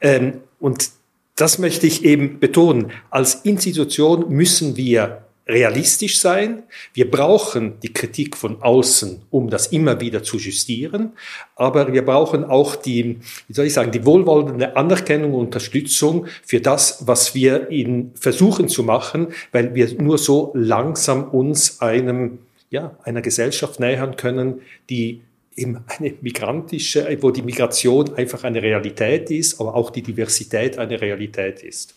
Ähm, 0.00 0.40
und 0.58 0.90
das 1.36 1.58
möchte 1.58 1.86
ich 1.86 2.04
eben 2.04 2.38
betonen. 2.38 2.92
Als 3.10 3.34
Institution 3.44 4.30
müssen 4.30 4.76
wir 4.76 5.23
realistisch 5.46 6.18
sein. 6.18 6.62
Wir 6.94 7.10
brauchen 7.10 7.74
die 7.82 7.92
Kritik 7.92 8.36
von 8.36 8.62
außen, 8.62 9.22
um 9.30 9.50
das 9.50 9.68
immer 9.68 10.00
wieder 10.00 10.22
zu 10.22 10.38
justieren. 10.38 11.12
Aber 11.56 11.92
wir 11.92 12.04
brauchen 12.04 12.44
auch 12.44 12.76
die, 12.76 13.18
wie 13.48 13.52
soll 13.52 13.66
ich 13.66 13.74
sagen, 13.74 13.92
die 13.92 14.06
wohlwollende 14.06 14.76
Anerkennung 14.76 15.34
und 15.34 15.46
Unterstützung 15.46 16.26
für 16.44 16.60
das, 16.60 17.06
was 17.06 17.34
wir 17.34 17.68
in 17.70 18.12
versuchen 18.14 18.68
zu 18.68 18.82
machen, 18.82 19.28
weil 19.52 19.74
wir 19.74 19.92
nur 20.00 20.18
so 20.18 20.50
langsam 20.54 21.28
uns 21.28 21.80
einem, 21.80 22.38
ja, 22.70 22.96
einer 23.02 23.20
Gesellschaft 23.20 23.80
nähern 23.80 24.16
können, 24.16 24.62
die 24.88 25.20
eben 25.56 25.84
eine 25.86 26.14
migrantische, 26.20 27.16
wo 27.20 27.30
die 27.30 27.42
Migration 27.42 28.14
einfach 28.14 28.44
eine 28.44 28.62
Realität 28.62 29.30
ist, 29.30 29.60
aber 29.60 29.74
auch 29.74 29.90
die 29.90 30.02
Diversität 30.02 30.78
eine 30.78 31.00
Realität 31.00 31.62
ist. 31.62 31.94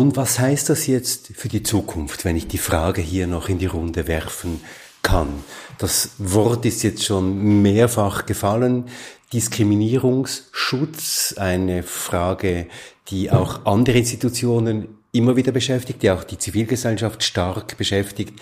Und 0.00 0.16
was 0.16 0.38
heißt 0.38 0.70
das 0.70 0.86
jetzt 0.86 1.32
für 1.34 1.48
die 1.48 1.62
Zukunft, 1.62 2.24
wenn 2.24 2.34
ich 2.34 2.48
die 2.48 2.56
Frage 2.56 3.02
hier 3.02 3.26
noch 3.26 3.50
in 3.50 3.58
die 3.58 3.66
Runde 3.66 4.08
werfen 4.08 4.62
kann? 5.02 5.28
Das 5.76 6.12
Wort 6.16 6.64
ist 6.64 6.82
jetzt 6.82 7.04
schon 7.04 7.60
mehrfach 7.60 8.24
gefallen. 8.24 8.84
Diskriminierungsschutz, 9.34 11.34
eine 11.36 11.82
Frage, 11.82 12.68
die 13.08 13.30
auch 13.30 13.66
andere 13.66 13.98
Institutionen 13.98 14.88
immer 15.12 15.36
wieder 15.36 15.52
beschäftigt, 15.52 16.02
die 16.02 16.10
auch 16.10 16.24
die 16.24 16.38
Zivilgesellschaft 16.38 17.22
stark 17.22 17.76
beschäftigt. 17.76 18.40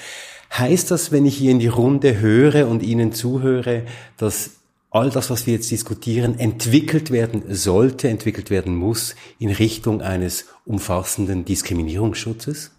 Heißt 0.56 0.92
das, 0.92 1.10
wenn 1.10 1.26
ich 1.26 1.38
hier 1.38 1.50
in 1.50 1.58
die 1.58 1.66
Runde 1.66 2.20
höre 2.20 2.68
und 2.68 2.84
Ihnen 2.84 3.12
zuhöre, 3.12 3.82
dass 4.16 4.50
all 4.90 5.10
das, 5.10 5.30
was 5.30 5.46
wir 5.46 5.54
jetzt 5.54 5.70
diskutieren, 5.70 6.38
entwickelt 6.38 7.10
werden 7.10 7.42
sollte, 7.54 8.08
entwickelt 8.08 8.50
werden 8.50 8.74
muss 8.74 9.14
in 9.38 9.50
Richtung 9.50 10.00
eines 10.00 10.46
umfassenden 10.64 11.44
Diskriminierungsschutzes? 11.44 12.70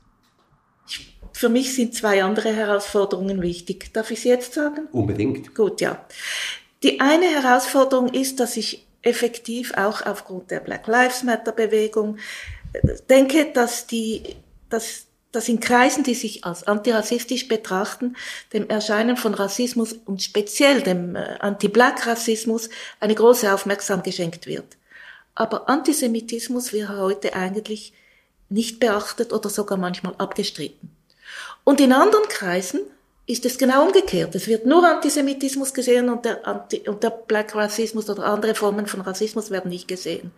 Für 1.34 1.49
mich 1.49 1.74
sind 1.76 1.93
zwei 1.93 2.24
andere 2.24 2.53
Herausforderungen 2.53 3.41
wichtig. 3.41 3.93
Darf 3.93 4.12
ich 4.12 4.22
sie 4.22 4.30
jetzt 4.30 4.53
sagen? 4.53 4.88
Unbedingt. 4.91 5.55
Gut, 5.55 5.80
ja. 5.80 6.05
Die 6.84 6.99
eine 6.99 7.26
Herausforderung 7.26 8.10
ist, 8.10 8.39
dass 8.39 8.57
ich 8.57 8.88
effektiv 9.01 9.74
auch 9.76 10.05
aufgrund 10.05 10.51
der 10.51 10.60
Black 10.60 10.88
Lives 10.88 11.24
Matter 11.24 11.51
Bewegung 11.51 12.18
denke, 13.10 13.51
dass 13.53 13.88
die, 13.88 14.36
dass 14.70 15.09
dass 15.32 15.47
in 15.47 15.59
Kreisen, 15.59 16.03
die 16.03 16.15
sich 16.15 16.43
als 16.43 16.63
antirassistisch 16.63 17.47
betrachten, 17.47 18.15
dem 18.53 18.67
Erscheinen 18.69 19.15
von 19.15 19.34
Rassismus 19.34 19.93
und 20.05 20.23
speziell 20.23 20.82
dem 20.82 21.15
äh, 21.15 21.38
Anti-Black-Rassismus 21.39 22.69
eine 22.99 23.15
große 23.15 23.53
Aufmerksamkeit 23.53 24.05
geschenkt 24.05 24.47
wird. 24.47 24.77
Aber 25.36 25.69
Antisemitismus 25.69 26.73
wird 26.73 26.89
heute 26.89 27.34
eigentlich 27.34 27.93
nicht 28.49 28.80
beachtet 28.80 29.32
oder 29.32 29.49
sogar 29.49 29.77
manchmal 29.77 30.15
abgestritten. 30.17 30.91
Und 31.63 31.80
in 31.80 31.93
anderen 31.93 32.27
Kreisen 32.27 32.82
ist 33.30 33.45
es 33.45 33.59
genau 33.59 33.86
umgekehrt. 33.86 34.34
Es 34.34 34.47
wird 34.47 34.65
nur 34.65 34.84
Antisemitismus 34.84 35.71
gesehen 35.75 36.09
und 36.09 36.25
der, 36.25 36.47
Anti 36.47 36.89
und 36.89 37.03
der 37.03 37.11
Black 37.11 37.53
Rassismus 37.53 38.09
oder 38.09 38.25
andere 38.25 38.55
Formen 38.55 38.88
von 38.88 39.01
Rassismus 39.01 39.51
werden 39.51 39.69
nicht 39.69 39.88
gesehen. 39.88 40.32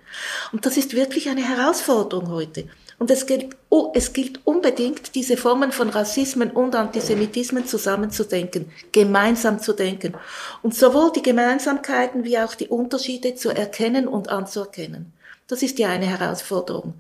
Und 0.51 0.65
das 0.65 0.75
ist 0.75 0.93
wirklich 0.93 1.29
eine 1.29 1.41
Herausforderung 1.41 2.29
heute. 2.29 2.65
Und 3.01 3.09
es 3.09 3.25
gilt, 3.25 3.55
oh, 3.69 3.91
es 3.95 4.13
gilt 4.13 4.45
unbedingt, 4.45 5.15
diese 5.15 5.35
Formen 5.35 5.71
von 5.71 5.89
Rassismen 5.89 6.51
und 6.51 6.75
Antisemitismen 6.75 7.65
zusammenzudenken, 7.65 8.71
gemeinsam 8.91 9.57
zu 9.57 9.73
denken 9.73 10.13
und 10.61 10.75
sowohl 10.75 11.11
die 11.11 11.23
Gemeinsamkeiten 11.23 12.25
wie 12.25 12.37
auch 12.37 12.53
die 12.53 12.67
Unterschiede 12.67 13.33
zu 13.33 13.49
erkennen 13.49 14.07
und 14.07 14.29
anzuerkennen. 14.29 15.13
Das 15.47 15.63
ist 15.63 15.79
die 15.79 15.85
eine 15.85 16.05
Herausforderung. 16.05 16.93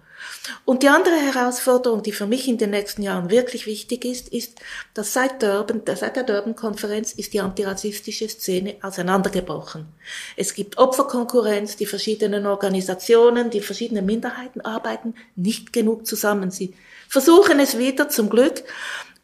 Und 0.65 0.83
die 0.83 0.89
andere 0.89 1.15
Herausforderung, 1.15 2.03
die 2.03 2.11
für 2.11 2.27
mich 2.27 2.47
in 2.47 2.57
den 2.57 2.71
nächsten 2.71 3.01
Jahren 3.01 3.29
wirklich 3.29 3.65
wichtig 3.65 4.05
ist, 4.05 4.29
ist, 4.29 4.59
dass 4.93 5.13
seit 5.13 5.41
Durban, 5.41 5.81
seit 5.95 6.15
der 6.15 6.23
Durban-Konferenz 6.23 7.13
ist 7.13 7.33
die 7.33 7.41
antirassistische 7.41 8.29
Szene 8.29 8.75
auseinandergebrochen. 8.81 9.87
Es 10.35 10.53
gibt 10.53 10.77
Opferkonkurrenz, 10.77 11.75
die 11.75 11.85
verschiedenen 11.85 12.45
Organisationen, 12.45 13.49
die 13.49 13.61
verschiedenen 13.61 14.05
Minderheiten 14.05 14.61
arbeiten 14.61 15.15
nicht 15.35 15.73
genug 15.73 16.05
zusammen. 16.05 16.51
Sie 16.51 16.73
versuchen 17.07 17.59
es 17.59 17.77
wieder 17.77 18.09
zum 18.09 18.29
Glück. 18.29 18.63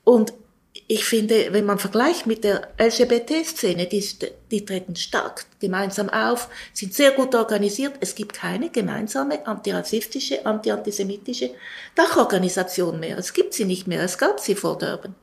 Und 0.03 0.33
ich 0.89 1.03
finde, 1.03 1.51
wenn 1.51 1.65
man 1.65 1.79
vergleicht 1.79 2.27
mit 2.27 2.45
der 2.45 2.69
LGBT-Szene, 2.79 3.87
die, 3.87 4.03
die 4.51 4.63
treten 4.63 4.95
stark 4.95 5.45
gemeinsam 5.59 6.09
auf, 6.09 6.47
sind 6.71 6.93
sehr 6.93 7.11
gut 7.11 7.35
organisiert. 7.35 7.95
Es 7.99 8.15
gibt 8.15 8.33
keine 8.33 8.69
gemeinsame 8.69 9.45
antirassistische, 9.45 10.45
anti-antisemitische 10.45 11.51
Dachorganisation 11.95 13.01
mehr. 13.01 13.17
Es 13.17 13.33
gibt 13.33 13.53
sie 13.53 13.65
nicht 13.65 13.87
mehr. 13.87 14.01
Es 14.01 14.17
gab 14.17 14.39
sie 14.39 14.55
vor 14.55 14.77
Durban. 14.77 15.13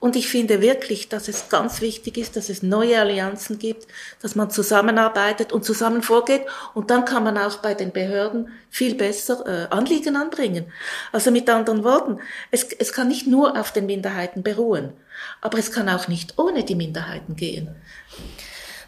Und 0.00 0.16
ich 0.16 0.28
finde 0.28 0.62
wirklich, 0.62 1.10
dass 1.10 1.28
es 1.28 1.50
ganz 1.50 1.82
wichtig 1.82 2.16
ist, 2.16 2.34
dass 2.34 2.48
es 2.48 2.62
neue 2.62 2.98
Allianzen 2.98 3.58
gibt, 3.58 3.86
dass 4.22 4.34
man 4.34 4.50
zusammenarbeitet 4.50 5.52
und 5.52 5.62
zusammen 5.62 6.02
vorgeht. 6.02 6.46
Und 6.72 6.90
dann 6.90 7.04
kann 7.04 7.22
man 7.22 7.36
auch 7.36 7.58
bei 7.58 7.74
den 7.74 7.92
Behörden 7.92 8.48
viel 8.70 8.94
besser 8.94 9.44
äh, 9.46 9.74
Anliegen 9.74 10.16
anbringen. 10.16 10.72
Also 11.12 11.30
mit 11.30 11.50
anderen 11.50 11.84
Worten, 11.84 12.18
es, 12.50 12.64
es 12.64 12.92
kann 12.92 13.08
nicht 13.08 13.26
nur 13.26 13.60
auf 13.60 13.72
den 13.72 13.84
Minderheiten 13.84 14.42
beruhen, 14.42 14.94
aber 15.42 15.58
es 15.58 15.70
kann 15.70 15.90
auch 15.90 16.08
nicht 16.08 16.38
ohne 16.38 16.64
die 16.64 16.76
Minderheiten 16.76 17.36
gehen. 17.36 17.68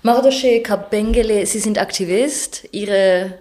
Mardoshe 0.03 0.63
Kabengele, 0.63 1.45
Sie 1.45 1.59
sind 1.61 1.79
Aktivist. 1.79 2.67
Ihre 2.73 3.39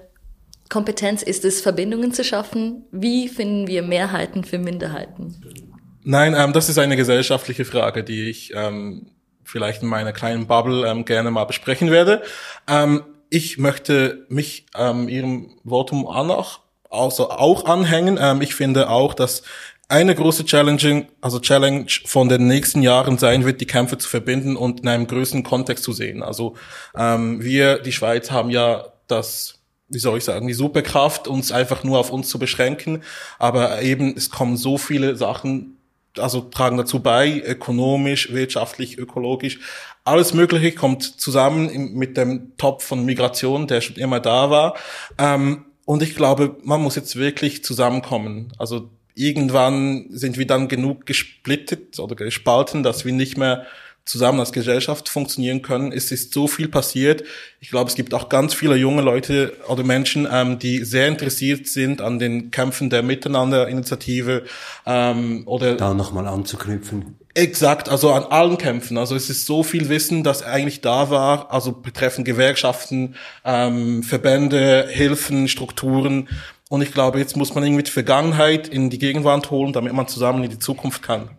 Kompetenz 0.68 1.24
ist 1.24 1.46
es, 1.46 1.62
Verbindungen 1.62 2.12
zu 2.12 2.26
schaffen. 2.26 2.84
Wie 2.92 3.30
finden 3.30 3.68
wir 3.68 3.82
Mehrheiten 3.82 4.44
für 4.44 4.60
Minderheiten? 4.60 5.71
Nein, 6.04 6.36
ähm, 6.38 6.54
das 6.54 6.70
ist 6.70 6.78
eine 6.78 6.96
gesellschaftliche 6.96 7.66
Frage, 7.66 8.04
die 8.04 8.30
ich 8.30 8.54
ähm, 8.56 9.12
vielleicht 9.44 9.84
in 9.84 9.88
meiner 9.88 10.14
kleinen 10.14 10.48
Bubble 10.48 10.88
ähm, 10.88 11.06
gerne 11.06 11.32
mal 11.32 11.46
besprechen 11.46 11.92
werde. 11.92 12.24
Ähm, 12.68 13.04
ich 13.30 13.58
möchte 13.58 14.26
mich 14.30 14.66
ähm, 14.76 15.08
Ihrem 15.08 15.52
Votum 15.64 16.08
auch, 16.08 16.60
also 16.90 17.30
auch 17.30 17.66
anhängen. 17.66 18.18
Ähm, 18.20 18.42
ich 18.42 18.56
finde 18.56 18.90
auch, 18.90 19.14
dass 19.14 19.44
eine 19.88 20.16
große 20.16 20.46
Challenge, 20.46 21.08
also 21.20 21.40
Challenge 21.40 21.86
von 22.06 22.30
den 22.30 22.48
nächsten 22.48 22.82
Jahren 22.82 23.18
sein 23.18 23.46
wird, 23.46 23.62
die 23.62 23.68
Kämpfe 23.68 23.98
zu 23.98 24.08
verbinden 24.08 24.56
und 24.56 24.82
in 24.82 24.88
einem 24.88 25.06
größeren 25.06 25.44
Kontext 25.44 25.84
zu 25.84 25.92
sehen. 25.92 26.24
Also 26.24 26.56
ähm, 26.96 27.44
wir, 27.44 27.80
die 27.80 27.92
Schweiz, 27.92 28.32
haben 28.32 28.50
ja 28.50 28.86
das 29.08 29.62
wie 29.94 30.00
soll 30.00 30.18
ich 30.18 30.24
sagen, 30.24 30.48
die 30.48 30.54
Superkraft, 30.54 31.28
uns 31.28 31.52
einfach 31.52 31.84
nur 31.84 32.00
auf 32.00 32.12
uns 32.12 32.30
zu 32.30 32.40
beschränken. 32.40 33.04
Aber 33.40 33.82
eben, 33.82 34.16
es 34.16 34.30
kommen 34.30 34.56
so 34.56 34.78
viele 34.78 35.18
Sachen 35.18 35.81
also 36.18 36.42
tragen 36.42 36.78
dazu 36.78 37.00
bei, 37.00 37.42
ökonomisch, 37.42 38.32
wirtschaftlich, 38.32 38.98
ökologisch. 38.98 39.60
Alles 40.04 40.34
Mögliche 40.34 40.72
kommt 40.74 41.04
zusammen 41.04 41.94
mit 41.94 42.18
dem 42.18 42.58
Topf 42.58 42.84
von 42.84 43.06
Migration, 43.06 43.68
der 43.68 43.82
schon 43.82 43.96
immer 43.98 44.20
da 44.20 44.50
war. 44.50 44.76
Ähm, 45.18 45.66
und 45.86 46.04
ich 46.04 46.16
glaube, 46.16 46.58
man 46.64 46.82
muss 46.82 46.96
jetzt 46.96 47.16
wirklich 47.16 47.64
zusammenkommen. 47.64 48.54
Also 48.58 48.90
irgendwann 49.16 50.06
sind 50.10 50.38
wir 50.38 50.48
dann 50.48 50.68
genug 50.68 51.06
gesplittet 51.06 52.00
oder 52.00 52.16
gespalten, 52.16 52.84
dass 52.84 53.06
wir 53.06 53.14
nicht 53.14 53.38
mehr 53.38 53.66
zusammen 54.06 54.40
als 54.40 54.52
Gesellschaft 54.52 55.10
funktionieren 55.10 55.62
können. 55.62 55.92
Es 55.92 56.12
ist 56.12 56.34
so 56.34 56.48
viel 56.48 56.68
passiert. 56.68 57.24
Ich 57.60 57.70
glaube, 57.70 57.90
es 57.90 57.96
gibt 57.96 58.14
auch 58.14 58.30
ganz 58.30 58.54
viele 58.54 58.76
junge 58.76 59.02
Leute 59.02 59.54
oder 59.68 59.84
Menschen, 59.84 60.28
ähm, 60.32 60.60
die 60.60 60.84
sehr 60.84 61.08
interessiert 61.08 61.68
sind 61.68 62.02
an 62.02 62.20
den 62.20 62.52
Kämpfen 62.52 62.90
der 62.90 63.04
Miteinander-Initiative 63.04 64.44
ähm, 64.86 65.44
oder 65.46 65.76
da 65.76 65.94
nochmal 65.94 66.28
anzuknüpfen. 66.28 67.18
Exakt, 67.34 67.88
also 67.88 68.12
an 68.12 68.24
allen 68.24 68.58
Kämpfen. 68.58 68.98
Also 68.98 69.16
es 69.16 69.30
ist 69.30 69.46
so 69.46 69.64
viel 69.64 69.88
Wissen, 69.88 70.24
das 70.24 70.44
eigentlich 70.44 70.82
da 70.82 71.10
war, 71.10 71.52
also 71.54 71.72
betreffend 71.72 72.26
Gewerkschaften, 72.26 73.16
ähm, 73.46 74.04
Verbände, 74.04 74.88
Hilfen, 74.90 75.48
Strukturen. 75.48 76.28
Und 76.70 76.82
ich 76.82 76.94
glaube, 76.94 77.20
jetzt 77.20 77.38
muss 77.38 77.56
man 77.56 77.64
irgendwie 77.64 77.84
die 77.84 77.92
Vergangenheit 77.92 78.68
in 78.68 78.90
die 78.90 79.00
Gegenwart 79.00 79.50
holen, 79.50 79.72
damit 79.72 79.94
man 79.94 80.08
zusammen 80.08 80.44
in 80.44 80.50
die 80.50 80.60
Zukunft 80.60 81.04
kann. 81.04 81.30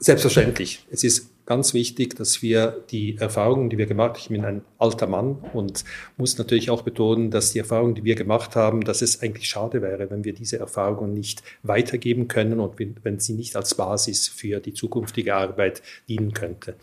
Selbstverständlich. 0.00 0.84
Es 0.90 1.04
ist 1.04 1.30
ganz 1.46 1.74
wichtig, 1.74 2.16
dass 2.16 2.42
wir 2.42 2.84
die 2.90 3.16
Erfahrungen, 3.18 3.70
die 3.70 3.78
wir 3.78 3.86
gemacht 3.86 4.10
haben, 4.10 4.18
ich 4.18 4.28
bin 4.28 4.44
ein 4.44 4.62
alter 4.78 5.06
Mann 5.06 5.36
und 5.52 5.84
muss 6.16 6.38
natürlich 6.38 6.70
auch 6.70 6.82
betonen, 6.82 7.30
dass 7.30 7.52
die 7.52 7.58
Erfahrungen, 7.58 7.94
die 7.94 8.04
wir 8.04 8.14
gemacht 8.14 8.56
haben, 8.56 8.82
dass 8.82 9.02
es 9.02 9.22
eigentlich 9.22 9.48
schade 9.48 9.82
wäre, 9.82 10.10
wenn 10.10 10.24
wir 10.24 10.32
diese 10.32 10.58
Erfahrungen 10.58 11.12
nicht 11.12 11.42
weitergeben 11.62 12.28
können 12.28 12.60
und 12.60 12.78
wenn 12.78 13.20
sie 13.20 13.34
nicht 13.34 13.56
als 13.56 13.74
Basis 13.74 14.28
für 14.28 14.60
die 14.60 14.74
zukünftige 14.74 15.34
Arbeit 15.34 15.82
dienen 16.08 16.32
könnte. 16.32 16.76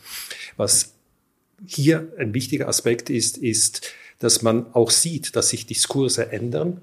Was 0.57 0.93
hier 1.65 2.11
ein 2.17 2.33
wichtiger 2.33 2.67
Aspekt 2.67 3.09
ist, 3.09 3.37
ist, 3.37 3.91
dass 4.19 4.41
man 4.41 4.73
auch 4.73 4.91
sieht, 4.91 5.35
dass 5.35 5.49
sich 5.49 5.65
Diskurse 5.65 6.31
ändern. 6.31 6.81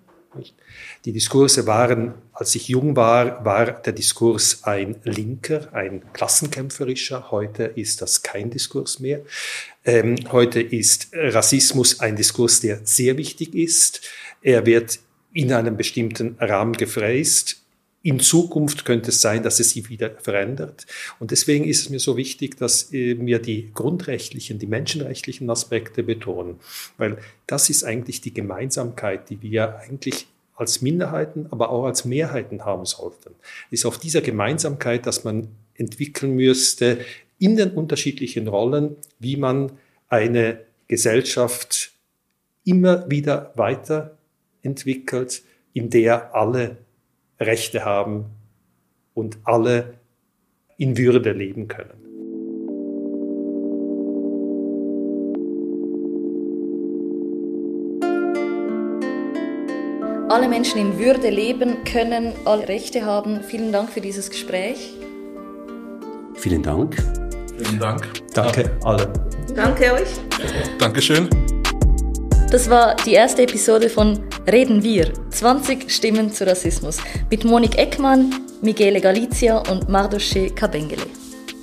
Die 1.05 1.12
Diskurse 1.12 1.66
waren, 1.66 2.14
als 2.33 2.55
ich 2.55 2.68
jung 2.68 2.97
war, 2.97 3.45
war 3.45 3.72
der 3.72 3.93
Diskurs 3.93 4.64
ein 4.64 4.97
linker, 5.05 5.72
ein 5.72 6.03
klassenkämpferischer. 6.12 7.31
Heute 7.31 7.64
ist 7.64 8.03
das 8.03 8.22
kein 8.22 8.51
Diskurs 8.51 9.01
mehr. 9.01 9.22
Ähm, 9.85 10.16
heute 10.31 10.61
ist 10.61 11.09
Rassismus 11.12 12.01
ein 12.01 12.16
Diskurs, 12.16 12.61
der 12.61 12.81
sehr 12.85 13.16
wichtig 13.16 13.55
ist. 13.55 14.03
Er 14.43 14.66
wird 14.66 15.01
in 15.33 15.53
einem 15.53 15.76
bestimmten 15.76 16.37
Rahmen 16.39 16.74
gefräst. 16.74 17.62
In 18.09 18.20
Zukunft 18.20 18.86
könnte 18.86 19.11
es 19.11 19.20
sein, 19.20 19.42
dass 19.42 19.61
es 19.61 19.72
sich 19.72 19.90
wieder 19.90 20.12
verändert. 20.12 20.86
Und 21.18 21.30
deswegen 21.30 21.66
ist 21.66 21.80
es 21.80 21.90
mir 21.90 21.98
so 21.98 22.16
wichtig, 22.16 22.56
dass 22.56 22.90
äh, 22.90 23.18
wir 23.20 23.38
die 23.38 23.70
grundrechtlichen, 23.74 24.59
die 24.59 24.66
menschenrechtlichen 24.66 25.50
Aspekte 25.50 26.02
betonen. 26.02 26.59
Weil 26.96 27.18
das 27.46 27.68
ist 27.68 27.84
eigentlich 27.84 28.22
die 28.22 28.32
Gemeinsamkeit, 28.32 29.28
die 29.28 29.42
wir 29.42 29.80
eigentlich 29.80 30.26
als 30.56 30.80
Minderheiten, 30.80 31.48
aber 31.50 31.68
auch 31.68 31.84
als 31.84 32.06
Mehrheiten 32.06 32.64
haben 32.64 32.86
sollten. 32.86 33.34
Es 33.70 33.80
ist 33.80 33.84
auf 33.84 33.98
dieser 33.98 34.22
Gemeinsamkeit, 34.22 35.04
dass 35.04 35.24
man 35.24 35.48
entwickeln 35.74 36.34
müsste 36.34 37.04
in 37.38 37.59
den 37.59 37.72
unterschiedlichen 37.72 38.48
Rollen, 38.48 38.96
wie 39.18 39.36
man 39.36 39.72
eine 40.09 40.61
Gesellschaft 40.86 41.92
immer 42.64 43.11
wieder 43.11 43.52
weiterentwickelt, 43.56 45.42
in 45.74 45.90
der 45.90 46.34
alle 46.34 46.78
Rechte 47.41 47.84
haben 47.84 48.26
und 49.14 49.39
alle 49.45 49.95
in 50.76 50.97
Würde 50.97 51.32
leben 51.32 51.68
können. 51.68 52.09
Alle 60.30 60.47
Menschen 60.47 60.78
in 60.78 60.99
Würde 60.99 61.30
leben 61.30 61.84
können, 61.84 62.34
alle 62.45 62.68
Rechte 62.68 63.05
haben. 63.05 63.43
Vielen 63.43 63.72
Dank 63.72 63.91
für 63.91 64.03
dieses 64.03 64.28
Gespräch. 64.28 64.93
Vielen 66.34 66.62
Dank. 66.62 66.97
Vielen 67.57 67.78
Dank. 67.78 68.07
Danke 68.34 68.70
allen. 68.84 69.12
Danke 69.57 69.93
euch. 69.95 70.09
Dankeschön. 70.78 71.28
Das 72.51 72.68
war 72.68 72.95
die 72.97 73.14
erste 73.14 73.43
Episode 73.43 73.89
von 73.89 74.28
Reden 74.51 74.82
wir. 74.82 75.12
20 75.30 75.90
Stimmen 75.90 76.32
zu 76.32 76.46
Rassismus 76.46 76.96
mit 77.30 77.44
Monik 77.44 77.76
Eckmann, 77.76 78.34
Michele 78.62 78.99
Galizia 78.99 79.59
und 79.70 79.90
Mardoche 79.90 80.49
Kabengele. 80.49 81.03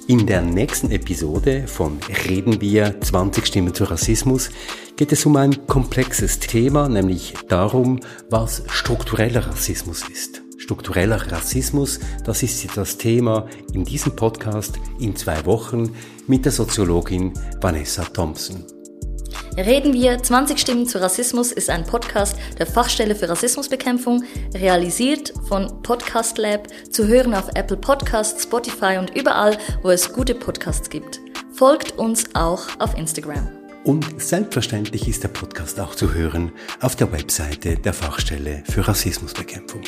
In 0.08 0.28
der 0.28 0.44
nächsten 0.44 0.92
Episode 0.92 1.66
von 1.66 1.98
Reden 2.30 2.62
wir 2.62 3.02
20 3.02 3.48
Stimmen 3.48 3.74
zu 3.74 3.86
Rassismus 3.86 4.52
geht 4.98 5.12
es 5.12 5.26
um 5.26 5.36
ein 5.36 5.66
komplexes 5.66 6.38
Thema, 6.38 6.88
nämlich 6.88 7.34
darum, 7.50 8.02
was 8.30 8.62
struktureller 8.68 9.48
Rassismus 9.48 10.08
ist. 10.08 10.44
Struktureller 10.60 11.32
Rassismus, 11.32 12.00
das 12.24 12.44
ist 12.44 12.78
das 12.78 13.00
Thema 13.00 13.48
in 13.74 13.84
diesem 13.84 14.16
Podcast 14.16 14.76
in 15.00 15.16
zwei 15.16 15.44
Wochen 15.48 15.96
mit 16.28 16.46
der 16.46 16.52
Soziologin 16.52 17.34
Vanessa 17.60 18.04
Thompson. 18.04 18.64
Reden 19.58 19.94
wir 19.94 20.22
20 20.22 20.60
Stimmen 20.60 20.86
zu 20.86 21.02
Rassismus 21.02 21.54
ist 21.54 21.70
ein 21.70 21.86
Podcast 21.86 22.36
der 22.60 22.68
Fachstelle 22.68 23.16
für 23.16 23.30
Rassismusbekämpfung, 23.30 24.24
realisiert 24.54 25.34
von 25.48 25.82
Podcast 25.82 26.38
Lab, 26.38 26.68
zu 26.92 27.08
hören 27.08 27.34
auf 27.34 27.48
Apple 27.56 27.78
Podcasts, 27.78 28.44
Spotify 28.44 28.98
und 29.00 29.16
überall, 29.16 29.58
wo 29.82 29.92
es 29.92 30.12
gute 30.12 30.36
Podcasts 30.36 30.90
gibt. 30.90 31.22
Folgt 31.54 31.94
uns 31.94 32.36
auch 32.36 32.68
auf 32.80 32.98
Instagram. 32.98 33.48
Und 33.86 34.22
selbstverständlich 34.22 35.08
ist 35.08 35.24
der 35.24 35.30
Podcast 35.30 35.80
auch 35.80 35.96
zu 35.96 36.14
hören 36.14 36.52
auf 36.82 36.98
der 36.98 37.14
Webseite 37.14 37.78
der 37.78 37.94
Fachstelle 37.94 38.62
für 38.70 38.86
Rassismusbekämpfung. 38.86 39.84